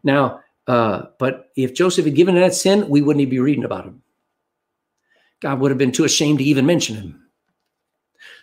Now, 0.03 0.41
uh, 0.67 1.03
but 1.19 1.49
if 1.55 1.73
Joseph 1.73 2.05
had 2.05 2.15
given 2.15 2.35
that 2.35 2.53
sin, 2.53 2.89
we 2.89 3.01
wouldn't 3.01 3.29
be 3.29 3.39
reading 3.39 3.63
about 3.63 3.85
him. 3.85 4.01
God 5.39 5.59
would 5.59 5.71
have 5.71 5.77
been 5.77 5.91
too 5.91 6.03
ashamed 6.03 6.39
to 6.39 6.45
even 6.45 6.65
mention 6.65 6.95
him. 6.95 7.27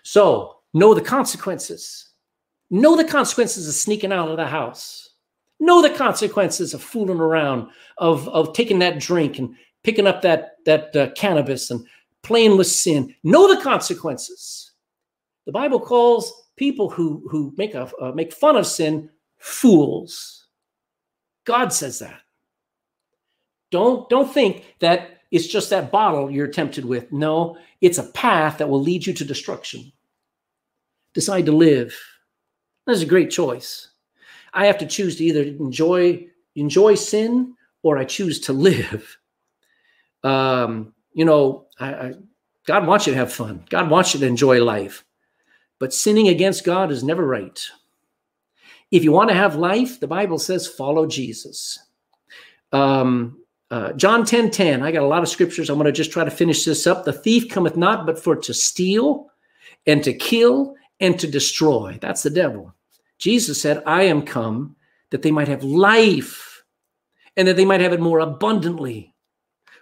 So 0.04 0.58
know 0.72 0.94
the 0.94 1.00
consequences. 1.00 2.10
Know 2.70 2.96
the 2.96 3.04
consequences 3.04 3.68
of 3.68 3.74
sneaking 3.74 4.12
out 4.12 4.28
of 4.28 4.36
the 4.36 4.46
house. 4.46 5.10
Know 5.60 5.82
the 5.82 5.90
consequences 5.90 6.72
of 6.72 6.82
fooling 6.82 7.20
around, 7.20 7.68
of, 7.98 8.28
of 8.28 8.52
taking 8.52 8.78
that 8.78 9.00
drink 9.00 9.38
and 9.38 9.54
picking 9.82 10.06
up 10.06 10.22
that, 10.22 10.56
that 10.66 10.94
uh, 10.96 11.10
cannabis 11.10 11.70
and 11.70 11.86
playing 12.22 12.56
with 12.56 12.66
sin. 12.66 13.14
Know 13.22 13.52
the 13.52 13.60
consequences. 13.60 14.72
The 15.46 15.52
Bible 15.52 15.80
calls 15.80 16.32
people 16.56 16.88
who, 16.88 17.26
who 17.30 17.52
make, 17.56 17.74
a, 17.74 17.90
uh, 18.00 18.12
make 18.12 18.32
fun 18.32 18.56
of 18.56 18.66
sin 18.66 19.10
fools. 19.38 20.46
God 21.44 21.72
says 21.72 21.98
that. 21.98 22.20
Don't, 23.70 24.08
don't 24.08 24.32
think 24.32 24.76
that 24.78 25.22
it's 25.30 25.46
just 25.46 25.70
that 25.70 25.90
bottle 25.90 26.30
you're 26.30 26.46
tempted 26.46 26.84
with. 26.84 27.12
No, 27.12 27.58
it's 27.80 27.98
a 27.98 28.04
path 28.04 28.58
that 28.58 28.68
will 28.68 28.80
lead 28.80 29.04
you 29.06 29.12
to 29.14 29.24
destruction. 29.24 29.92
Decide 31.12 31.46
to 31.46 31.52
live. 31.52 31.98
That's 32.86 33.02
a 33.02 33.06
great 33.06 33.30
choice. 33.30 33.88
I 34.52 34.66
have 34.66 34.78
to 34.78 34.86
choose 34.86 35.16
to 35.16 35.24
either 35.24 35.42
enjoy 35.42 36.28
enjoy 36.54 36.94
sin 36.94 37.54
or 37.82 37.98
I 37.98 38.04
choose 38.04 38.40
to 38.40 38.52
live. 38.52 39.18
Um, 40.22 40.94
you 41.12 41.24
know, 41.24 41.66
I, 41.78 41.94
I, 41.94 42.14
God 42.66 42.86
wants 42.86 43.06
you 43.06 43.12
to 43.12 43.18
have 43.18 43.32
fun. 43.32 43.64
God 43.68 43.90
wants 43.90 44.14
you 44.14 44.20
to 44.20 44.26
enjoy 44.26 44.62
life. 44.62 45.04
But 45.78 45.92
sinning 45.92 46.28
against 46.28 46.64
God 46.64 46.90
is 46.90 47.04
never 47.04 47.26
right. 47.26 47.60
If 48.90 49.02
you 49.02 49.12
want 49.12 49.30
to 49.30 49.36
have 49.36 49.56
life, 49.56 49.98
the 49.98 50.06
Bible 50.06 50.38
says 50.38 50.66
follow 50.66 51.06
Jesus. 51.06 51.78
Um, 52.72 53.40
uh, 53.70 53.92
John 53.94 54.24
10 54.24 54.50
10, 54.50 54.82
I 54.82 54.92
got 54.92 55.02
a 55.02 55.06
lot 55.06 55.22
of 55.22 55.28
scriptures. 55.28 55.68
I'm 55.68 55.78
going 55.78 55.86
to 55.86 55.92
just 55.92 56.12
try 56.12 56.24
to 56.24 56.30
finish 56.30 56.64
this 56.64 56.86
up. 56.86 57.04
The 57.04 57.12
thief 57.12 57.48
cometh 57.48 57.76
not 57.76 58.06
but 58.06 58.22
for 58.22 58.36
to 58.36 58.54
steal 58.54 59.30
and 59.86 60.02
to 60.04 60.12
kill 60.12 60.74
and 61.00 61.18
to 61.18 61.26
destroy. 61.26 61.98
That's 62.00 62.22
the 62.22 62.30
devil. 62.30 62.74
Jesus 63.18 63.60
said, 63.60 63.82
I 63.86 64.02
am 64.04 64.22
come 64.22 64.76
that 65.10 65.22
they 65.22 65.30
might 65.30 65.48
have 65.48 65.64
life 65.64 66.62
and 67.36 67.48
that 67.48 67.56
they 67.56 67.64
might 67.64 67.80
have 67.80 67.92
it 67.92 68.00
more 68.00 68.20
abundantly. 68.20 69.14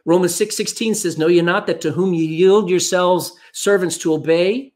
Romans 0.05 0.35
6 0.35 0.57
16 0.57 0.95
says, 0.95 1.19
Know 1.19 1.29
ye 1.29 1.43
not 1.43 1.67
that 1.67 1.81
to 1.83 1.93
whom 1.93 2.15
ye 2.15 2.25
yield 2.25 2.69
yourselves 2.69 3.33
servants 3.53 3.99
to 3.99 4.15
obey, 4.15 4.72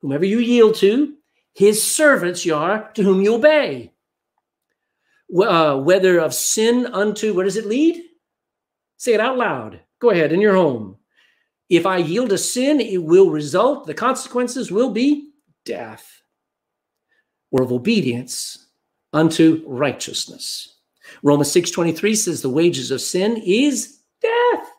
whomever 0.00 0.24
you 0.24 0.38
yield 0.38 0.74
to, 0.76 1.14
his 1.54 1.84
servants 1.84 2.44
you 2.46 2.54
are 2.54 2.90
to 2.92 3.02
whom 3.02 3.20
you 3.20 3.34
obey. 3.34 3.92
Uh, 5.36 5.76
whether 5.76 6.18
of 6.18 6.32
sin 6.32 6.86
unto, 6.86 7.34
where 7.34 7.44
does 7.44 7.56
it 7.56 7.66
lead? 7.66 8.02
Say 8.96 9.14
it 9.14 9.20
out 9.20 9.36
loud. 9.36 9.80
Go 10.00 10.10
ahead 10.10 10.32
in 10.32 10.40
your 10.40 10.54
home. 10.54 10.96
If 11.68 11.84
I 11.84 11.98
yield 11.98 12.30
to 12.30 12.38
sin, 12.38 12.80
it 12.80 13.02
will 13.02 13.30
result, 13.30 13.86
the 13.86 13.94
consequences 13.94 14.70
will 14.70 14.90
be 14.90 15.32
death, 15.64 16.22
or 17.50 17.62
of 17.62 17.72
obedience 17.72 18.68
unto 19.12 19.62
righteousness. 19.66 20.76
Romans 21.22 21.50
6:23 21.50 22.14
says 22.14 22.40
the 22.40 22.48
wages 22.48 22.90
of 22.90 23.00
sin 23.00 23.36
is 23.44 24.00
death. 24.22 24.70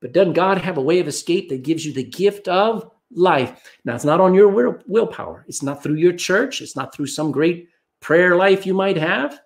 But 0.00 0.12
doesn't 0.12 0.34
God 0.34 0.58
have 0.58 0.76
a 0.78 0.82
way 0.82 1.00
of 1.00 1.08
escape 1.08 1.48
that 1.48 1.62
gives 1.62 1.84
you 1.84 1.92
the 1.92 2.04
gift 2.04 2.48
of 2.48 2.90
life? 3.16 3.78
Now, 3.84 3.94
it's 3.94 4.04
not 4.04 4.20
on 4.20 4.34
your 4.34 4.48
will, 4.48 4.78
willpower. 4.86 5.44
It's 5.48 5.62
not 5.62 5.82
through 5.82 5.96
your 5.96 6.12
church. 6.12 6.60
It's 6.60 6.76
not 6.76 6.94
through 6.94 7.06
some 7.06 7.32
great 7.32 7.68
prayer 8.00 8.36
life 8.36 8.66
you 8.66 8.74
might 8.74 8.96
have. 8.96 9.40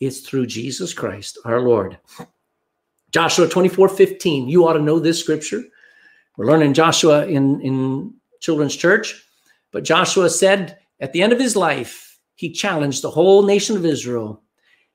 It's 0.00 0.20
through 0.20 0.46
Jesus 0.46 0.94
Christ, 0.94 1.38
our 1.44 1.60
Lord. 1.60 1.98
Joshua 3.10 3.48
24 3.48 3.88
15. 3.88 4.48
You 4.48 4.66
ought 4.66 4.74
to 4.74 4.82
know 4.82 4.98
this 4.98 5.20
scripture. 5.20 5.62
We're 6.36 6.46
learning 6.46 6.74
Joshua 6.74 7.26
in, 7.26 7.60
in 7.62 8.14
children's 8.40 8.76
church. 8.76 9.24
But 9.72 9.84
Joshua 9.84 10.30
said 10.30 10.78
at 11.00 11.12
the 11.12 11.22
end 11.22 11.32
of 11.32 11.40
his 11.40 11.56
life, 11.56 12.18
he 12.36 12.52
challenged 12.52 13.02
the 13.02 13.10
whole 13.10 13.42
nation 13.42 13.76
of 13.76 13.84
Israel. 13.84 14.42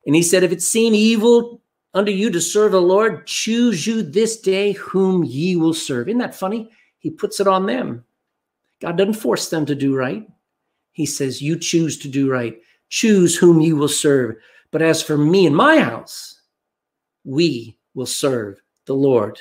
And 0.05 0.15
he 0.15 0.23
said, 0.23 0.43
If 0.43 0.51
it 0.51 0.61
seem 0.61 0.93
evil 0.93 1.61
unto 1.93 2.11
you 2.11 2.29
to 2.31 2.41
serve 2.41 2.71
the 2.71 2.81
Lord, 2.81 3.27
choose 3.27 3.85
you 3.85 4.01
this 4.01 4.39
day 4.39 4.71
whom 4.73 5.23
ye 5.23 5.55
will 5.55 5.73
serve. 5.73 6.07
Isn't 6.07 6.19
that 6.19 6.35
funny? 6.35 6.71
He 6.99 7.09
puts 7.09 7.39
it 7.39 7.47
on 7.47 7.65
them. 7.65 8.05
God 8.81 8.97
doesn't 8.97 9.13
force 9.13 9.49
them 9.49 9.65
to 9.65 9.75
do 9.75 9.95
right. 9.95 10.27
He 10.91 11.05
says, 11.05 11.41
You 11.41 11.57
choose 11.57 11.97
to 11.99 12.07
do 12.07 12.29
right. 12.29 12.59
Choose 12.89 13.35
whom 13.35 13.59
you 13.59 13.75
will 13.75 13.87
serve. 13.87 14.35
But 14.71 14.81
as 14.81 15.01
for 15.01 15.17
me 15.17 15.45
and 15.45 15.55
my 15.55 15.79
house, 15.79 16.41
we 17.23 17.77
will 17.93 18.05
serve 18.05 18.61
the 18.85 18.93
Lord. 18.93 19.39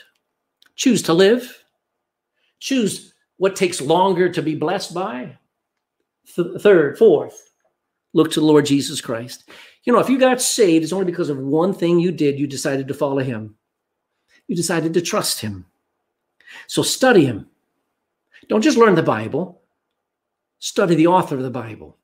Choose 0.76 1.02
to 1.02 1.14
live. 1.14 1.64
Choose 2.60 3.14
what 3.36 3.56
takes 3.56 3.80
longer 3.80 4.28
to 4.28 4.42
be 4.42 4.54
blessed 4.54 4.94
by. 4.94 5.36
Th- 6.34 6.60
third, 6.60 6.96
fourth, 6.96 7.52
look 8.12 8.30
to 8.32 8.40
the 8.40 8.46
Lord 8.46 8.66
Jesus 8.66 9.00
Christ. 9.00 9.48
You 9.84 9.92
know, 9.92 9.98
if 9.98 10.08
you 10.08 10.18
got 10.18 10.40
saved, 10.40 10.84
it's 10.84 10.92
only 10.92 11.06
because 11.06 11.28
of 11.28 11.38
one 11.38 11.74
thing 11.74 11.98
you 11.98 12.12
did. 12.12 12.38
You 12.38 12.46
decided 12.46 12.86
to 12.88 12.94
follow 12.94 13.18
him, 13.18 13.56
you 14.46 14.56
decided 14.56 14.94
to 14.94 15.00
trust 15.00 15.40
him. 15.40 15.66
So 16.66 16.82
study 16.82 17.24
him. 17.24 17.48
Don't 18.48 18.62
just 18.62 18.78
learn 18.78 18.94
the 18.94 19.02
Bible, 19.02 19.62
study 20.58 20.94
the 20.94 21.06
author 21.06 21.36
of 21.36 21.42
the 21.42 21.50
Bible. 21.50 21.98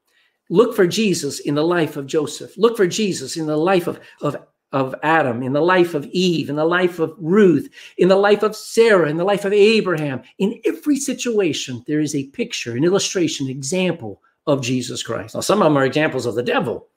Look 0.51 0.75
for 0.75 0.87
Jesus 0.87 1.41
in 1.41 1.55
the 1.55 1.65
life 1.65 1.97
of 1.97 2.07
Joseph. 2.07 2.57
Look 2.57 2.77
for 2.77 2.87
Jesus 2.87 3.37
in 3.37 3.47
the 3.47 3.57
life 3.57 3.87
of, 3.87 4.01
of, 4.23 4.37
of 4.73 4.95
Adam, 5.03 5.43
in 5.43 5.53
the 5.53 5.61
life 5.61 5.95
of 5.95 6.07
Eve, 6.07 6.49
in 6.49 6.57
the 6.57 6.65
life 6.65 6.99
of 6.99 7.15
Ruth, 7.19 7.69
in 7.99 8.09
the 8.09 8.17
life 8.17 8.43
of 8.43 8.57
Sarah, 8.57 9.11
in 9.11 9.17
the 9.17 9.25
life 9.25 9.45
of 9.45 9.53
Abraham. 9.53 10.23
In 10.39 10.61
every 10.65 10.97
situation, 10.97 11.85
there 11.87 12.01
is 12.01 12.15
a 12.15 12.29
picture, 12.29 12.77
an 12.77 12.85
illustration, 12.85 13.49
example 13.49 14.23
of 14.47 14.63
Jesus 14.63 15.03
Christ. 15.03 15.35
Now, 15.35 15.43
some 15.43 15.61
of 15.61 15.67
them 15.67 15.77
are 15.77 15.85
examples 15.85 16.25
of 16.25 16.35
the 16.35 16.43
devil, 16.43 16.89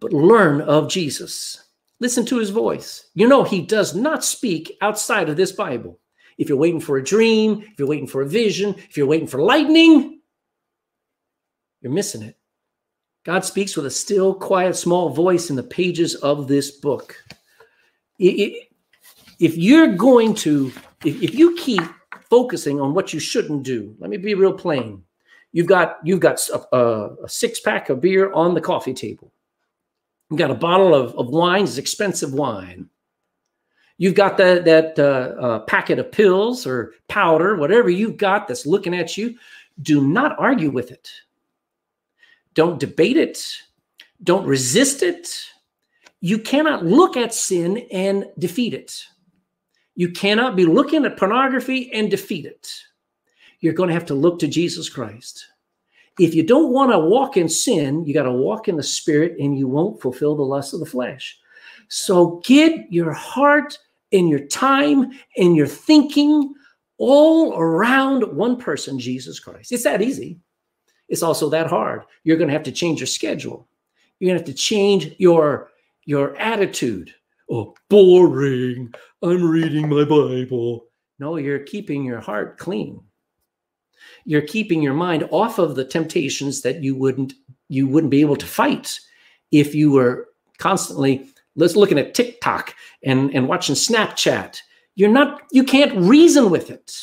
but 0.00 0.12
learn 0.12 0.62
of 0.62 0.88
Jesus. 0.88 1.64
Listen 2.00 2.24
to 2.26 2.38
his 2.38 2.50
voice. 2.50 3.10
You 3.14 3.28
know, 3.28 3.42
he 3.42 3.60
does 3.60 3.94
not 3.94 4.24
speak 4.24 4.78
outside 4.80 5.28
of 5.28 5.36
this 5.36 5.52
Bible. 5.52 5.98
If 6.38 6.48
you're 6.48 6.58
waiting 6.58 6.80
for 6.80 6.96
a 6.96 7.04
dream, 7.04 7.62
if 7.62 7.78
you're 7.78 7.88
waiting 7.88 8.06
for 8.06 8.22
a 8.22 8.28
vision, 8.28 8.74
if 8.88 8.96
you're 8.96 9.06
waiting 9.06 9.26
for 9.26 9.42
lightning, 9.42 10.20
you're 11.80 11.92
missing 11.92 12.22
it. 12.22 12.36
God 13.24 13.44
speaks 13.44 13.76
with 13.76 13.86
a 13.86 13.90
still, 13.90 14.32
quiet, 14.32 14.76
small 14.76 15.10
voice 15.10 15.50
in 15.50 15.56
the 15.56 15.62
pages 15.62 16.14
of 16.14 16.48
this 16.48 16.70
book. 16.70 17.16
If 18.18 19.56
you're 19.56 19.94
going 19.94 20.34
to, 20.36 20.72
if 21.04 21.34
you 21.34 21.56
keep 21.56 21.82
focusing 22.30 22.80
on 22.80 22.94
what 22.94 23.12
you 23.12 23.20
shouldn't 23.20 23.64
do, 23.64 23.94
let 23.98 24.10
me 24.10 24.16
be 24.16 24.34
real 24.34 24.52
plain. 24.52 25.02
You've 25.52 25.66
got 25.66 25.98
you've 26.04 26.20
got 26.20 26.40
a, 26.72 26.78
a 27.24 27.28
six 27.28 27.60
pack 27.60 27.88
of 27.88 28.00
beer 28.00 28.32
on 28.32 28.54
the 28.54 28.60
coffee 28.60 28.94
table. 28.94 29.32
You've 30.30 30.38
got 30.38 30.50
a 30.50 30.54
bottle 30.54 30.94
of, 30.94 31.14
of 31.14 31.28
wine, 31.28 31.64
it's 31.64 31.78
expensive 31.78 32.32
wine. 32.34 32.90
You've 33.98 34.14
got 34.14 34.36
that, 34.38 34.64
that 34.64 34.98
uh, 34.98 35.40
uh, 35.40 35.58
packet 35.60 35.98
of 35.98 36.12
pills 36.12 36.66
or 36.66 36.94
powder, 37.08 37.56
whatever 37.56 37.90
you've 37.90 38.16
got 38.16 38.46
that's 38.48 38.66
looking 38.66 38.94
at 38.94 39.16
you. 39.16 39.36
Do 39.82 40.06
not 40.06 40.38
argue 40.38 40.70
with 40.70 40.90
it. 40.90 41.10
Don't 42.54 42.80
debate 42.80 43.16
it. 43.16 43.44
Don't 44.22 44.46
resist 44.46 45.02
it. 45.02 45.28
You 46.20 46.38
cannot 46.38 46.84
look 46.84 47.16
at 47.16 47.34
sin 47.34 47.86
and 47.92 48.26
defeat 48.38 48.74
it. 48.74 49.04
You 49.94 50.10
cannot 50.10 50.56
be 50.56 50.64
looking 50.64 51.04
at 51.04 51.16
pornography 51.16 51.92
and 51.92 52.10
defeat 52.10 52.46
it. 52.46 52.72
You're 53.60 53.74
going 53.74 53.88
to 53.88 53.94
have 53.94 54.06
to 54.06 54.14
look 54.14 54.38
to 54.40 54.48
Jesus 54.48 54.88
Christ 54.88 55.44
if 56.18 56.34
you 56.34 56.42
don't 56.42 56.72
want 56.72 56.90
to 56.90 56.98
walk 56.98 57.36
in 57.36 57.48
sin, 57.48 58.04
you 58.04 58.12
got 58.12 58.24
to 58.24 58.32
walk 58.32 58.68
in 58.68 58.76
the 58.76 58.82
spirit 58.82 59.36
and 59.38 59.56
you 59.56 59.68
won't 59.68 60.00
fulfill 60.02 60.34
the 60.34 60.42
lust 60.42 60.74
of 60.74 60.80
the 60.80 60.86
flesh. 60.86 61.38
So 61.88 62.42
get 62.44 62.92
your 62.92 63.12
heart 63.12 63.78
and 64.12 64.28
your 64.28 64.46
time 64.46 65.10
and 65.36 65.56
your 65.56 65.66
thinking 65.66 66.54
all 66.98 67.56
around 67.58 68.22
one 68.36 68.56
person, 68.56 68.98
Jesus 68.98 69.38
Christ. 69.38 69.72
It's 69.72 69.84
that 69.84 70.02
easy. 70.02 70.38
It's 71.08 71.22
also 71.22 71.48
that 71.50 71.68
hard. 71.68 72.02
You're 72.24 72.36
going 72.36 72.48
to 72.48 72.54
have 72.54 72.64
to 72.64 72.72
change 72.72 73.00
your 73.00 73.06
schedule. 73.06 73.68
You're 74.18 74.30
going 74.30 74.38
to 74.38 74.44
have 74.44 74.56
to 74.56 74.62
change 74.62 75.14
your 75.18 75.70
your 76.04 76.36
attitude. 76.36 77.14
Oh, 77.50 77.74
boring. 77.88 78.92
I'm 79.22 79.48
reading 79.48 79.88
my 79.88 80.04
Bible. 80.04 80.86
No, 81.18 81.36
you're 81.36 81.60
keeping 81.60 82.04
your 82.04 82.20
heart 82.20 82.58
clean 82.58 83.00
you're 84.24 84.42
keeping 84.42 84.82
your 84.82 84.94
mind 84.94 85.26
off 85.30 85.58
of 85.58 85.74
the 85.74 85.84
temptations 85.84 86.60
that 86.60 86.82
you 86.82 86.94
wouldn't 86.94 87.32
you 87.68 87.86
wouldn't 87.86 88.10
be 88.10 88.20
able 88.20 88.36
to 88.36 88.46
fight 88.46 89.00
if 89.52 89.74
you 89.74 89.90
were 89.90 90.28
constantly 90.58 91.26
let's 91.58 91.76
looking 91.76 91.98
at 91.98 92.14
TikTok 92.14 92.74
and, 93.04 93.34
and 93.34 93.48
watching 93.48 93.74
Snapchat. 93.74 94.58
You're 94.94 95.10
not, 95.10 95.42
you 95.52 95.64
can't 95.64 95.96
reason 95.96 96.50
with 96.50 96.70
it. 96.70 96.94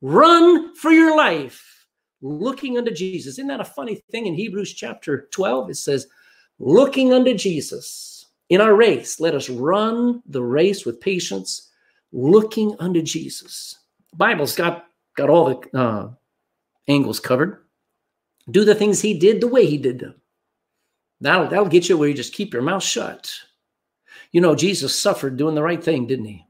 Run 0.00 0.74
for 0.74 0.90
your 0.90 1.16
life, 1.16 1.86
looking 2.22 2.78
unto 2.78 2.90
Jesus. 2.92 3.34
Isn't 3.34 3.46
that 3.48 3.60
a 3.60 3.64
funny 3.64 4.02
thing 4.10 4.26
in 4.26 4.34
Hebrews 4.34 4.72
chapter 4.72 5.28
12? 5.30 5.70
It 5.70 5.76
says, 5.76 6.06
looking 6.58 7.12
unto 7.12 7.34
Jesus 7.34 8.26
in 8.48 8.60
our 8.60 8.74
race, 8.74 9.20
let 9.20 9.34
us 9.34 9.48
run 9.48 10.22
the 10.26 10.42
race 10.42 10.84
with 10.84 11.00
patience, 11.00 11.70
looking 12.12 12.74
unto 12.80 13.02
Jesus. 13.02 13.78
The 14.10 14.16
Bible's 14.16 14.56
got 14.56 14.86
got 15.16 15.30
all 15.30 15.48
the 15.48 15.78
uh, 15.78 16.10
angles 16.88 17.20
covered. 17.20 17.58
Do 18.50 18.64
the 18.64 18.74
things 18.74 19.00
he 19.00 19.18
did 19.18 19.40
the 19.40 19.48
way 19.48 19.66
he 19.66 19.78
did 19.78 19.98
them. 20.00 20.14
That'll, 21.20 21.46
that'll 21.48 21.66
get 21.66 21.88
you 21.88 21.96
where 21.96 22.08
you 22.08 22.14
just 22.14 22.34
keep 22.34 22.52
your 22.52 22.62
mouth 22.62 22.82
shut. 22.82 23.32
You 24.32 24.40
know, 24.40 24.54
Jesus 24.54 24.98
suffered 24.98 25.36
doing 25.36 25.54
the 25.54 25.62
right 25.62 25.82
thing, 25.82 26.06
didn't 26.06 26.24
he? 26.24 26.46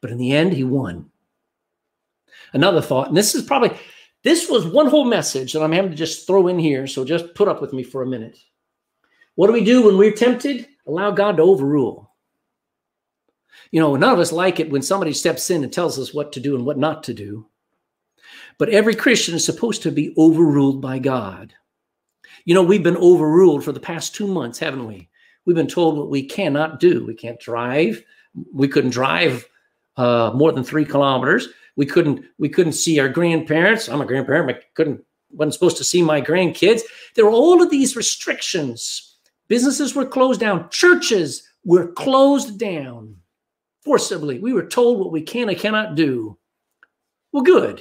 But 0.00 0.10
in 0.10 0.18
the 0.18 0.32
end, 0.32 0.52
he 0.52 0.64
won. 0.64 1.10
Another 2.52 2.82
thought, 2.82 3.08
and 3.08 3.16
this 3.16 3.34
is 3.34 3.44
probably, 3.44 3.78
this 4.24 4.50
was 4.50 4.66
one 4.66 4.88
whole 4.88 5.04
message 5.04 5.52
that 5.52 5.62
I'm 5.62 5.72
having 5.72 5.92
to 5.92 5.96
just 5.96 6.26
throw 6.26 6.48
in 6.48 6.58
here. 6.58 6.86
So 6.86 7.04
just 7.04 7.34
put 7.34 7.48
up 7.48 7.60
with 7.60 7.72
me 7.72 7.82
for 7.82 8.02
a 8.02 8.06
minute. 8.06 8.38
What 9.36 9.46
do 9.46 9.52
we 9.52 9.64
do 9.64 9.86
when 9.86 9.96
we're 9.96 10.12
tempted? 10.12 10.66
Allow 10.86 11.12
God 11.12 11.36
to 11.36 11.42
overrule. 11.42 12.10
You 13.70 13.80
know, 13.80 13.94
none 13.94 14.12
of 14.12 14.18
us 14.18 14.32
like 14.32 14.58
it 14.58 14.70
when 14.70 14.82
somebody 14.82 15.12
steps 15.12 15.48
in 15.50 15.62
and 15.62 15.72
tells 15.72 15.98
us 15.98 16.12
what 16.12 16.32
to 16.32 16.40
do 16.40 16.56
and 16.56 16.66
what 16.66 16.76
not 16.76 17.04
to 17.04 17.14
do. 17.14 17.46
But 18.58 18.70
every 18.70 18.94
Christian 18.94 19.36
is 19.36 19.44
supposed 19.44 19.82
to 19.82 19.92
be 19.92 20.12
overruled 20.18 20.82
by 20.82 20.98
God. 20.98 21.54
You 22.44 22.54
know, 22.54 22.62
we've 22.62 22.82
been 22.82 22.96
overruled 22.96 23.62
for 23.62 23.72
the 23.72 23.80
past 23.80 24.14
two 24.14 24.26
months, 24.26 24.58
haven't 24.58 24.86
we? 24.86 25.08
We've 25.50 25.56
been 25.56 25.66
told 25.66 25.98
what 25.98 26.10
we 26.10 26.22
cannot 26.22 26.78
do. 26.78 27.04
We 27.04 27.12
can't 27.12 27.40
drive. 27.40 28.04
We 28.54 28.68
couldn't 28.68 28.90
drive 28.90 29.48
uh, 29.96 30.30
more 30.32 30.52
than 30.52 30.62
three 30.62 30.84
kilometers. 30.84 31.48
We 31.74 31.86
couldn't. 31.86 32.24
We 32.38 32.48
couldn't 32.48 32.74
see 32.74 33.00
our 33.00 33.08
grandparents. 33.08 33.88
I'm 33.88 34.00
a 34.00 34.06
grandparent. 34.06 34.48
I 34.48 34.60
couldn't. 34.74 35.04
wasn't 35.32 35.54
supposed 35.54 35.76
to 35.78 35.82
see 35.82 36.02
my 36.02 36.22
grandkids. 36.22 36.82
There 37.16 37.24
were 37.24 37.32
all 37.32 37.60
of 37.60 37.68
these 37.68 37.96
restrictions. 37.96 39.16
Businesses 39.48 39.96
were 39.96 40.06
closed 40.06 40.38
down. 40.38 40.70
Churches 40.70 41.42
were 41.64 41.90
closed 41.94 42.56
down 42.56 43.16
forcibly. 43.82 44.38
We 44.38 44.52
were 44.52 44.66
told 44.66 45.00
what 45.00 45.10
we 45.10 45.22
can 45.22 45.48
and 45.48 45.58
cannot 45.58 45.96
do. 45.96 46.38
Well, 47.32 47.42
good. 47.42 47.78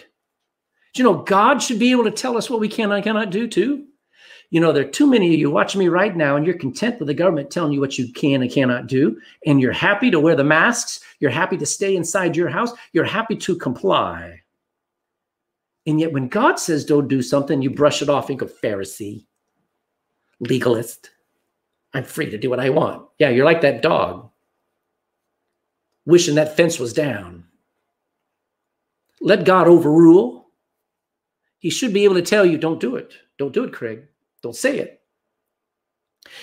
Do 0.96 1.04
you 1.04 1.04
know 1.04 1.22
God 1.22 1.62
should 1.62 1.78
be 1.78 1.92
able 1.92 2.06
to 2.06 2.10
tell 2.10 2.36
us 2.36 2.50
what 2.50 2.62
we 2.62 2.68
can 2.68 2.92
and 2.92 3.04
cannot 3.04 3.30
do 3.30 3.48
too? 3.48 3.86
You 4.52 4.60
know, 4.60 4.72
there 4.72 4.84
are 4.84 4.90
too 4.90 5.06
many 5.06 5.32
of 5.34 5.40
you 5.40 5.52
watching 5.52 5.80
me 5.80 5.90
right 5.90 6.16
now, 6.16 6.36
and 6.36 6.46
you're 6.46 6.58
content 6.58 7.00
with 7.00 7.08
the 7.08 7.14
government 7.14 7.52
telling 7.52 7.72
you 7.72 7.80
what 7.80 8.00
you 8.00 8.12
can 8.12 8.42
and 8.42 8.52
cannot 8.52 8.88
do. 8.88 9.20
And 9.46 9.62
you're 9.62 9.72
happy 9.72 10.10
to 10.10 10.20
wear 10.20 10.36
the 10.36 10.44
masks. 10.44 11.02
You're 11.20 11.30
happy 11.30 11.58
to 11.58 11.66
stay 11.66 11.96
inside 11.96 12.36
your 12.36 12.50
house. 12.50 12.72
You're 12.92 13.04
happy 13.04 13.36
to 13.36 13.56
comply. 13.56 14.42
And 15.86 16.00
yet, 16.00 16.14
when 16.14 16.30
God 16.30 16.60
says 16.60 16.84
don't 16.84 17.08
do 17.08 17.22
something, 17.22 17.62
you 17.62 17.70
brush 17.70 18.02
it 18.02 18.10
off 18.10 18.30
and 18.30 18.40
go, 18.40 18.48
Pharisee, 18.48 19.26
legalist. 20.40 21.12
I'm 21.94 22.04
free 22.04 22.30
to 22.30 22.38
do 22.38 22.50
what 22.50 22.60
I 22.60 22.70
want. 22.70 23.08
Yeah, 23.20 23.30
you're 23.30 23.46
like 23.46 23.62
that 23.62 23.82
dog, 23.82 24.30
wishing 26.06 26.36
that 26.36 26.56
fence 26.56 26.80
was 26.80 26.94
down. 26.94 27.46
Let 29.22 29.46
God 29.46 29.68
overrule. 29.68 30.48
He 31.60 31.70
should 31.70 31.94
be 31.94 32.04
able 32.04 32.16
to 32.16 32.22
tell 32.22 32.46
you, 32.46 32.58
don't 32.58 32.80
do 32.80 32.96
it. 32.96 33.14
Don't 33.38 33.54
do 33.54 33.64
it, 33.64 33.74
Craig. 33.74 34.04
Don't 34.42 34.56
say 34.56 34.80
it. 34.80 35.02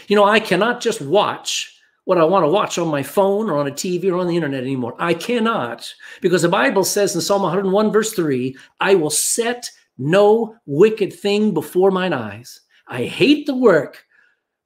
You 0.09 0.17
know, 0.17 0.25
I 0.25 0.41
cannot 0.41 0.81
just 0.81 1.01
watch 1.01 1.73
what 2.05 2.19
I 2.19 2.25
want 2.25 2.45
to 2.45 2.49
watch 2.49 2.79
on 2.79 2.89
my 2.89 3.03
phone 3.03 3.51
or 3.51 3.59
on 3.59 3.67
a 3.67 3.73
TV 3.73 4.11
or 4.11 4.17
on 4.17 4.29
the 4.29 4.37
internet 4.37 4.63
anymore. 4.63 4.95
I 4.99 5.13
cannot, 5.13 5.93
because 6.21 6.43
the 6.43 6.49
Bible 6.49 6.85
says 6.85 7.15
in 7.15 7.21
Psalm 7.21 7.43
101, 7.43 7.93
verse 7.93 8.13
3, 8.13 8.57
I 8.81 8.95
will 8.95 9.11
set 9.11 9.69
no 9.99 10.57
wicked 10.67 11.13
thing 11.13 11.53
before 11.53 11.91
mine 11.91 12.13
eyes. 12.13 12.61
I 12.87 13.05
hate 13.05 13.47
the 13.47 13.57
work 13.57 14.05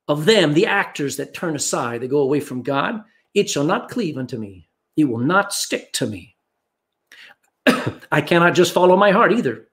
of 0.07 0.27
them, 0.27 0.53
the 0.53 0.67
actors 0.67 1.17
that 1.17 1.33
turn 1.33 1.57
aside, 1.57 2.03
that 2.03 2.09
go 2.09 2.19
away 2.19 2.41
from 2.41 2.63
God. 2.63 3.03
It 3.33 3.49
shall 3.49 3.65
not 3.65 3.91
cleave 3.91 4.19
unto 4.19 4.37
me, 4.37 4.69
it 4.97 5.05
will 5.05 5.19
not 5.19 5.53
stick 5.55 5.93
to 5.95 6.07
me. 6.07 6.37
I 8.13 8.21
cannot 8.21 8.55
just 8.55 8.75
follow 8.75 8.97
my 8.97 9.13
heart 9.13 9.33
either. 9.33 9.69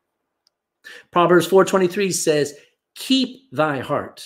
Proverbs 1.12 1.48
4:23 1.48 2.14
says, 2.14 2.54
"Keep 2.98 3.52
thy 3.52 3.80
heart. 3.80 4.24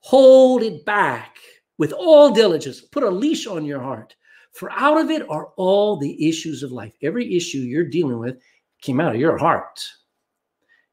Hold 0.00 0.62
it 0.62 0.84
back 0.84 1.36
with 1.76 1.92
all 1.92 2.30
diligence. 2.30 2.80
Put 2.80 3.02
a 3.02 3.10
leash 3.10 3.46
on 3.46 3.64
your 3.64 3.80
heart, 3.80 4.16
for 4.52 4.70
out 4.72 4.98
of 4.98 5.10
it 5.10 5.28
are 5.28 5.48
all 5.56 5.96
the 5.96 6.28
issues 6.28 6.62
of 6.62 6.72
life. 6.72 6.94
Every 7.02 7.36
issue 7.36 7.58
you're 7.58 7.84
dealing 7.84 8.18
with 8.18 8.40
came 8.80 9.00
out 9.00 9.14
of 9.14 9.20
your 9.20 9.36
heart. 9.36 9.84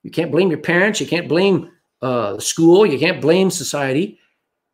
You 0.03 0.11
can't 0.11 0.31
blame 0.31 0.49
your 0.49 0.59
parents, 0.59 0.99
you 0.99 1.07
can't 1.07 1.29
blame 1.29 1.71
uh, 2.01 2.39
school, 2.39 2.85
you 2.85 2.99
can't 2.99 3.21
blame 3.21 3.49
society. 3.49 4.19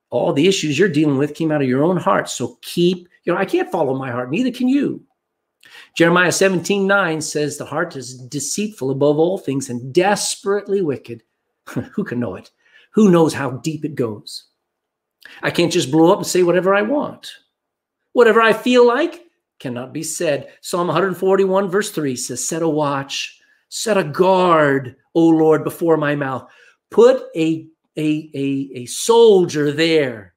All 0.10 0.34
the 0.34 0.48
issues 0.48 0.78
you're 0.78 0.90
dealing 0.90 1.18
with 1.18 1.36
came 1.36 1.52
out 1.52 1.62
of 1.62 1.70
your 1.70 1.84
own 1.84 1.96
heart. 1.96 2.30
So 2.30 2.58
keep, 2.62 3.08
you 3.24 3.32
know, 3.32 3.40
I 3.40 3.46
can't 3.46 3.72
follow 3.72 3.96
my 3.96 4.12
heart, 4.12 4.32
neither 4.32 4.52
can 4.52 4.68
you. 4.68 5.04
Jeremiah 5.96 6.32
17 6.32 6.88
9 6.88 7.22
says, 7.22 7.58
The 7.58 7.66
heart 7.66 7.96
is 7.96 8.18
deceitful 8.18 8.92
above 8.92 9.20
all 9.20 9.38
things 9.38 9.70
and 9.70 9.94
desperately 9.94 10.82
wicked. 10.82 11.24
Who 11.94 12.04
can 12.04 12.20
know 12.20 12.36
it? 12.36 12.52
Who 12.94 13.12
knows 13.12 13.34
how 13.34 13.52
deep 13.52 13.86
it 13.86 13.96
goes? 13.96 14.46
I 15.42 15.52
can't 15.52 15.72
just 15.72 15.92
blow 15.92 16.12
up 16.12 16.20
and 16.20 16.28
say 16.28 16.44
whatever 16.44 16.74
I 16.74 16.82
want. 16.82 17.32
Whatever 18.14 18.42
I 18.42 18.54
feel 18.54 18.86
like 18.86 19.22
cannot 19.60 19.94
be 19.94 20.04
said. 20.04 20.52
Psalm 20.62 20.88
141, 20.88 21.70
verse 21.70 21.92
3 21.92 22.16
says, 22.16 22.46
Set 22.46 22.62
a 22.62 22.68
watch, 22.68 23.40
set 23.70 23.98
a 23.98 24.04
guard, 24.04 24.96
O 25.14 25.28
Lord, 25.28 25.64
before 25.64 25.98
my 25.98 26.16
mouth. 26.16 26.50
Put 26.90 27.24
a, 27.36 27.68
a, 27.96 28.30
a, 28.34 28.70
a 28.76 28.86
soldier 28.88 29.72
there. 29.72 30.34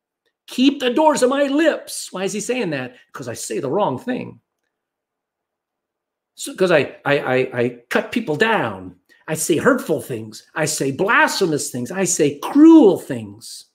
Keep 0.47 0.81
the 0.81 0.91
doors 0.91 1.23
of 1.23 1.31
my 1.31 1.45
lips. 1.45 2.13
Why 2.13 2.25
is 2.25 2.33
he 2.33 2.41
saying 2.41 2.71
that? 2.71 2.97
Because 3.13 3.29
I 3.29 3.35
say 3.35 3.59
the 3.59 3.71
wrong 3.71 3.99
thing 3.99 4.41
because 6.47 6.71
so, 6.71 6.77
I, 6.77 6.97
I, 7.05 7.19
I 7.19 7.37
I 7.37 7.79
cut 7.91 8.13
people 8.13 8.37
down. 8.37 8.97
I 9.27 9.35
say 9.35 9.57
hurtful 9.57 10.01
things. 10.01 10.43
I 10.55 10.67
say 10.67 10.91
blasphemous 10.91 11.71
things. 11.71 11.91
I 11.91 12.05
say 12.05 12.39
cruel 12.41 12.99
things. 12.99 13.67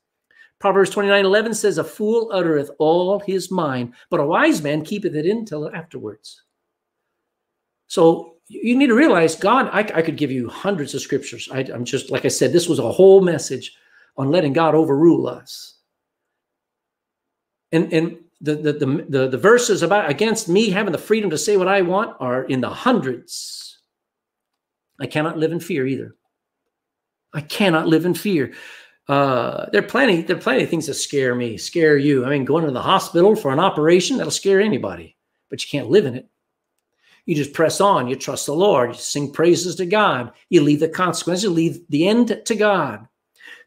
Proverbs 0.60 0.90
29 0.90 1.26
11 1.26 1.54
says, 1.54 1.78
A 1.78 1.84
fool 1.84 2.30
uttereth 2.32 2.70
all 2.80 3.20
his 3.20 3.50
mind, 3.50 3.94
but 4.10 4.20
a 4.20 4.26
wise 4.26 4.62
man 4.62 4.84
keepeth 4.84 5.16
it 5.16 5.26
in 5.26 5.46
till 5.46 5.74
afterwards. 5.74 6.44
So 7.88 8.36
you 8.48 8.78
need 8.78 8.88
to 8.88 8.96
realize 8.96 9.36
God, 9.36 9.70
I, 9.72 9.80
I 9.80 10.02
could 10.02 10.18
give 10.18 10.32
you 10.32 10.50
hundreds 10.50 10.94
of 10.94 11.02
scriptures. 11.02 11.48
I, 11.52 11.60
I'm 11.74 11.86
just, 11.86 12.12
like 12.12 12.26
I 12.26 12.30
said, 12.30 12.52
this 12.52 12.68
was 12.68 12.80
a 12.80 12.92
whole 12.92 13.22
message 13.22 13.76
on 14.18 14.32
letting 14.32 14.54
God 14.54 14.76
overrule 14.76 15.28
us. 15.28 15.76
And, 17.72 17.94
and 17.94 18.18
the, 18.42 18.56
the, 18.56 18.74
the, 18.74 19.06
the, 19.10 19.28
the 19.30 19.38
verses 19.38 19.84
about 19.84 20.10
against 20.10 20.50
me 20.50 20.70
having 20.70 20.92
the 20.92 20.98
freedom 20.98 21.30
to 21.30 21.38
say 21.38 21.58
what 21.58 21.68
I 21.68 21.82
want 21.82 22.16
are 22.20 22.44
in 22.44 22.62
the 22.62 22.70
hundreds. 22.70 23.69
I 25.00 25.08
cannot 25.08 25.38
live 25.38 25.52
in 25.52 25.60
fear 25.60 25.86
either. 25.86 26.16
I 27.34 27.42
cannot 27.42 27.88
live 27.88 28.06
in 28.06 28.14
fear. 28.14 28.54
Uh, 29.08 29.68
there 29.72 29.84
are 29.84 29.88
plenty, 29.88 30.22
there 30.22 30.38
are 30.38 30.42
plenty 30.42 30.64
of 30.64 30.70
things 30.70 30.88
that 30.88 30.94
scare 30.94 31.34
me, 31.34 31.58
scare 31.58 31.98
you. 31.98 32.26
I 32.26 32.30
mean, 32.30 32.46
going 32.46 32.66
to 32.66 32.72
the 32.72 32.82
hospital 32.82 33.36
for 33.36 33.52
an 33.52 33.60
operation, 33.60 34.18
that'll 34.18 34.32
scare 34.32 34.62
anybody, 34.62 35.16
but 35.50 35.64
you 35.64 35.70
can't 35.70 35.90
live 35.90 36.06
in 36.06 36.16
it. 36.16 36.30
You 37.26 37.36
just 37.36 37.54
press 37.54 37.82
on, 37.82 38.08
you 38.08 38.16
trust 38.16 38.46
the 38.46 38.54
Lord, 38.54 38.90
you 38.92 38.96
sing 38.96 39.32
praises 39.32 39.76
to 39.76 39.86
God, 39.86 40.32
you 40.50 40.62
leave 40.62 40.80
the 40.80 40.90
consequences, 40.90 41.44
you 41.44 41.50
leave 41.50 41.80
the 41.90 42.08
end 42.08 42.42
to 42.46 42.56
God. 42.56 43.08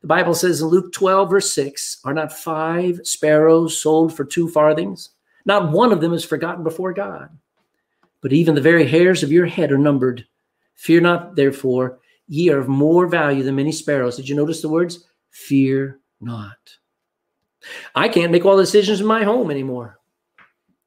The 0.00 0.08
Bible 0.08 0.34
says 0.34 0.60
in 0.60 0.68
Luke 0.68 0.92
12, 0.92 1.30
verse 1.30 1.52
6 1.52 1.98
Are 2.04 2.14
not 2.14 2.32
five 2.32 3.00
sparrows 3.04 3.80
sold 3.80 4.16
for 4.16 4.24
two 4.24 4.48
farthings? 4.48 5.10
Not 5.44 5.72
one 5.72 5.92
of 5.92 6.00
them 6.00 6.12
is 6.12 6.24
forgotten 6.24 6.64
before 6.64 6.92
God. 6.92 7.30
But 8.20 8.32
even 8.32 8.54
the 8.54 8.60
very 8.60 8.86
hairs 8.86 9.22
of 9.22 9.32
your 9.32 9.46
head 9.46 9.72
are 9.72 9.78
numbered. 9.78 10.24
Fear 10.74 11.02
not, 11.02 11.36
therefore, 11.36 12.00
ye 12.26 12.50
are 12.50 12.58
of 12.58 12.68
more 12.68 13.06
value 13.06 13.42
than 13.42 13.56
many 13.56 13.72
sparrows. 13.72 14.16
Did 14.16 14.28
you 14.28 14.34
notice 14.34 14.62
the 14.62 14.68
words? 14.68 15.06
Fear 15.30 16.00
not. 16.20 16.56
I 17.94 18.08
can't 18.08 18.32
make 18.32 18.44
all 18.44 18.56
the 18.56 18.64
decisions 18.64 19.00
in 19.00 19.06
my 19.06 19.24
home 19.24 19.50
anymore. 19.50 19.98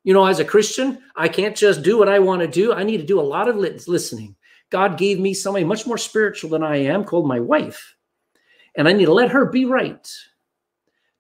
You 0.04 0.14
know, 0.14 0.26
as 0.26 0.40
a 0.40 0.46
Christian, 0.46 1.02
I 1.16 1.28
can't 1.28 1.56
just 1.56 1.82
do 1.82 1.98
what 1.98 2.10
I 2.10 2.20
want 2.20 2.42
to 2.42 2.48
do. 2.48 2.74
I 2.74 2.84
need 2.84 2.98
to 2.98 3.06
do 3.06 3.20
a 3.20 3.22
lot 3.22 3.48
of 3.48 3.56
listening. 3.56 4.36
God 4.70 4.98
gave 4.98 5.20
me 5.20 5.34
somebody 5.34 5.66
much 5.66 5.88
more 5.88 5.98
spiritual 5.98 6.50
than 6.50 6.64
I 6.64 6.78
am 6.78 7.04
called 7.04 7.28
my 7.28 7.40
wife 7.40 7.96
and 8.76 8.88
I 8.88 8.94
need 8.94 9.06
to 9.06 9.14
let 9.14 9.32
her 9.32 9.46
be 9.46 9.66
right. 9.66 10.12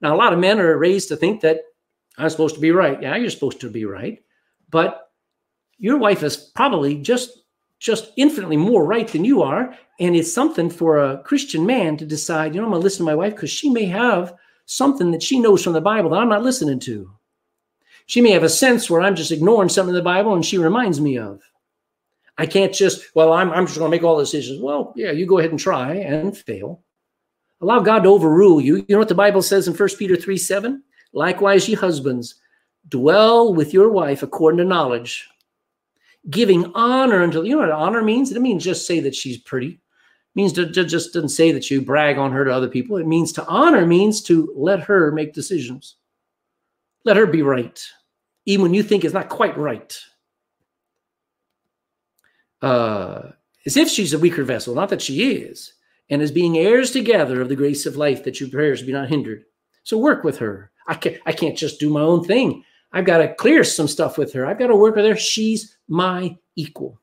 Now, 0.01 0.15
a 0.15 0.17
lot 0.17 0.33
of 0.33 0.39
men 0.39 0.59
are 0.59 0.77
raised 0.77 1.07
to 1.09 1.15
think 1.15 1.41
that 1.41 1.61
I'm 2.17 2.29
supposed 2.29 2.55
to 2.55 2.61
be 2.61 2.71
right. 2.71 3.01
Yeah, 3.01 3.15
you're 3.15 3.29
supposed 3.29 3.61
to 3.61 3.69
be 3.69 3.85
right, 3.85 4.19
but 4.69 5.09
your 5.77 5.97
wife 5.97 6.23
is 6.23 6.37
probably 6.37 6.97
just 7.01 7.44
just 7.79 8.11
infinitely 8.17 8.57
more 8.57 8.85
right 8.85 9.07
than 9.07 9.25
you 9.25 9.41
are, 9.41 9.75
and 9.99 10.15
it's 10.15 10.31
something 10.31 10.69
for 10.69 10.97
a 10.97 11.21
Christian 11.23 11.65
man 11.65 11.97
to 11.97 12.05
decide. 12.05 12.53
You 12.53 12.61
know, 12.61 12.67
I'm 12.67 12.71
going 12.71 12.81
to 12.81 12.83
listen 12.83 13.05
to 13.05 13.11
my 13.11 13.15
wife 13.15 13.35
because 13.35 13.51
she 13.51 13.69
may 13.69 13.85
have 13.85 14.33
something 14.65 15.11
that 15.11 15.23
she 15.23 15.39
knows 15.39 15.63
from 15.63 15.73
the 15.73 15.81
Bible 15.81 16.09
that 16.09 16.19
I'm 16.19 16.29
not 16.29 16.43
listening 16.43 16.79
to. 16.81 17.11
She 18.07 18.21
may 18.21 18.31
have 18.31 18.43
a 18.43 18.49
sense 18.49 18.89
where 18.89 19.01
I'm 19.01 19.15
just 19.15 19.31
ignoring 19.31 19.69
something 19.69 19.89
in 19.89 19.95
the 19.95 20.01
Bible, 20.01 20.33
and 20.33 20.45
she 20.45 20.57
reminds 20.57 21.01
me 21.01 21.17
of. 21.17 21.41
I 22.37 22.45
can't 22.45 22.73
just, 22.73 23.15
well, 23.15 23.31
I'm, 23.33 23.51
I'm 23.51 23.65
just 23.65 23.77
going 23.77 23.89
to 23.89 23.95
make 23.95 24.03
all 24.03 24.17
the 24.17 24.23
decisions. 24.23 24.61
Well, 24.61 24.93
yeah, 24.95 25.11
you 25.11 25.25
go 25.25 25.39
ahead 25.39 25.51
and 25.51 25.59
try 25.59 25.95
and 25.95 26.37
fail. 26.37 26.83
Allow 27.61 27.79
God 27.79 28.03
to 28.03 28.09
overrule 28.09 28.59
you. 28.59 28.77
You 28.77 28.85
know 28.89 28.99
what 28.99 29.07
the 29.07 29.15
Bible 29.15 29.41
says 29.41 29.67
in 29.67 29.73
1 29.73 29.89
Peter 29.97 30.15
3 30.15 30.37
7? 30.37 30.83
Likewise, 31.13 31.69
ye 31.69 31.75
husbands, 31.75 32.35
dwell 32.89 33.53
with 33.53 33.73
your 33.73 33.89
wife 33.89 34.21
according 34.21 34.57
to 34.57 34.65
knowledge, 34.65 35.29
giving 36.29 36.71
honor 36.73 37.21
unto 37.21 37.43
you 37.43 37.51
know 37.51 37.59
what 37.59 37.71
honor 37.71 38.01
means? 38.01 38.31
It 38.31 38.41
means 38.41 38.63
just 38.63 38.87
say 38.87 38.99
that 39.01 39.15
she's 39.15 39.37
pretty. 39.37 39.67
It 39.67 40.35
means 40.35 40.53
to, 40.53 40.71
to 40.71 40.83
just 40.83 41.13
doesn't 41.13 41.29
say 41.29 41.51
that 41.51 41.69
you 41.69 41.81
brag 41.81 42.17
on 42.17 42.31
her 42.31 42.45
to 42.45 42.53
other 42.53 42.67
people. 42.67 42.97
It 42.97 43.07
means 43.07 43.31
to 43.33 43.45
honor 43.47 43.85
means 43.85 44.21
to 44.23 44.53
let 44.55 44.81
her 44.81 45.11
make 45.11 45.33
decisions. 45.33 45.95
Let 47.03 47.17
her 47.17 47.27
be 47.27 47.43
right, 47.43 47.79
even 48.45 48.63
when 48.63 48.73
you 48.73 48.83
think 48.83 49.03
it's 49.03 49.13
not 49.13 49.29
quite 49.29 49.57
right. 49.57 49.97
Uh, 52.61 53.29
as 53.65 53.77
if 53.77 53.89
she's 53.89 54.13
a 54.13 54.19
weaker 54.19 54.43
vessel, 54.43 54.73
not 54.73 54.89
that 54.89 55.01
she 55.01 55.33
is 55.33 55.73
and 56.09 56.21
as 56.21 56.31
being 56.31 56.57
heirs 56.57 56.91
together 56.91 57.41
of 57.41 57.49
the 57.49 57.55
grace 57.55 57.85
of 57.85 57.97
life 57.97 58.23
that 58.23 58.39
your 58.39 58.49
prayers 58.49 58.83
be 58.83 58.91
not 58.91 59.09
hindered. 59.09 59.43
So 59.83 59.97
work 59.97 60.23
with 60.23 60.37
her. 60.37 60.71
I 60.87 60.95
can't, 60.95 61.17
I 61.25 61.31
can't 61.31 61.57
just 61.57 61.79
do 61.79 61.89
my 61.89 62.01
own 62.01 62.23
thing. 62.23 62.63
I've 62.95 63.05
got 63.05 63.17
to 63.17 63.35
clear 63.35 63.65
some 63.65 63.89
stuff 63.89 64.17
with 64.17 64.31
her. 64.33 64.45
I've 64.45 64.57
got 64.57 64.67
to 64.67 64.75
work 64.75 64.95
with 64.95 65.05
her. 65.05 65.17
She's 65.17 65.77
my 65.89 66.37
equal. 66.55 66.99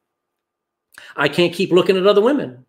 I 1.16 1.28
can't 1.28 1.52
keep 1.52 1.70
looking 1.70 1.98
at 1.98 2.06
other 2.06 2.22
women. 2.22 2.64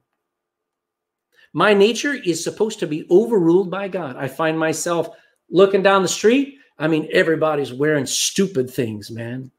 My 1.53 1.73
nature 1.73 2.13
is 2.13 2.43
supposed 2.43 2.79
to 2.79 2.87
be 2.87 3.07
overruled 3.09 3.71
by 3.71 3.87
God. 3.87 4.17
I 4.17 4.27
find 4.27 4.59
myself 4.59 5.07
looking 5.49 5.81
down 5.81 6.01
the 6.01 6.07
street. 6.09 6.57
I 6.77 6.89
mean, 6.89 7.07
everybody's 7.13 7.71
wearing 7.71 8.05
stupid 8.05 8.69
things, 8.69 9.09
man. 9.09 9.49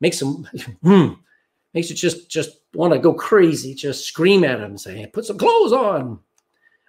Makes 0.00 0.18
them, 0.20 0.46
hmm, 0.82 1.12
makes 1.72 1.88
you 1.88 1.96
just 1.96 2.28
just 2.28 2.58
want 2.74 2.92
to 2.92 2.98
go 2.98 3.14
crazy, 3.14 3.74
just 3.74 4.06
scream 4.06 4.44
at 4.44 4.58
them, 4.58 4.76
say, 4.76 5.06
"Put 5.06 5.24
some 5.24 5.38
clothes 5.38 5.72
on." 5.72 6.18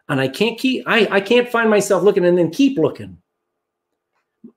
And 0.09 0.19
I 0.19 0.27
can't 0.27 0.59
keep 0.59 0.83
I 0.85 1.07
I 1.09 1.21
can't 1.21 1.47
find 1.47 1.69
myself 1.69 2.03
looking 2.03 2.25
and 2.25 2.37
then 2.37 2.51
keep 2.51 2.77
looking. 2.77 3.19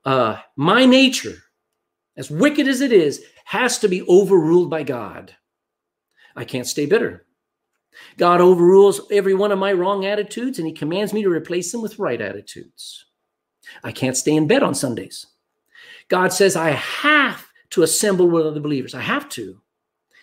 Uh, 0.04 0.38
my 0.56 0.84
nature, 0.84 1.36
as 2.18 2.30
wicked 2.30 2.68
as 2.68 2.82
it 2.82 2.92
is, 2.92 3.24
has 3.46 3.78
to 3.78 3.88
be 3.88 4.02
overruled 4.02 4.68
by 4.68 4.82
God. 4.82 5.34
I 6.36 6.44
can't 6.44 6.66
stay 6.66 6.84
bitter. 6.84 7.24
God 8.18 8.40
overrules 8.40 9.00
every 9.10 9.34
one 9.34 9.52
of 9.52 9.58
my 9.58 9.72
wrong 9.72 10.04
attitudes 10.04 10.58
and 10.58 10.66
he 10.66 10.74
commands 10.74 11.12
me 11.12 11.22
to 11.22 11.30
replace 11.30 11.72
them 11.72 11.80
with 11.80 11.98
right 11.98 12.20
attitudes. 12.20 13.06
I 13.82 13.92
can't 13.92 14.16
stay 14.16 14.34
in 14.34 14.46
bed 14.46 14.62
on 14.62 14.74
Sundays. 14.74 15.26
God 16.08 16.32
says 16.32 16.56
I 16.56 16.70
have 16.70 17.46
to 17.70 17.82
assemble 17.82 18.28
with 18.28 18.46
other 18.46 18.60
believers. 18.60 18.94
I 18.94 19.00
have 19.00 19.28
to. 19.30 19.60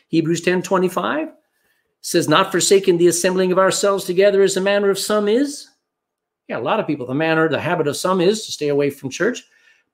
Hebrews 0.10 0.42
10 0.42 0.62
25 0.62 1.30
says, 2.02 2.28
Not 2.28 2.52
forsaking 2.52 2.98
the 2.98 3.08
assembling 3.08 3.52
of 3.52 3.60
ourselves 3.60 4.04
together 4.06 4.42
as 4.42 4.56
the 4.56 4.62
manner 4.62 4.90
of 4.90 5.00
some 5.00 5.28
is. 5.28 5.70
Yeah, 6.48 6.58
a 6.58 6.60
lot 6.60 6.80
of 6.80 6.88
people, 6.88 7.06
the 7.06 7.16
manner, 7.16 7.50
the 7.50 7.60
habit 7.60 7.88
of 7.88 7.98
some 7.98 8.22
is 8.22 8.46
to 8.46 8.52
stay 8.52 8.68
away 8.68 8.90
from 8.90 9.10
church, 9.10 9.44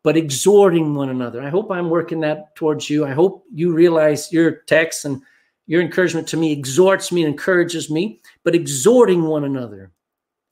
but 0.03 0.17
exhorting 0.17 0.95
one 0.95 1.09
another. 1.09 1.41
I 1.41 1.49
hope 1.49 1.71
I'm 1.71 1.89
working 1.89 2.21
that 2.21 2.55
towards 2.55 2.89
you. 2.89 3.05
I 3.05 3.11
hope 3.11 3.45
you 3.53 3.73
realize 3.73 4.31
your 4.31 4.51
text 4.67 5.05
and 5.05 5.21
your 5.67 5.81
encouragement 5.81 6.27
to 6.29 6.37
me 6.37 6.51
exhorts 6.51 7.11
me 7.11 7.23
and 7.23 7.31
encourages 7.31 7.89
me, 7.89 8.19
but 8.43 8.55
exhorting 8.55 9.23
one 9.23 9.43
another. 9.43 9.91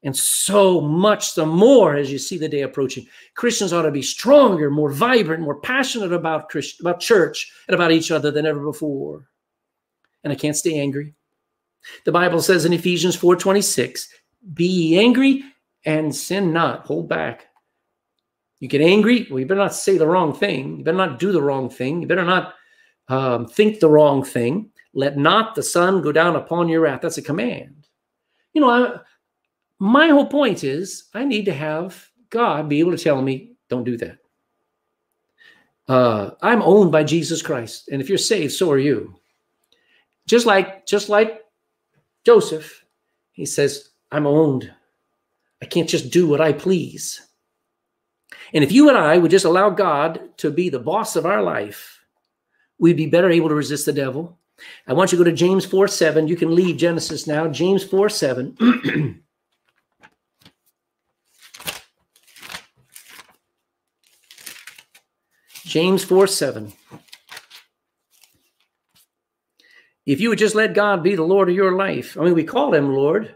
And 0.03 0.15
so 0.15 0.79
much 0.79 1.35
the 1.35 1.45
more 1.45 1.95
as 1.95 2.11
you 2.11 2.17
see 2.17 2.37
the 2.37 2.47
day 2.47 2.61
approaching. 2.61 3.05
Christians 3.35 3.73
ought 3.73 3.81
to 3.81 3.91
be 3.91 4.01
stronger, 4.01 4.69
more 4.69 4.91
vibrant, 4.91 5.43
more 5.43 5.59
passionate 5.59 6.13
about 6.13 6.47
Christ, 6.47 6.79
about 6.79 7.01
church 7.01 7.51
and 7.67 7.75
about 7.75 7.91
each 7.91 8.11
other 8.11 8.31
than 8.31 8.45
ever 8.45 8.61
before. 8.61 9.27
And 10.23 10.31
I 10.31 10.37
can't 10.37 10.55
stay 10.55 10.79
angry. 10.79 11.15
The 12.05 12.11
Bible 12.11 12.41
says 12.41 12.65
in 12.65 12.73
Ephesians 12.73 13.17
4:26, 13.17 14.07
be 14.53 14.97
angry 14.97 15.43
and 15.85 16.15
sin 16.15 16.53
not. 16.53 16.85
Hold 16.85 17.09
back. 17.09 17.48
You 18.59 18.67
get 18.67 18.81
angry, 18.81 19.27
well, 19.29 19.39
you 19.39 19.45
better 19.45 19.61
not 19.61 19.73
say 19.73 19.97
the 19.97 20.07
wrong 20.07 20.33
thing. 20.33 20.77
You 20.77 20.83
better 20.83 20.97
not 20.97 21.19
do 21.19 21.31
the 21.31 21.41
wrong 21.41 21.69
thing. 21.69 22.01
You 22.01 22.07
better 22.07 22.25
not 22.25 22.55
um, 23.07 23.47
think 23.47 23.79
the 23.79 23.89
wrong 23.89 24.23
thing. 24.23 24.71
Let 24.93 25.17
not 25.17 25.55
the 25.55 25.63
sun 25.63 26.01
go 26.01 26.11
down 26.11 26.35
upon 26.35 26.67
your 26.67 26.81
wrath. 26.81 27.01
That's 27.01 27.17
a 27.17 27.21
command. 27.21 27.87
You 28.53 28.61
know, 28.61 28.69
I, 28.69 28.99
my 29.79 30.07
whole 30.07 30.27
point 30.27 30.63
is 30.63 31.05
I 31.13 31.23
need 31.23 31.45
to 31.45 31.53
have 31.53 32.09
God 32.29 32.67
be 32.67 32.79
able 32.79 32.91
to 32.91 33.03
tell 33.03 33.21
me, 33.21 33.53
don't 33.69 33.85
do 33.85 33.97
that. 33.97 34.17
Uh, 35.87 36.31
I'm 36.41 36.61
owned 36.61 36.91
by 36.91 37.03
Jesus 37.03 37.41
Christ. 37.41 37.87
And 37.89 38.01
if 38.01 38.09
you're 38.09 38.17
saved, 38.17 38.53
so 38.53 38.69
are 38.71 38.77
you. 38.77 39.15
Just 40.27 40.45
like, 40.45 40.85
just 40.85 41.09
like 41.09 41.41
Joseph, 42.25 42.85
he 43.31 43.45
says, 43.45 43.89
I'm 44.11 44.27
owned. 44.27 44.71
I 45.61 45.65
can't 45.65 45.89
just 45.89 46.11
do 46.11 46.27
what 46.27 46.41
I 46.41 46.53
please. 46.53 47.28
And 48.53 48.63
if 48.63 48.71
you 48.71 48.89
and 48.89 48.97
I 48.97 49.17
would 49.17 49.31
just 49.31 49.45
allow 49.45 49.69
God 49.69 50.37
to 50.37 50.51
be 50.51 50.69
the 50.69 50.79
boss 50.79 51.15
of 51.15 51.25
our 51.25 51.41
life, 51.41 51.99
we'd 52.77 52.97
be 52.97 53.07
better 53.07 53.29
able 53.29 53.49
to 53.49 53.55
resist 53.55 53.85
the 53.85 53.93
devil. 53.93 54.39
I 54.87 54.93
want 54.93 55.11
you 55.11 55.17
to 55.17 55.23
go 55.23 55.29
to 55.29 55.35
James 55.35 55.65
4 55.65 55.87
7. 55.87 56.27
You 56.27 56.35
can 56.35 56.53
leave 56.53 56.77
Genesis 56.77 57.27
now. 57.27 57.47
James 57.47 57.83
4 57.83 58.09
7. 58.09 59.23
James 65.65 66.03
4 66.03 66.27
7. 66.27 66.73
If 70.05 70.19
you 70.19 70.29
would 70.29 70.39
just 70.39 70.55
let 70.55 70.73
God 70.73 71.03
be 71.03 71.15
the 71.15 71.21
Lord 71.21 71.49
of 71.49 71.55
your 71.55 71.75
life, 71.75 72.17
I 72.17 72.23
mean, 72.23 72.33
we 72.33 72.43
call 72.43 72.73
him 72.73 72.95
Lord. 72.95 73.35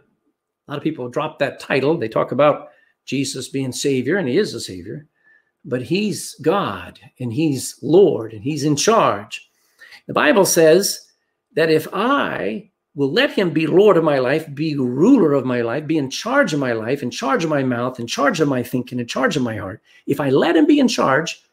A 0.67 0.71
lot 0.71 0.77
of 0.77 0.83
people 0.83 1.07
drop 1.07 1.37
that 1.37 1.59
title. 1.59 1.95
They 1.97 2.07
talk 2.07 2.31
about 2.31 2.69
Jesus 3.05 3.49
being 3.49 3.71
Savior, 3.71 4.17
and 4.17 4.27
he 4.27 4.37
is 4.37 4.53
a 4.53 4.59
Savior, 4.59 5.07
but 5.65 5.81
he's 5.81 6.35
God 6.41 6.99
and 7.19 7.31
he's 7.31 7.79
Lord 7.81 8.33
and 8.33 8.43
he's 8.43 8.63
in 8.63 8.75
charge. 8.75 9.49
The 10.07 10.13
Bible 10.13 10.45
says 10.45 11.07
that 11.55 11.69
if 11.69 11.87
I 11.93 12.69
will 12.95 13.11
let 13.11 13.31
him 13.31 13.51
be 13.51 13.65
Lord 13.65 13.97
of 13.97 14.03
my 14.03 14.19
life, 14.19 14.53
be 14.53 14.75
ruler 14.75 15.33
of 15.33 15.45
my 15.45 15.61
life, 15.61 15.87
be 15.87 15.97
in 15.97 16.09
charge 16.09 16.53
of 16.53 16.59
my 16.59 16.73
life, 16.73 17.01
in 17.01 17.09
charge 17.09 17.43
of 17.43 17.49
my 17.49 17.63
mouth, 17.63 17.99
in 17.99 18.07
charge 18.07 18.39
of 18.39 18.47
my 18.47 18.61
thinking, 18.61 18.99
in 18.99 19.07
charge 19.07 19.35
of 19.35 19.43
my 19.43 19.57
heart, 19.57 19.81
if 20.05 20.19
I 20.19 20.29
let 20.29 20.55
him 20.55 20.65
be 20.65 20.79
in 20.79 20.87
charge, 20.87 21.43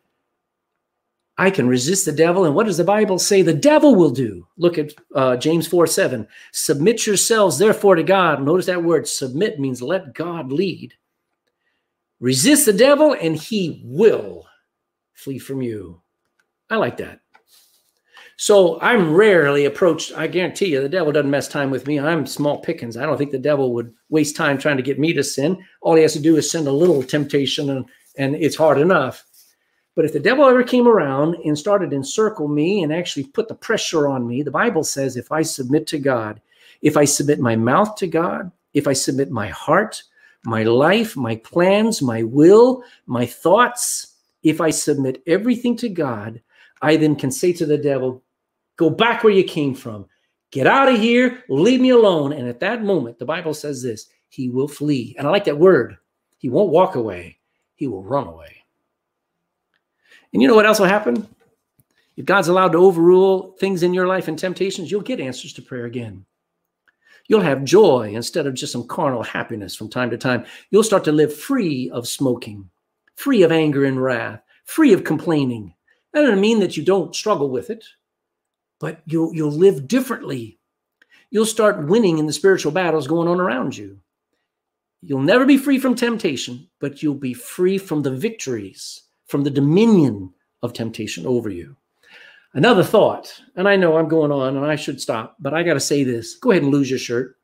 I 1.38 1.50
can 1.50 1.68
resist 1.68 2.04
the 2.04 2.12
devil. 2.12 2.44
And 2.44 2.54
what 2.54 2.66
does 2.66 2.76
the 2.76 2.84
Bible 2.84 3.18
say 3.18 3.40
the 3.40 3.54
devil 3.54 3.94
will 3.94 4.10
do? 4.10 4.46
Look 4.58 4.76
at 4.76 4.92
uh, 5.14 5.36
James 5.38 5.66
4 5.66 5.86
7. 5.86 6.28
Submit 6.52 7.06
yourselves, 7.06 7.56
therefore, 7.56 7.94
to 7.94 8.02
God. 8.02 8.42
Notice 8.42 8.66
that 8.66 8.84
word 8.84 9.08
submit 9.08 9.58
means 9.58 9.80
let 9.80 10.12
God 10.12 10.52
lead. 10.52 10.92
Resist 12.20 12.66
the 12.66 12.72
devil, 12.72 13.14
and 13.14 13.34
he 13.34 13.82
will 13.84 14.46
flee 15.14 15.38
from 15.38 15.62
you. 15.62 16.02
I 16.68 16.76
like 16.76 16.98
that. 16.98 17.20
So 18.36 18.80
I'm 18.80 19.12
rarely 19.12 19.66
approached. 19.66 20.12
I 20.16 20.26
guarantee 20.26 20.66
you, 20.66 20.80
the 20.80 20.88
devil 20.88 21.12
doesn't 21.12 21.30
mess 21.30 21.46
time 21.46 21.70
with 21.70 21.86
me. 21.86 22.00
I'm 22.00 22.26
small 22.26 22.58
pickings. 22.58 22.96
I 22.96 23.04
don't 23.04 23.18
think 23.18 23.32
the 23.32 23.38
devil 23.38 23.74
would 23.74 23.92
waste 24.08 24.34
time 24.36 24.56
trying 24.56 24.78
to 24.78 24.82
get 24.82 24.98
me 24.98 25.12
to 25.12 25.22
sin. 25.22 25.62
All 25.82 25.94
he 25.94 26.02
has 26.02 26.14
to 26.14 26.20
do 26.20 26.36
is 26.36 26.50
send 26.50 26.66
a 26.66 26.72
little 26.72 27.02
temptation, 27.02 27.68
and, 27.68 27.84
and 28.16 28.34
it's 28.36 28.56
hard 28.56 28.78
enough. 28.78 29.24
But 29.94 30.04
if 30.04 30.12
the 30.12 30.20
devil 30.20 30.46
ever 30.46 30.62
came 30.62 30.88
around 30.88 31.36
and 31.44 31.58
started 31.58 31.90
to 31.90 31.96
encircle 31.96 32.48
me 32.48 32.82
and 32.82 32.92
actually 32.92 33.24
put 33.24 33.48
the 33.48 33.54
pressure 33.54 34.08
on 34.08 34.26
me, 34.26 34.42
the 34.42 34.50
Bible 34.50 34.84
says 34.84 35.16
if 35.16 35.30
I 35.30 35.42
submit 35.42 35.86
to 35.88 35.98
God, 35.98 36.40
if 36.80 36.96
I 36.96 37.04
submit 37.04 37.40
my 37.40 37.56
mouth 37.56 37.96
to 37.96 38.06
God, 38.06 38.50
if 38.72 38.86
I 38.86 38.94
submit 38.94 39.30
my 39.30 39.48
heart, 39.48 40.02
my 40.44 40.62
life, 40.62 41.16
my 41.16 41.36
plans, 41.36 42.00
my 42.00 42.22
will, 42.22 42.82
my 43.06 43.26
thoughts, 43.26 44.16
if 44.42 44.60
I 44.60 44.70
submit 44.70 45.22
everything 45.26 45.76
to 45.76 45.88
God, 45.88 46.40
I 46.82 46.96
then 46.96 47.16
can 47.16 47.30
say 47.30 47.52
to 47.54 47.66
the 47.66 47.78
devil, 47.78 48.22
Go 48.76 48.88
back 48.88 49.22
where 49.22 49.32
you 49.32 49.44
came 49.44 49.74
from. 49.74 50.06
Get 50.50 50.66
out 50.66 50.88
of 50.88 50.98
here. 50.98 51.44
Leave 51.50 51.82
me 51.82 51.90
alone. 51.90 52.32
And 52.32 52.48
at 52.48 52.60
that 52.60 52.82
moment, 52.82 53.18
the 53.18 53.26
Bible 53.26 53.52
says 53.52 53.82
this 53.82 54.08
He 54.30 54.48
will 54.48 54.68
flee. 54.68 55.14
And 55.18 55.26
I 55.26 55.30
like 55.30 55.44
that 55.44 55.58
word. 55.58 55.98
He 56.38 56.48
won't 56.48 56.70
walk 56.70 56.94
away, 56.94 57.38
He 57.74 57.86
will 57.86 58.02
run 58.02 58.26
away. 58.26 58.64
And 60.32 60.40
you 60.40 60.48
know 60.48 60.54
what 60.54 60.64
else 60.64 60.78
will 60.78 60.86
happen? 60.86 61.28
If 62.16 62.24
God's 62.24 62.48
allowed 62.48 62.72
to 62.72 62.78
overrule 62.78 63.52
things 63.60 63.82
in 63.82 63.94
your 63.94 64.06
life 64.06 64.28
and 64.28 64.38
temptations, 64.38 64.90
you'll 64.90 65.00
get 65.00 65.20
answers 65.20 65.52
to 65.54 65.62
prayer 65.62 65.86
again. 65.86 66.24
You'll 67.30 67.40
have 67.40 67.64
joy 67.64 68.12
instead 68.14 68.46
of 68.46 68.52
just 68.52 68.72
some 68.72 68.86
carnal 68.86 69.22
happiness 69.22 69.74
from 69.74 69.88
time 69.88 70.10
to 70.10 70.18
time. 70.18 70.44
You'll 70.70 70.84
start 70.84 71.04
to 71.04 71.12
live 71.12 71.34
free 71.34 71.88
of 71.88 72.06
smoking, 72.06 72.68
free 73.16 73.42
of 73.42 73.50
anger 73.50 73.86
and 73.86 74.02
wrath, 74.02 74.42
free 74.66 74.92
of 74.92 75.04
complaining. 75.04 75.72
That 76.12 76.22
doesn't 76.22 76.42
mean 76.42 76.60
that 76.60 76.76
you 76.76 76.84
don't 76.84 77.16
struggle 77.16 77.48
with 77.48 77.70
it 77.70 77.86
but 78.80 79.02
you'll 79.06 79.32
you'll 79.32 79.52
live 79.52 79.86
differently. 79.86 80.58
You'll 81.30 81.46
start 81.46 81.86
winning 81.86 82.18
in 82.18 82.26
the 82.26 82.32
spiritual 82.32 82.72
battles 82.72 83.06
going 83.06 83.28
on 83.28 83.38
around 83.38 83.76
you. 83.76 84.00
You'll 85.02 85.20
never 85.20 85.46
be 85.46 85.56
free 85.56 85.78
from 85.78 85.94
temptation, 85.94 86.68
but 86.80 87.02
you'll 87.02 87.14
be 87.14 87.34
free 87.34 87.78
from 87.78 88.02
the 88.02 88.10
victories, 88.10 89.02
from 89.26 89.44
the 89.44 89.50
dominion 89.50 90.34
of 90.62 90.72
temptation 90.72 91.26
over 91.26 91.48
you. 91.48 91.76
Another 92.52 92.82
thought, 92.82 93.32
and 93.54 93.68
I 93.68 93.76
know 93.76 93.96
I'm 93.96 94.08
going 94.08 94.32
on 94.32 94.56
and 94.56 94.66
I 94.66 94.74
should 94.74 95.00
stop, 95.00 95.36
but 95.38 95.54
I 95.54 95.62
got 95.62 95.74
to 95.74 95.80
say 95.80 96.02
this. 96.02 96.34
Go 96.34 96.50
ahead 96.50 96.64
and 96.64 96.72
lose 96.72 96.90
your 96.90 96.98
shirt. 96.98 97.36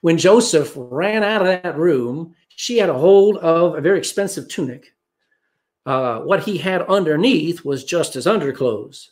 When 0.00 0.16
Joseph 0.16 0.72
ran 0.74 1.22
out 1.22 1.42
of 1.42 1.48
that 1.48 1.76
room, 1.76 2.34
she 2.48 2.78
had 2.78 2.88
a 2.88 2.94
hold 2.94 3.36
of 3.38 3.74
a 3.74 3.80
very 3.80 3.98
expensive 3.98 4.48
tunic. 4.48 4.94
Uh, 5.84 6.20
what 6.20 6.42
he 6.42 6.56
had 6.56 6.82
underneath 6.82 7.64
was 7.64 7.84
just 7.84 8.14
his 8.14 8.26
underclothes. 8.26 9.10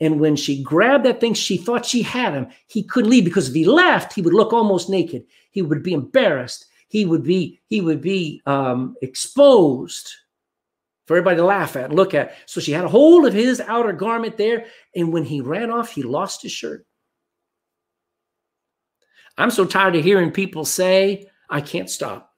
And 0.00 0.18
when 0.18 0.34
she 0.34 0.62
grabbed 0.62 1.04
that 1.04 1.20
thing, 1.20 1.34
she 1.34 1.56
thought 1.56 1.86
she 1.86 2.02
had 2.02 2.32
him. 2.34 2.48
He 2.66 2.82
couldn't 2.82 3.10
leave 3.10 3.24
because 3.24 3.48
if 3.48 3.54
he 3.54 3.64
left, 3.64 4.12
he 4.12 4.22
would 4.22 4.34
look 4.34 4.52
almost 4.52 4.90
naked. 4.90 5.24
He 5.50 5.62
would 5.62 5.82
be 5.82 5.92
embarrassed. 5.92 6.66
He 6.88 7.04
would 7.04 7.22
be 7.22 7.60
he 7.66 7.80
would 7.80 8.00
be 8.00 8.42
um, 8.46 8.96
exposed 9.02 10.10
for 11.10 11.16
everybody 11.16 11.38
to 11.38 11.44
laugh 11.44 11.74
at 11.74 11.86
and 11.86 11.96
look 11.96 12.14
at. 12.14 12.36
So 12.46 12.60
she 12.60 12.70
had 12.70 12.84
a 12.84 12.88
hold 12.88 13.26
of 13.26 13.34
his 13.34 13.60
outer 13.60 13.92
garment 13.92 14.36
there, 14.36 14.66
and 14.94 15.12
when 15.12 15.24
he 15.24 15.40
ran 15.40 15.70
off, 15.70 15.90
he 15.90 16.04
lost 16.04 16.42
his 16.42 16.52
shirt. 16.52 16.86
I'm 19.36 19.50
so 19.50 19.64
tired 19.64 19.96
of 19.96 20.04
hearing 20.04 20.30
people 20.30 20.64
say, 20.64 21.28
"I 21.48 21.60
can't 21.60 21.90
stop." 21.90 22.32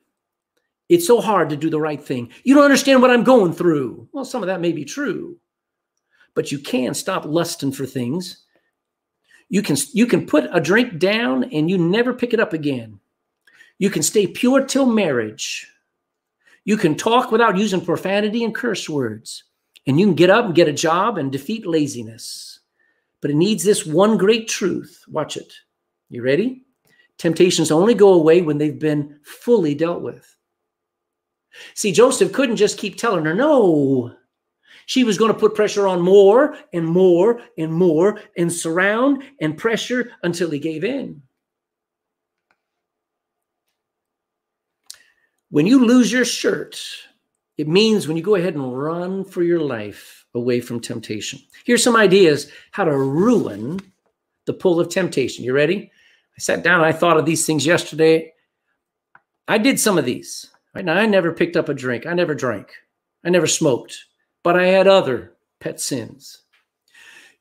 It's 0.89 1.07
so 1.07 1.21
hard 1.21 1.51
to 1.51 1.57
do 1.57 1.69
the 1.69 1.81
right 1.81 2.03
thing. 2.03 2.33
You 2.45 2.55
don't 2.55 2.65
understand 2.65 3.03
what 3.03 3.11
I'm 3.11 3.25
going 3.25 3.53
through. 3.53 4.09
Well, 4.13 4.25
some 4.25 4.43
of 4.43 4.47
that 4.47 4.61
may 4.61 4.73
be 4.73 4.85
true 4.85 5.39
but 6.35 6.51
you 6.51 6.59
can 6.59 6.95
stop 6.95 7.25
lusting 7.25 7.73
for 7.73 7.87
things. 7.87 8.45
You 9.49 9.63
can 9.63 9.77
you 9.93 10.07
can 10.07 10.27
put 10.27 10.49
a 10.53 10.61
drink 10.61 10.99
down 10.99 11.45
and 11.45 11.69
you 11.69 11.77
never 11.77 12.15
pick 12.15 12.33
it 12.33 12.41
up 12.41 12.53
again. 12.53 12.99
You 13.79 13.91
can 13.91 14.03
stay 14.03 14.27
pure 14.27 14.65
till 14.65 14.87
marriage. 14.87 15.69
You 16.65 16.77
can 16.77 16.95
talk 16.95 17.33
without 17.33 17.59
using 17.59 17.85
profanity 17.85 18.45
and 18.45 18.55
curse 18.55 18.89
words. 18.89 19.45
And 19.87 19.99
you 19.99 20.07
can 20.07 20.15
get 20.15 20.31
up 20.31 20.45
and 20.45 20.55
get 20.55 20.69
a 20.69 20.73
job 20.73 21.19
and 21.19 21.33
defeat 21.33 21.67
laziness. 21.67 22.61
But 23.21 23.31
it 23.33 23.37
needs 23.37 23.65
this 23.65 23.85
one 23.85 24.17
great 24.17 24.49
truth. 24.49 25.05
Watch 25.09 25.37
it. 25.37 25.53
You 26.09 26.23
ready? 26.23 26.65
Temptations 27.19 27.71
only 27.71 27.95
go 27.95 28.15
away 28.15 28.43
when 28.43 28.59
they've 28.59 28.79
been 28.79 29.19
fully 29.23 29.75
dealt 29.75 30.03
with. 30.03 30.37
See, 31.75 31.93
Joseph 31.93 32.33
couldn't 32.33 32.57
just 32.57 32.79
keep 32.79 32.97
telling 32.97 33.25
her, 33.25 33.35
no, 33.35 34.15
She 34.87 35.05
was 35.05 35.19
going 35.19 35.33
to 35.33 35.39
put 35.39 35.55
pressure 35.55 35.87
on 35.87 36.01
more 36.01 36.57
and 36.73 36.87
more 36.87 37.41
and 37.59 37.73
more 37.73 38.21
and 38.37 38.53
surround 38.53 39.23
and 39.41 39.57
pressure 39.57 40.13
until 40.23 40.51
he 40.51 40.59
gave 40.59 40.85
in. 40.85 41.23
When 45.53 45.67
you 45.67 45.85
lose 45.85 46.11
your 46.11 46.25
shirt, 46.25 46.81
it 47.59 47.69
means 47.69 48.09
when 48.09 48.17
you 48.17 48.23
go 48.23 48.37
ahead 48.37 48.55
and 48.55 48.75
run 48.75 49.23
for 49.23 49.43
your 49.43 49.61
life 49.61 50.25
away 50.35 50.63
from 50.63 50.81
temptation. 50.81 51.41
Here's 51.67 51.85
some 51.85 51.95
ideas 51.95 52.51
how 52.71 52.85
to 52.85 52.97
ruin 52.97 53.79
the 54.47 54.55
pull 54.55 54.81
of 54.81 54.89
temptation. 54.89 55.45
You 55.45 55.53
ready? 55.53 55.93
I 56.35 56.41
sat 56.41 56.63
down 56.63 56.81
I 56.81 56.93
thought 56.93 57.19
of 57.19 57.27
these 57.27 57.45
things 57.45 57.67
yesterday. 57.67 58.33
I 59.47 59.59
did 59.59 59.79
some 59.79 59.99
of 59.99 60.07
these. 60.07 60.51
Right 60.75 60.87
now, 60.87 60.95
I 60.95 61.05
never 61.05 61.35
picked 61.35 61.59
up 61.59 61.69
a 61.69 61.75
drink. 61.75 62.07
I 62.07 62.15
never 62.15 62.35
drank. 62.35 62.73
I 63.23 63.29
never 63.29 63.47
smoked, 63.47 64.07
but 64.43 64.57
I 64.57 64.69
had 64.69 64.87
other 64.89 65.35
pet 65.61 65.83
sins. 65.83 66.45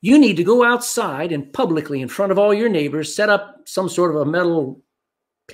You 0.02 0.18
need 0.18 0.36
to 0.36 0.44
go 0.44 0.62
outside 0.62 1.32
and 1.32 1.50
publicly, 1.50 2.02
in 2.02 2.08
front 2.08 2.30
of 2.30 2.38
all 2.38 2.52
your 2.52 2.68
neighbors, 2.68 3.16
set 3.16 3.30
up 3.30 3.62
some 3.64 3.88
sort 3.88 4.14
of 4.14 4.20
a 4.20 4.30
metal 4.30 4.82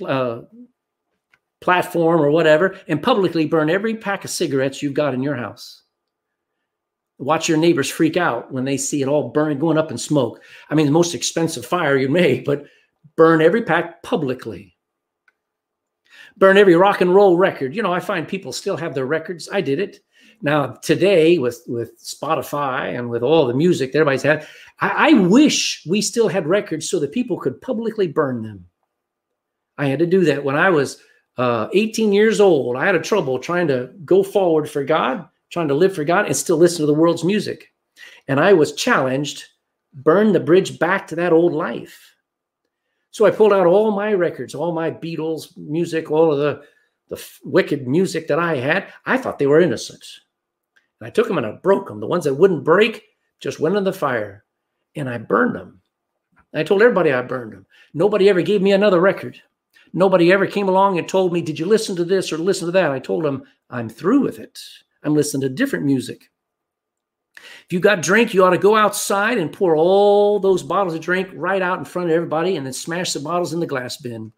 uh, 0.05 0.41
platform 1.61 2.21
or 2.21 2.31
whatever, 2.31 2.77
and 2.87 3.03
publicly 3.03 3.45
burn 3.45 3.69
every 3.69 3.95
pack 3.95 4.23
of 4.23 4.31
cigarettes 4.31 4.81
you've 4.81 4.93
got 4.93 5.13
in 5.13 5.23
your 5.23 5.35
house. 5.35 5.83
Watch 7.17 7.49
your 7.49 7.57
neighbors 7.57 7.89
freak 7.89 8.15
out 8.15 8.51
when 8.51 8.63
they 8.63 8.77
see 8.77 9.01
it 9.01 9.07
all 9.07 9.29
burning, 9.29 9.59
going 9.59 9.77
up 9.77 9.91
in 9.91 9.97
smoke. 9.97 10.41
I 10.69 10.75
mean, 10.75 10.85
the 10.85 10.91
most 10.91 11.13
expensive 11.13 11.65
fire 11.65 11.97
you 11.97 12.07
make, 12.07 12.45
but 12.45 12.65
burn 13.15 13.41
every 13.41 13.63
pack 13.63 14.01
publicly. 14.03 14.75
Burn 16.37 16.57
every 16.57 16.75
rock 16.75 17.01
and 17.01 17.13
roll 17.13 17.37
record. 17.37 17.75
You 17.75 17.83
know, 17.83 17.93
I 17.93 17.99
find 17.99 18.25
people 18.25 18.53
still 18.53 18.77
have 18.77 18.95
their 18.95 19.05
records. 19.05 19.49
I 19.51 19.59
did 19.59 19.79
it. 19.79 19.99
Now 20.41 20.67
today 20.67 21.37
with 21.37 21.61
with 21.67 22.01
Spotify 22.01 22.97
and 22.97 23.09
with 23.09 23.23
all 23.23 23.45
the 23.45 23.53
music 23.53 23.91
that 23.91 23.99
everybody's 23.99 24.23
had, 24.23 24.47
I, 24.79 25.09
I 25.09 25.13
wish 25.13 25.85
we 25.85 26.01
still 26.01 26.29
had 26.29 26.47
records 26.47 26.89
so 26.89 26.97
that 26.99 27.11
people 27.11 27.37
could 27.37 27.59
publicly 27.59 28.07
burn 28.07 28.41
them. 28.41 28.65
I 29.77 29.87
had 29.87 29.99
to 29.99 30.05
do 30.05 30.23
that 30.25 30.45
when 30.45 30.55
I 30.55 30.69
was 30.69 31.01
uh, 31.39 31.69
18 31.73 32.11
years 32.11 32.39
old. 32.39 32.75
I 32.75 32.85
had 32.85 32.95
a 32.95 33.01
trouble 33.01 33.39
trying 33.39 33.67
to 33.69 33.91
go 34.05 34.21
forward 34.21 34.69
for 34.69 34.83
God 34.83 35.27
trying 35.49 35.67
to 35.67 35.73
live 35.73 35.95
for 35.95 36.03
God 36.03 36.25
and 36.25 36.35
still 36.35 36.57
listen 36.57 36.81
to 36.81 36.85
the 36.85 36.93
world's 36.93 37.23
music. 37.23 37.73
And 38.27 38.39
I 38.39 38.53
was 38.53 38.73
challenged, 38.73 39.45
burn 39.93 40.31
the 40.31 40.39
bridge 40.39 40.79
back 40.79 41.07
to 41.07 41.15
that 41.15 41.33
old 41.33 41.53
life. 41.53 42.15
So 43.11 43.25
I 43.25 43.31
pulled 43.31 43.53
out 43.53 43.65
all 43.65 43.91
my 43.91 44.13
records, 44.13 44.53
all 44.53 44.71
my 44.71 44.91
Beatles 44.91 45.57
music, 45.57 46.11
all 46.11 46.31
of 46.31 46.37
the, 46.37 46.61
the 47.09 47.23
wicked 47.43 47.87
music 47.87 48.27
that 48.27 48.39
I 48.39 48.57
had. 48.57 48.93
I 49.05 49.17
thought 49.17 49.39
they 49.39 49.47
were 49.47 49.59
innocent. 49.59 50.05
And 50.99 51.07
I 51.07 51.09
took 51.09 51.27
them 51.27 51.37
and 51.37 51.47
I 51.47 51.53
broke 51.53 51.87
them. 51.87 51.99
The 51.99 52.07
ones 52.07 52.25
that 52.25 52.35
wouldn't 52.35 52.63
break 52.63 53.03
just 53.39 53.59
went 53.59 53.75
in 53.75 53.83
the 53.83 53.93
fire 53.93 54.45
and 54.95 55.09
I 55.09 55.17
burned 55.17 55.55
them. 55.55 55.81
I 56.53 56.63
told 56.63 56.81
everybody 56.81 57.11
I 57.11 57.21
burned 57.21 57.53
them. 57.53 57.65
Nobody 57.93 58.29
ever 58.29 58.41
gave 58.41 58.61
me 58.61 58.71
another 58.71 58.99
record. 58.99 59.41
Nobody 59.93 60.31
ever 60.31 60.45
came 60.45 60.69
along 60.69 60.99
and 60.99 61.07
told 61.07 61.33
me, 61.33 61.41
Did 61.41 61.59
you 61.59 61.65
listen 61.65 61.95
to 61.95 62.05
this 62.05 62.31
or 62.31 62.37
listen 62.37 62.67
to 62.67 62.71
that? 62.73 62.91
I 62.91 62.99
told 62.99 63.23
them, 63.23 63.43
I'm 63.69 63.89
through 63.89 64.21
with 64.21 64.39
it. 64.39 64.59
I'm 65.03 65.15
listening 65.15 65.41
to 65.41 65.49
different 65.49 65.85
music. 65.85 66.29
If 67.35 67.73
you 67.73 67.79
got 67.79 68.01
drink, 68.01 68.33
you 68.33 68.43
ought 68.43 68.51
to 68.51 68.57
go 68.57 68.75
outside 68.75 69.37
and 69.37 69.51
pour 69.51 69.75
all 69.75 70.39
those 70.39 70.63
bottles 70.63 70.93
of 70.93 71.01
drink 71.01 71.29
right 71.33 71.61
out 71.61 71.79
in 71.79 71.85
front 71.85 72.09
of 72.09 72.15
everybody 72.15 72.55
and 72.55 72.65
then 72.65 72.73
smash 72.73 73.13
the 73.13 73.19
bottles 73.19 73.53
in 73.53 73.59
the 73.59 73.67
glass 73.67 73.97
bin. 73.97 74.33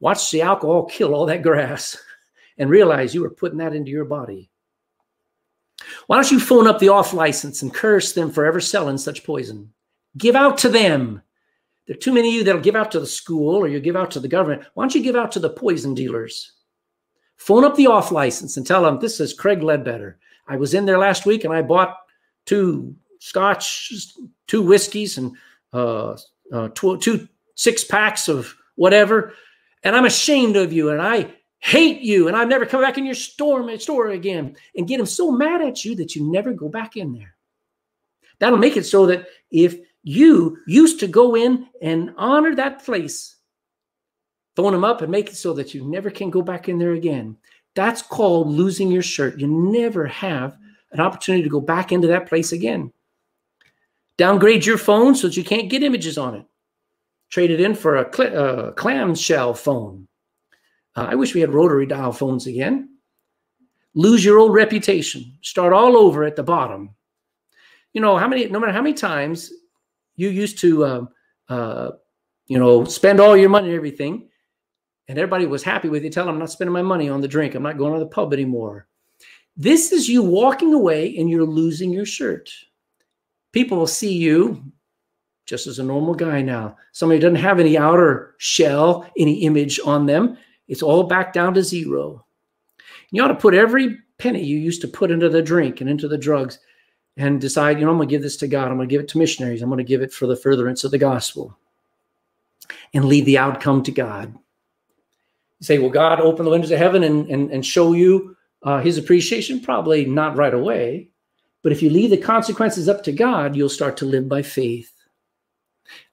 Watch 0.00 0.30
the 0.30 0.42
alcohol 0.42 0.86
kill 0.86 1.14
all 1.14 1.26
that 1.26 1.42
grass 1.42 1.96
and 2.58 2.68
realize 2.68 3.14
you 3.14 3.22
were 3.22 3.30
putting 3.30 3.58
that 3.58 3.74
into 3.74 3.90
your 3.90 4.04
body. 4.04 4.50
Why 6.06 6.16
don't 6.16 6.30
you 6.30 6.40
phone 6.40 6.66
up 6.66 6.78
the 6.78 6.88
off 6.88 7.12
license 7.12 7.62
and 7.62 7.72
curse 7.72 8.12
them 8.12 8.30
for 8.30 8.44
ever 8.44 8.60
selling 8.60 8.98
such 8.98 9.24
poison? 9.24 9.72
Give 10.16 10.36
out 10.36 10.58
to 10.58 10.68
them. 10.68 11.22
There 11.86 11.96
are 11.96 11.98
too 11.98 12.12
many 12.12 12.28
of 12.28 12.34
you 12.34 12.44
that'll 12.44 12.60
give 12.60 12.76
out 12.76 12.90
to 12.92 13.00
the 13.00 13.06
school 13.06 13.56
or 13.56 13.66
you 13.68 13.80
give 13.80 13.96
out 13.96 14.10
to 14.12 14.20
the 14.20 14.28
government. 14.28 14.64
Why 14.74 14.84
don't 14.84 14.94
you 14.94 15.02
give 15.02 15.16
out 15.16 15.32
to 15.32 15.40
the 15.40 15.50
poison 15.50 15.94
dealers? 15.94 16.52
phone 17.42 17.64
up 17.64 17.74
the 17.74 17.88
off 17.88 18.12
license 18.12 18.56
and 18.56 18.64
tell 18.64 18.84
them 18.84 19.00
this 19.00 19.18
is 19.18 19.34
Craig 19.34 19.62
Ledbetter. 19.62 20.18
I 20.46 20.56
was 20.56 20.74
in 20.74 20.86
there 20.86 20.98
last 20.98 21.26
week 21.26 21.44
and 21.44 21.52
I 21.52 21.60
bought 21.62 21.96
two 22.46 22.94
scotch, 23.18 23.92
two 24.46 24.62
whiskeys, 24.62 25.18
and 25.18 25.36
uh, 25.72 26.16
uh, 26.52 26.68
two, 26.68 26.98
two 26.98 27.28
six 27.56 27.82
packs 27.82 28.28
of 28.28 28.54
whatever. 28.76 29.34
And 29.82 29.96
I'm 29.96 30.04
ashamed 30.04 30.56
of 30.56 30.72
you 30.72 30.90
and 30.90 31.02
I 31.02 31.34
hate 31.58 32.00
you 32.00 32.28
and 32.28 32.36
I've 32.36 32.48
never 32.48 32.64
come 32.64 32.80
back 32.80 32.96
in 32.96 33.04
your 33.04 33.14
store, 33.14 33.76
store 33.78 34.10
again. 34.10 34.56
And 34.76 34.86
get 34.86 34.98
them 34.98 35.06
so 35.06 35.32
mad 35.32 35.60
at 35.62 35.84
you 35.84 35.96
that 35.96 36.14
you 36.14 36.30
never 36.30 36.52
go 36.52 36.68
back 36.68 36.96
in 36.96 37.12
there. 37.12 37.34
That'll 38.38 38.58
make 38.58 38.76
it 38.76 38.86
so 38.86 39.06
that 39.06 39.26
if 39.50 39.78
you 40.02 40.58
used 40.66 41.00
to 41.00 41.06
go 41.06 41.36
in 41.36 41.68
and 41.80 42.12
honor 42.16 42.54
that 42.54 42.84
place 42.84 43.36
phone 44.56 44.72
them 44.72 44.84
up 44.84 45.02
and 45.02 45.10
make 45.10 45.28
it 45.28 45.36
so 45.36 45.52
that 45.54 45.74
you 45.74 45.84
never 45.84 46.10
can 46.10 46.30
go 46.30 46.42
back 46.42 46.68
in 46.68 46.78
there 46.78 46.92
again. 46.92 47.36
That's 47.74 48.02
called 48.02 48.48
losing 48.48 48.90
your 48.90 49.02
shirt. 49.02 49.38
You 49.38 49.46
never 49.46 50.06
have 50.06 50.58
an 50.92 51.00
opportunity 51.00 51.42
to 51.42 51.48
go 51.48 51.60
back 51.60 51.90
into 51.90 52.08
that 52.08 52.28
place 52.28 52.52
again. 52.52 52.92
Downgrade 54.18 54.66
your 54.66 54.78
phone 54.78 55.14
so 55.14 55.28
that 55.28 55.36
you 55.36 55.44
can't 55.44 55.70
get 55.70 55.82
images 55.82 56.18
on 56.18 56.34
it. 56.34 56.44
Trade 57.30 57.50
it 57.50 57.60
in 57.60 57.74
for 57.74 57.96
a 57.96 58.14
cl- 58.14 58.38
uh, 58.38 58.72
clamshell 58.72 59.54
phone. 59.54 60.06
Uh, 60.94 61.06
I 61.10 61.14
wish 61.14 61.34
we 61.34 61.40
had 61.40 61.54
rotary 61.54 61.86
dial 61.86 62.12
phones 62.12 62.46
again. 62.46 62.90
Lose 63.94 64.22
your 64.22 64.38
old 64.38 64.52
reputation. 64.52 65.38
Start 65.40 65.72
all 65.72 65.96
over 65.96 66.24
at 66.24 66.36
the 66.36 66.42
bottom. 66.42 66.90
You 67.94 68.02
know 68.02 68.18
how 68.18 68.28
many? 68.28 68.46
No 68.46 68.60
matter 68.60 68.72
how 68.72 68.82
many 68.82 68.94
times 68.94 69.50
you 70.22 70.30
used 70.30 70.58
to, 70.60 70.84
uh, 70.84 71.04
uh, 71.48 71.90
you 72.46 72.58
know, 72.58 72.84
spend 72.84 73.18
all 73.18 73.36
your 73.36 73.50
money 73.50 73.68
and 73.68 73.76
everything, 73.76 74.28
and 75.08 75.18
everybody 75.18 75.46
was 75.46 75.62
happy 75.62 75.88
with 75.88 76.04
you, 76.04 76.10
tell 76.10 76.26
them 76.26 76.34
I'm 76.34 76.38
not 76.38 76.50
spending 76.50 76.72
my 76.72 76.82
money 76.82 77.08
on 77.08 77.20
the 77.20 77.28
drink. 77.28 77.54
I'm 77.54 77.62
not 77.62 77.76
going 77.76 77.92
to 77.92 77.98
the 77.98 78.06
pub 78.06 78.32
anymore. 78.32 78.86
This 79.56 79.92
is 79.92 80.08
you 80.08 80.22
walking 80.22 80.72
away 80.72 81.16
and 81.18 81.28
you're 81.28 81.44
losing 81.44 81.90
your 81.90 82.06
shirt. 82.06 82.50
People 83.52 83.78
will 83.78 83.86
see 83.86 84.12
you 84.12 84.72
just 85.44 85.66
as 85.66 85.78
a 85.78 85.84
normal 85.84 86.14
guy 86.14 86.40
now. 86.40 86.76
Somebody 86.92 87.20
doesn't 87.20 87.36
have 87.36 87.60
any 87.60 87.76
outer 87.76 88.34
shell, 88.38 89.10
any 89.18 89.42
image 89.42 89.80
on 89.84 90.06
them. 90.06 90.38
It's 90.68 90.82
all 90.82 91.02
back 91.02 91.32
down 91.32 91.52
to 91.54 91.62
zero. 91.62 92.24
You 93.10 93.22
ought 93.22 93.28
to 93.28 93.34
put 93.34 93.54
every 93.54 93.98
penny 94.16 94.42
you 94.42 94.56
used 94.56 94.80
to 94.82 94.88
put 94.88 95.10
into 95.10 95.28
the 95.28 95.42
drink 95.42 95.80
and 95.80 95.90
into 95.90 96.08
the 96.08 96.16
drugs 96.16 96.58
and 97.16 97.40
decide, 97.40 97.78
you 97.78 97.84
know, 97.84 97.90
I'm 97.90 97.98
going 97.98 98.08
to 98.08 98.12
give 98.14 98.22
this 98.22 98.36
to 98.38 98.48
God. 98.48 98.68
I'm 98.68 98.76
going 98.76 98.88
to 98.88 98.92
give 98.92 99.00
it 99.00 99.08
to 99.08 99.18
missionaries. 99.18 99.62
I'm 99.62 99.68
going 99.68 99.78
to 99.78 99.84
give 99.84 100.02
it 100.02 100.12
for 100.12 100.26
the 100.26 100.36
furtherance 100.36 100.84
of 100.84 100.90
the 100.90 100.98
gospel 100.98 101.56
and 102.94 103.04
leave 103.04 103.26
the 103.26 103.38
outcome 103.38 103.82
to 103.84 103.92
God. 103.92 104.32
You 105.60 105.64
say, 105.64 105.78
well, 105.78 105.90
God 105.90 106.20
open 106.20 106.44
the 106.44 106.50
windows 106.50 106.70
of 106.70 106.78
heaven 106.78 107.04
and, 107.04 107.28
and, 107.28 107.50
and 107.50 107.64
show 107.64 107.92
you 107.92 108.36
uh, 108.62 108.80
his 108.80 108.98
appreciation? 108.98 109.60
Probably 109.60 110.04
not 110.04 110.36
right 110.36 110.54
away. 110.54 111.08
But 111.62 111.72
if 111.72 111.82
you 111.82 111.90
leave 111.90 112.10
the 112.10 112.16
consequences 112.16 112.88
up 112.88 113.04
to 113.04 113.12
God, 113.12 113.54
you'll 113.54 113.68
start 113.68 113.96
to 113.98 114.04
live 114.04 114.28
by 114.28 114.42
faith. 114.42 114.92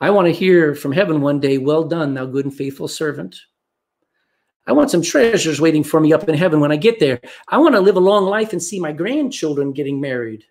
I 0.01 0.09
want 0.09 0.27
to 0.27 0.33
hear 0.33 0.75
from 0.75 0.91
heaven 0.91 1.21
one 1.21 1.39
day, 1.39 1.57
well 1.57 1.83
done, 1.83 2.13
thou 2.13 2.25
good 2.25 2.45
and 2.45 2.53
faithful 2.53 2.87
servant. 2.87 3.35
I 4.67 4.73
want 4.73 4.91
some 4.91 5.01
treasures 5.01 5.59
waiting 5.59 5.83
for 5.83 5.99
me 5.99 6.13
up 6.13 6.29
in 6.29 6.35
heaven 6.35 6.59
when 6.59 6.71
I 6.71 6.75
get 6.75 6.99
there. 6.99 7.19
I 7.47 7.57
want 7.57 7.73
to 7.73 7.81
live 7.81 7.95
a 7.95 8.01
long 8.01 8.25
life 8.25 8.53
and 8.53 8.61
see 8.61 8.79
my 8.79 8.91
grandchildren 8.91 9.73
getting 9.73 9.99
married. 9.99 10.43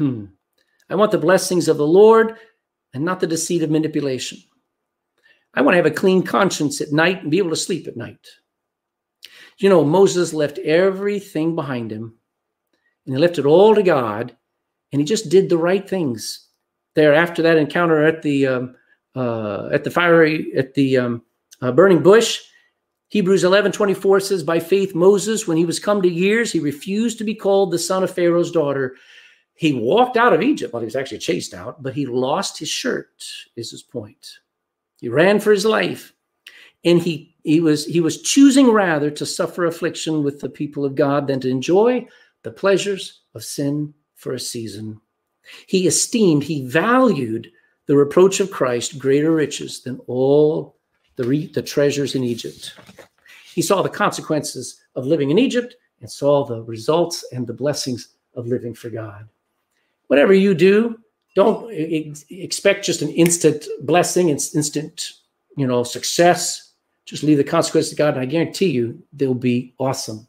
Hmm. 0.00 0.24
I 0.88 0.94
want 0.94 1.10
the 1.10 1.18
blessings 1.18 1.68
of 1.68 1.76
the 1.76 1.86
Lord 1.86 2.36
and 2.94 3.04
not 3.04 3.20
the 3.20 3.26
deceit 3.26 3.62
of 3.62 3.70
manipulation. 3.70 4.38
I 5.52 5.60
want 5.60 5.74
to 5.74 5.76
have 5.76 5.84
a 5.84 5.90
clean 5.90 6.22
conscience 6.22 6.80
at 6.80 6.90
night 6.90 7.20
and 7.20 7.30
be 7.30 7.36
able 7.36 7.50
to 7.50 7.56
sleep 7.56 7.86
at 7.86 7.98
night. 7.98 8.26
You 9.58 9.68
know, 9.68 9.84
Moses 9.84 10.32
left 10.32 10.56
everything 10.56 11.54
behind 11.54 11.92
him 11.92 12.16
and 13.04 13.14
he 13.14 13.20
left 13.20 13.36
it 13.38 13.44
all 13.44 13.74
to 13.74 13.82
God 13.82 14.34
and 14.90 15.02
he 15.02 15.04
just 15.04 15.28
did 15.28 15.50
the 15.50 15.58
right 15.58 15.86
things 15.86 16.48
there 16.94 17.12
after 17.12 17.42
that 17.42 17.58
encounter 17.58 18.02
at 18.02 18.22
the 18.22 18.46
um, 18.46 18.74
uh, 19.14 19.68
at 19.70 19.84
the 19.84 19.90
fiery 19.90 20.50
at 20.56 20.72
the 20.72 20.96
um, 20.96 21.22
uh, 21.60 21.72
burning 21.72 22.02
bush 22.02 22.40
hebrews 23.08 23.44
11 23.44 23.72
24 23.72 24.20
says 24.20 24.42
by 24.42 24.60
faith 24.60 24.94
moses 24.94 25.46
when 25.46 25.56
he 25.56 25.64
was 25.64 25.80
come 25.80 26.00
to 26.00 26.08
years 26.08 26.52
he 26.52 26.60
refused 26.60 27.18
to 27.18 27.24
be 27.24 27.34
called 27.34 27.70
the 27.70 27.78
son 27.78 28.04
of 28.04 28.14
pharaoh's 28.14 28.52
daughter 28.52 28.94
he 29.60 29.72
walked 29.72 30.16
out 30.16 30.32
of 30.32 30.42
egypt 30.42 30.72
well 30.72 30.80
he 30.80 30.86
was 30.86 30.96
actually 30.96 31.18
chased 31.18 31.54
out 31.54 31.82
but 31.82 31.94
he 31.94 32.06
lost 32.06 32.58
his 32.58 32.68
shirt 32.68 33.24
is 33.56 33.70
his 33.70 33.82
point 33.82 34.40
he 35.00 35.08
ran 35.08 35.40
for 35.40 35.50
his 35.50 35.64
life. 35.64 36.12
And 36.84 37.00
he 37.00 37.34
he 37.42 37.60
was 37.60 37.86
he 37.86 38.00
was 38.00 38.22
choosing 38.22 38.70
rather 38.70 39.10
to 39.10 39.26
suffer 39.26 39.64
affliction 39.64 40.22
with 40.22 40.40
the 40.40 40.48
people 40.48 40.84
of 40.84 40.94
God 40.94 41.26
than 41.26 41.40
to 41.40 41.48
enjoy 41.48 42.06
the 42.42 42.50
pleasures 42.50 43.22
of 43.34 43.44
sin 43.44 43.94
for 44.14 44.32
a 44.32 44.40
season. 44.40 45.00
He 45.66 45.86
esteemed, 45.86 46.44
he 46.44 46.66
valued 46.66 47.50
the 47.86 47.96
reproach 47.96 48.40
of 48.40 48.50
Christ 48.50 48.98
greater 48.98 49.32
riches 49.32 49.82
than 49.82 49.98
all 50.06 50.76
the, 51.16 51.24
re, 51.24 51.46
the 51.46 51.62
treasures 51.62 52.14
in 52.14 52.22
Egypt. 52.22 52.74
He 53.54 53.62
saw 53.62 53.82
the 53.82 53.88
consequences 53.88 54.80
of 54.94 55.06
living 55.06 55.30
in 55.30 55.38
Egypt 55.38 55.74
and 56.00 56.10
saw 56.10 56.44
the 56.44 56.62
results 56.62 57.24
and 57.32 57.46
the 57.46 57.52
blessings 57.52 58.14
of 58.34 58.46
living 58.46 58.74
for 58.74 58.90
God. 58.90 59.28
Whatever 60.10 60.32
you 60.32 60.54
do, 60.54 60.98
don't 61.36 61.70
expect 61.70 62.84
just 62.84 63.00
an 63.00 63.10
instant 63.10 63.64
blessing, 63.82 64.28
instant, 64.28 65.12
you 65.56 65.68
know, 65.68 65.84
success. 65.84 66.72
Just 67.04 67.22
leave 67.22 67.36
the 67.36 67.44
consequences 67.44 67.90
to 67.90 67.96
God, 67.96 68.14
and 68.14 68.22
I 68.22 68.24
guarantee 68.24 68.70
you 68.70 69.00
they'll 69.12 69.34
be 69.34 69.72
awesome. 69.78 70.26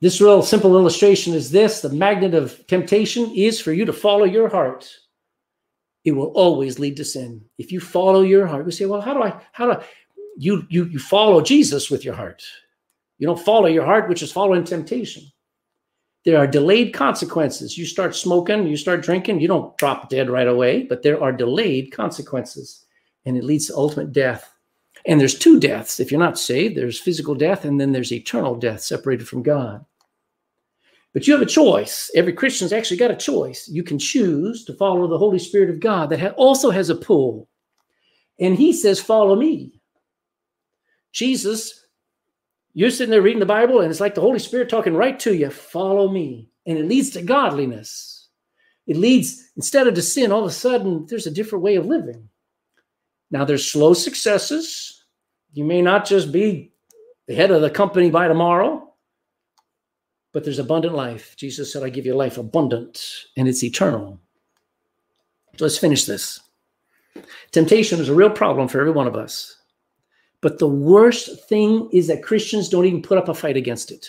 This 0.00 0.22
real 0.22 0.40
simple 0.40 0.74
illustration 0.74 1.34
is 1.34 1.50
this 1.50 1.82
the 1.82 1.90
magnet 1.90 2.32
of 2.32 2.66
temptation 2.66 3.30
is 3.34 3.60
for 3.60 3.74
you 3.74 3.84
to 3.84 3.92
follow 3.92 4.24
your 4.24 4.48
heart. 4.48 4.90
It 6.06 6.12
will 6.12 6.28
always 6.28 6.78
lead 6.78 6.96
to 6.96 7.04
sin. 7.04 7.44
If 7.58 7.70
you 7.70 7.78
follow 7.78 8.22
your 8.22 8.46
heart, 8.46 8.64
we 8.64 8.72
say, 8.72 8.86
well, 8.86 9.02
how 9.02 9.12
do 9.12 9.22
I, 9.22 9.38
how 9.52 9.66
do 9.66 9.72
I, 9.72 9.84
you, 10.38 10.66
you, 10.70 10.86
you 10.86 10.98
follow 10.98 11.42
Jesus 11.42 11.90
with 11.90 12.06
your 12.06 12.14
heart. 12.14 12.42
You 13.18 13.26
don't 13.26 13.38
follow 13.38 13.66
your 13.66 13.84
heart, 13.84 14.08
which 14.08 14.22
is 14.22 14.32
following 14.32 14.64
temptation. 14.64 15.24
There 16.24 16.38
are 16.38 16.46
delayed 16.46 16.94
consequences. 16.94 17.76
You 17.76 17.84
start 17.84 18.16
smoking, 18.16 18.66
you 18.66 18.76
start 18.76 19.02
drinking, 19.02 19.40
you 19.40 19.48
don't 19.48 19.76
drop 19.76 20.08
dead 20.08 20.30
right 20.30 20.48
away, 20.48 20.84
but 20.84 21.02
there 21.02 21.22
are 21.22 21.32
delayed 21.32 21.92
consequences 21.92 22.86
and 23.26 23.36
it 23.36 23.44
leads 23.44 23.66
to 23.66 23.76
ultimate 23.76 24.12
death. 24.12 24.50
And 25.06 25.20
there's 25.20 25.38
two 25.38 25.60
deaths. 25.60 26.00
If 26.00 26.10
you're 26.10 26.20
not 26.20 26.38
saved, 26.38 26.76
there's 26.76 26.98
physical 26.98 27.34
death 27.34 27.66
and 27.66 27.78
then 27.78 27.92
there's 27.92 28.12
eternal 28.12 28.54
death 28.54 28.80
separated 28.80 29.28
from 29.28 29.42
God. 29.42 29.84
But 31.12 31.26
you 31.26 31.34
have 31.34 31.42
a 31.42 31.46
choice. 31.46 32.10
Every 32.16 32.32
Christian's 32.32 32.72
actually 32.72 32.96
got 32.96 33.10
a 33.10 33.16
choice. 33.16 33.68
You 33.68 33.82
can 33.82 33.98
choose 33.98 34.64
to 34.64 34.74
follow 34.74 35.06
the 35.06 35.18
Holy 35.18 35.38
Spirit 35.38 35.70
of 35.70 35.78
God 35.78 36.10
that 36.10 36.34
also 36.34 36.70
has 36.70 36.90
a 36.90 36.96
pull. 36.96 37.48
And 38.40 38.56
he 38.56 38.72
says, 38.72 39.00
Follow 39.00 39.36
me. 39.36 39.80
Jesus, 41.12 41.83
you're 42.74 42.90
sitting 42.90 43.10
there 43.10 43.22
reading 43.22 43.40
the 43.40 43.46
Bible, 43.46 43.80
and 43.80 43.90
it's 43.90 44.00
like 44.00 44.14
the 44.14 44.20
Holy 44.20 44.40
Spirit 44.40 44.68
talking 44.68 44.94
right 44.94 45.18
to 45.20 45.32
you 45.34 45.48
Follow 45.48 46.08
me. 46.08 46.50
And 46.66 46.76
it 46.76 46.86
leads 46.86 47.10
to 47.10 47.22
godliness. 47.22 48.28
It 48.86 48.96
leads, 48.96 49.50
instead 49.56 49.86
of 49.86 49.94
to 49.94 50.02
sin, 50.02 50.32
all 50.32 50.40
of 50.40 50.50
a 50.50 50.52
sudden, 50.52 51.06
there's 51.06 51.26
a 51.26 51.30
different 51.30 51.62
way 51.62 51.76
of 51.76 51.86
living. 51.86 52.28
Now, 53.30 53.44
there's 53.44 53.70
slow 53.70 53.94
successes. 53.94 55.04
You 55.52 55.64
may 55.64 55.82
not 55.82 56.04
just 56.04 56.32
be 56.32 56.72
the 57.26 57.34
head 57.34 57.50
of 57.50 57.62
the 57.62 57.70
company 57.70 58.10
by 58.10 58.28
tomorrow, 58.28 58.92
but 60.32 60.42
there's 60.44 60.58
abundant 60.58 60.94
life. 60.94 61.34
Jesus 61.36 61.72
said, 61.72 61.82
I 61.82 61.88
give 61.90 62.06
you 62.06 62.14
life 62.14 62.38
abundant, 62.38 63.24
and 63.36 63.48
it's 63.48 63.62
eternal. 63.62 64.20
So 65.56 65.64
let's 65.64 65.78
finish 65.78 66.04
this. 66.04 66.40
Temptation 67.52 68.00
is 68.00 68.08
a 68.08 68.14
real 68.14 68.30
problem 68.30 68.66
for 68.68 68.80
every 68.80 68.92
one 68.92 69.06
of 69.06 69.14
us. 69.14 69.56
But 70.44 70.58
the 70.58 70.68
worst 70.68 71.48
thing 71.48 71.88
is 71.90 72.06
that 72.08 72.22
Christians 72.22 72.68
don't 72.68 72.84
even 72.84 73.00
put 73.00 73.16
up 73.16 73.30
a 73.30 73.34
fight 73.34 73.56
against 73.56 73.90
it. 73.90 74.08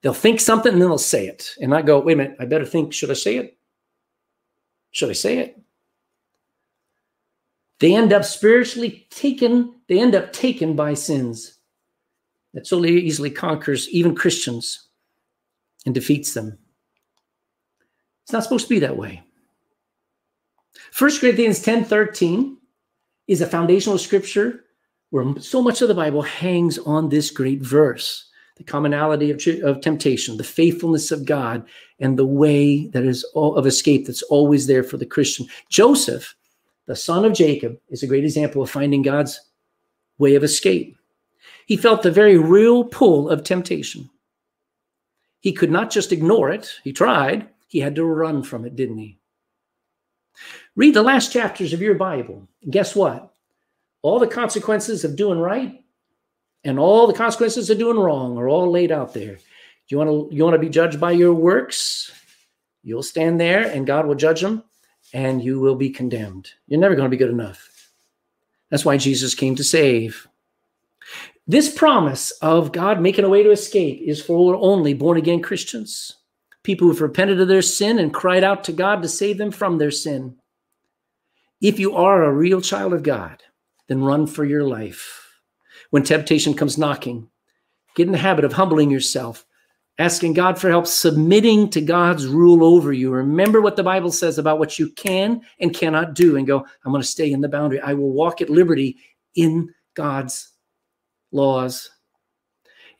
They'll 0.00 0.14
think 0.14 0.38
something 0.38 0.72
and 0.72 0.80
then 0.80 0.88
they'll 0.88 0.96
say 0.96 1.26
it. 1.26 1.56
And 1.60 1.74
I 1.74 1.82
go, 1.82 1.98
wait 1.98 2.12
a 2.12 2.16
minute, 2.18 2.36
I 2.38 2.44
better 2.44 2.64
think, 2.64 2.92
should 2.92 3.10
I 3.10 3.14
say 3.14 3.36
it? 3.36 3.58
Should 4.92 5.10
I 5.10 5.14
say 5.14 5.38
it? 5.38 5.60
They 7.80 7.96
end 7.96 8.12
up 8.12 8.24
spiritually 8.24 9.08
taken, 9.10 9.74
they 9.88 9.98
end 9.98 10.14
up 10.14 10.32
taken 10.32 10.76
by 10.76 10.94
sins 10.94 11.58
that 12.54 12.68
so 12.68 12.84
easily 12.84 13.30
conquers 13.30 13.88
even 13.88 14.14
Christians 14.14 14.86
and 15.84 15.92
defeats 15.92 16.32
them. 16.32 16.58
It's 18.22 18.32
not 18.32 18.44
supposed 18.44 18.68
to 18.68 18.74
be 18.74 18.78
that 18.78 18.96
way. 18.96 19.24
1 20.96 21.18
Corinthians 21.18 21.60
10 21.60 21.86
13 21.86 22.56
is 23.26 23.40
a 23.40 23.46
foundational 23.46 23.98
scripture 23.98 24.66
where 25.10 25.38
so 25.40 25.60
much 25.62 25.82
of 25.82 25.88
the 25.88 25.94
Bible 25.94 26.22
hangs 26.22 26.78
on 26.78 27.08
this 27.08 27.30
great 27.30 27.60
verse 27.60 28.26
the 28.60 28.64
commonality 28.64 29.30
of, 29.30 29.40
of 29.64 29.80
temptation, 29.80 30.36
the 30.36 30.44
faithfulness 30.44 31.10
of 31.10 31.24
God, 31.24 31.66
and 31.98 32.18
the 32.18 32.26
way 32.26 32.88
that 32.88 33.04
is 33.04 33.24
all, 33.32 33.56
of 33.56 33.66
escape 33.66 34.06
that's 34.06 34.20
always 34.24 34.66
there 34.66 34.82
for 34.82 34.98
the 34.98 35.06
Christian. 35.06 35.46
Joseph, 35.70 36.34
the 36.84 36.94
son 36.94 37.24
of 37.24 37.32
Jacob, 37.32 37.80
is 37.88 38.02
a 38.02 38.06
great 38.06 38.22
example 38.22 38.60
of 38.60 38.68
finding 38.68 39.00
God's 39.00 39.40
way 40.18 40.34
of 40.34 40.44
escape. 40.44 40.94
He 41.64 41.78
felt 41.78 42.02
the 42.02 42.10
very 42.10 42.36
real 42.36 42.84
pull 42.84 43.30
of 43.30 43.44
temptation. 43.44 44.10
He 45.40 45.54
could 45.54 45.70
not 45.70 45.90
just 45.90 46.12
ignore 46.12 46.50
it. 46.50 46.70
He 46.84 46.92
tried. 46.92 47.48
He 47.66 47.80
had 47.80 47.94
to 47.94 48.04
run 48.04 48.42
from 48.42 48.66
it, 48.66 48.76
didn't 48.76 48.98
he? 48.98 49.18
Read 50.76 50.92
the 50.92 51.02
last 51.02 51.32
chapters 51.32 51.72
of 51.72 51.80
your 51.80 51.94
Bible. 51.94 52.46
guess 52.68 52.94
what? 52.94 53.29
All 54.02 54.18
the 54.18 54.26
consequences 54.26 55.04
of 55.04 55.16
doing 55.16 55.38
right 55.38 55.84
and 56.64 56.78
all 56.78 57.06
the 57.06 57.12
consequences 57.14 57.70
of 57.70 57.78
doing 57.78 57.98
wrong 57.98 58.36
are 58.38 58.48
all 58.48 58.70
laid 58.70 58.92
out 58.92 59.14
there. 59.14 59.38
You 59.88 59.98
want 59.98 60.30
to 60.30 60.34
you 60.34 60.44
want 60.44 60.54
to 60.54 60.58
be 60.60 60.68
judged 60.68 61.00
by 61.00 61.12
your 61.12 61.34
works? 61.34 62.12
You'll 62.82 63.02
stand 63.02 63.40
there 63.40 63.62
and 63.62 63.86
God 63.86 64.06
will 64.06 64.14
judge 64.14 64.40
them 64.40 64.62
and 65.12 65.42
you 65.42 65.60
will 65.60 65.74
be 65.74 65.90
condemned. 65.90 66.50
You're 66.66 66.80
never 66.80 66.94
going 66.94 67.06
to 67.06 67.10
be 67.10 67.16
good 67.16 67.30
enough. 67.30 67.68
That's 68.70 68.84
why 68.84 68.96
Jesus 68.96 69.34
came 69.34 69.56
to 69.56 69.64
save. 69.64 70.28
This 71.46 71.74
promise 71.74 72.30
of 72.42 72.70
God 72.70 73.00
making 73.00 73.24
a 73.24 73.28
way 73.28 73.42
to 73.42 73.50
escape 73.50 74.00
is 74.02 74.22
for 74.22 74.54
only 74.54 74.94
born 74.94 75.18
again 75.18 75.42
Christians, 75.42 76.16
people 76.62 76.86
who've 76.86 77.00
repented 77.00 77.40
of 77.40 77.48
their 77.48 77.62
sin 77.62 77.98
and 77.98 78.14
cried 78.14 78.44
out 78.44 78.62
to 78.64 78.72
God 78.72 79.02
to 79.02 79.08
save 79.08 79.38
them 79.38 79.50
from 79.50 79.78
their 79.78 79.90
sin. 79.90 80.36
If 81.60 81.80
you 81.80 81.96
are 81.96 82.22
a 82.22 82.32
real 82.32 82.60
child 82.60 82.92
of 82.92 83.02
God, 83.02 83.42
then 83.90 84.04
run 84.04 84.24
for 84.24 84.44
your 84.44 84.62
life. 84.62 85.40
When 85.90 86.04
temptation 86.04 86.54
comes 86.54 86.78
knocking, 86.78 87.28
get 87.96 88.06
in 88.06 88.12
the 88.12 88.18
habit 88.18 88.44
of 88.44 88.52
humbling 88.52 88.88
yourself, 88.88 89.44
asking 89.98 90.34
God 90.34 90.60
for 90.60 90.70
help, 90.70 90.86
submitting 90.86 91.68
to 91.70 91.80
God's 91.80 92.28
rule 92.28 92.62
over 92.62 92.92
you. 92.92 93.10
Remember 93.10 93.60
what 93.60 93.74
the 93.74 93.82
Bible 93.82 94.12
says 94.12 94.38
about 94.38 94.60
what 94.60 94.78
you 94.78 94.90
can 94.90 95.42
and 95.58 95.74
cannot 95.74 96.14
do, 96.14 96.36
and 96.36 96.46
go, 96.46 96.64
I'm 96.84 96.92
going 96.92 97.02
to 97.02 97.08
stay 97.08 97.32
in 97.32 97.40
the 97.40 97.48
boundary. 97.48 97.80
I 97.80 97.94
will 97.94 98.12
walk 98.12 98.40
at 98.40 98.48
liberty 98.48 98.96
in 99.34 99.74
God's 99.94 100.52
laws. 101.32 101.90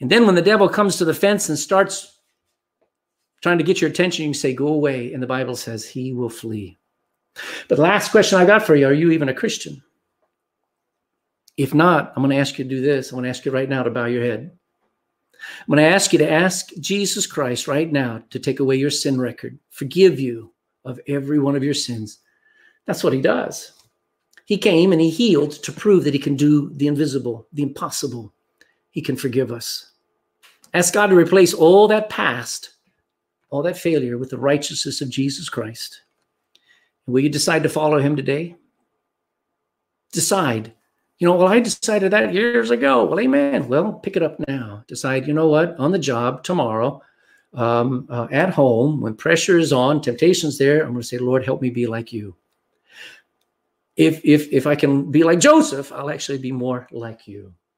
And 0.00 0.10
then 0.10 0.26
when 0.26 0.34
the 0.34 0.42
devil 0.42 0.68
comes 0.68 0.96
to 0.96 1.04
the 1.04 1.14
fence 1.14 1.48
and 1.48 1.56
starts 1.56 2.18
trying 3.42 3.58
to 3.58 3.64
get 3.64 3.80
your 3.80 3.90
attention, 3.90 4.24
you 4.24 4.30
can 4.30 4.34
say, 4.34 4.54
Go 4.54 4.66
away. 4.66 5.12
And 5.12 5.22
the 5.22 5.28
Bible 5.28 5.54
says 5.54 5.86
he 5.86 6.12
will 6.12 6.30
flee. 6.30 6.80
But 7.68 7.78
last 7.78 8.10
question 8.10 8.40
I 8.40 8.44
got 8.44 8.64
for 8.64 8.74
you 8.74 8.88
are 8.88 8.92
you 8.92 9.12
even 9.12 9.28
a 9.28 9.34
Christian? 9.34 9.80
If 11.60 11.74
not, 11.74 12.14
I'm 12.16 12.22
going 12.22 12.34
to 12.34 12.40
ask 12.40 12.58
you 12.58 12.64
to 12.64 12.70
do 12.70 12.80
this. 12.80 13.10
I'm 13.10 13.16
going 13.16 13.24
to 13.24 13.28
ask 13.28 13.44
you 13.44 13.52
right 13.52 13.68
now 13.68 13.82
to 13.82 13.90
bow 13.90 14.06
your 14.06 14.24
head. 14.24 14.50
I'm 15.60 15.66
going 15.66 15.76
to 15.76 15.94
ask 15.94 16.10
you 16.10 16.18
to 16.20 16.32
ask 16.32 16.70
Jesus 16.80 17.26
Christ 17.26 17.68
right 17.68 17.92
now 17.92 18.22
to 18.30 18.38
take 18.38 18.60
away 18.60 18.76
your 18.76 18.88
sin 18.88 19.20
record, 19.20 19.58
forgive 19.68 20.18
you 20.18 20.54
of 20.86 20.98
every 21.06 21.38
one 21.38 21.56
of 21.56 21.62
your 21.62 21.74
sins. 21.74 22.20
That's 22.86 23.04
what 23.04 23.12
he 23.12 23.20
does. 23.20 23.72
He 24.46 24.56
came 24.56 24.90
and 24.90 25.02
he 25.02 25.10
healed 25.10 25.50
to 25.50 25.70
prove 25.70 26.04
that 26.04 26.14
he 26.14 26.18
can 26.18 26.34
do 26.34 26.70
the 26.70 26.86
invisible, 26.86 27.46
the 27.52 27.62
impossible. 27.62 28.32
He 28.90 29.02
can 29.02 29.16
forgive 29.16 29.52
us. 29.52 29.90
Ask 30.72 30.94
God 30.94 31.08
to 31.08 31.14
replace 31.14 31.52
all 31.52 31.86
that 31.88 32.08
past, 32.08 32.70
all 33.50 33.62
that 33.64 33.76
failure 33.76 34.16
with 34.16 34.30
the 34.30 34.38
righteousness 34.38 35.02
of 35.02 35.10
Jesus 35.10 35.50
Christ. 35.50 36.00
Will 37.04 37.20
you 37.20 37.28
decide 37.28 37.64
to 37.64 37.68
follow 37.68 37.98
him 37.98 38.16
today? 38.16 38.56
Decide. 40.10 40.72
You 41.20 41.28
know, 41.28 41.36
well, 41.36 41.48
I 41.48 41.60
decided 41.60 42.10
that 42.10 42.34
years 42.34 42.72
ago. 42.72 43.04
Well, 43.04 43.20
amen. 43.20 43.68
Well, 43.68 43.92
pick 43.92 44.16
it 44.16 44.22
up 44.22 44.40
now. 44.48 44.82
Decide, 44.88 45.28
you 45.28 45.34
know 45.34 45.48
what, 45.48 45.78
on 45.78 45.92
the 45.92 45.98
job 45.98 46.42
tomorrow, 46.42 47.02
um, 47.54 48.08
uh, 48.10 48.26
at 48.32 48.50
home, 48.50 49.00
when 49.00 49.14
pressure 49.14 49.58
is 49.58 49.72
on, 49.72 50.00
temptation's 50.00 50.58
there, 50.58 50.80
I'm 50.80 50.92
going 50.92 51.02
to 51.02 51.06
say, 51.06 51.18
Lord, 51.18 51.44
help 51.44 51.60
me 51.60 51.70
be 51.70 51.86
like 51.86 52.12
you 52.12 52.34
if 54.00 54.24
if 54.24 54.50
if 54.50 54.66
I 54.66 54.76
can 54.76 55.10
be 55.10 55.24
like 55.24 55.40
Joseph, 55.40 55.92
I'll 55.92 56.10
actually 56.10 56.38
be 56.38 56.52
more 56.52 56.88
like 56.90 57.28
you. 57.28 57.52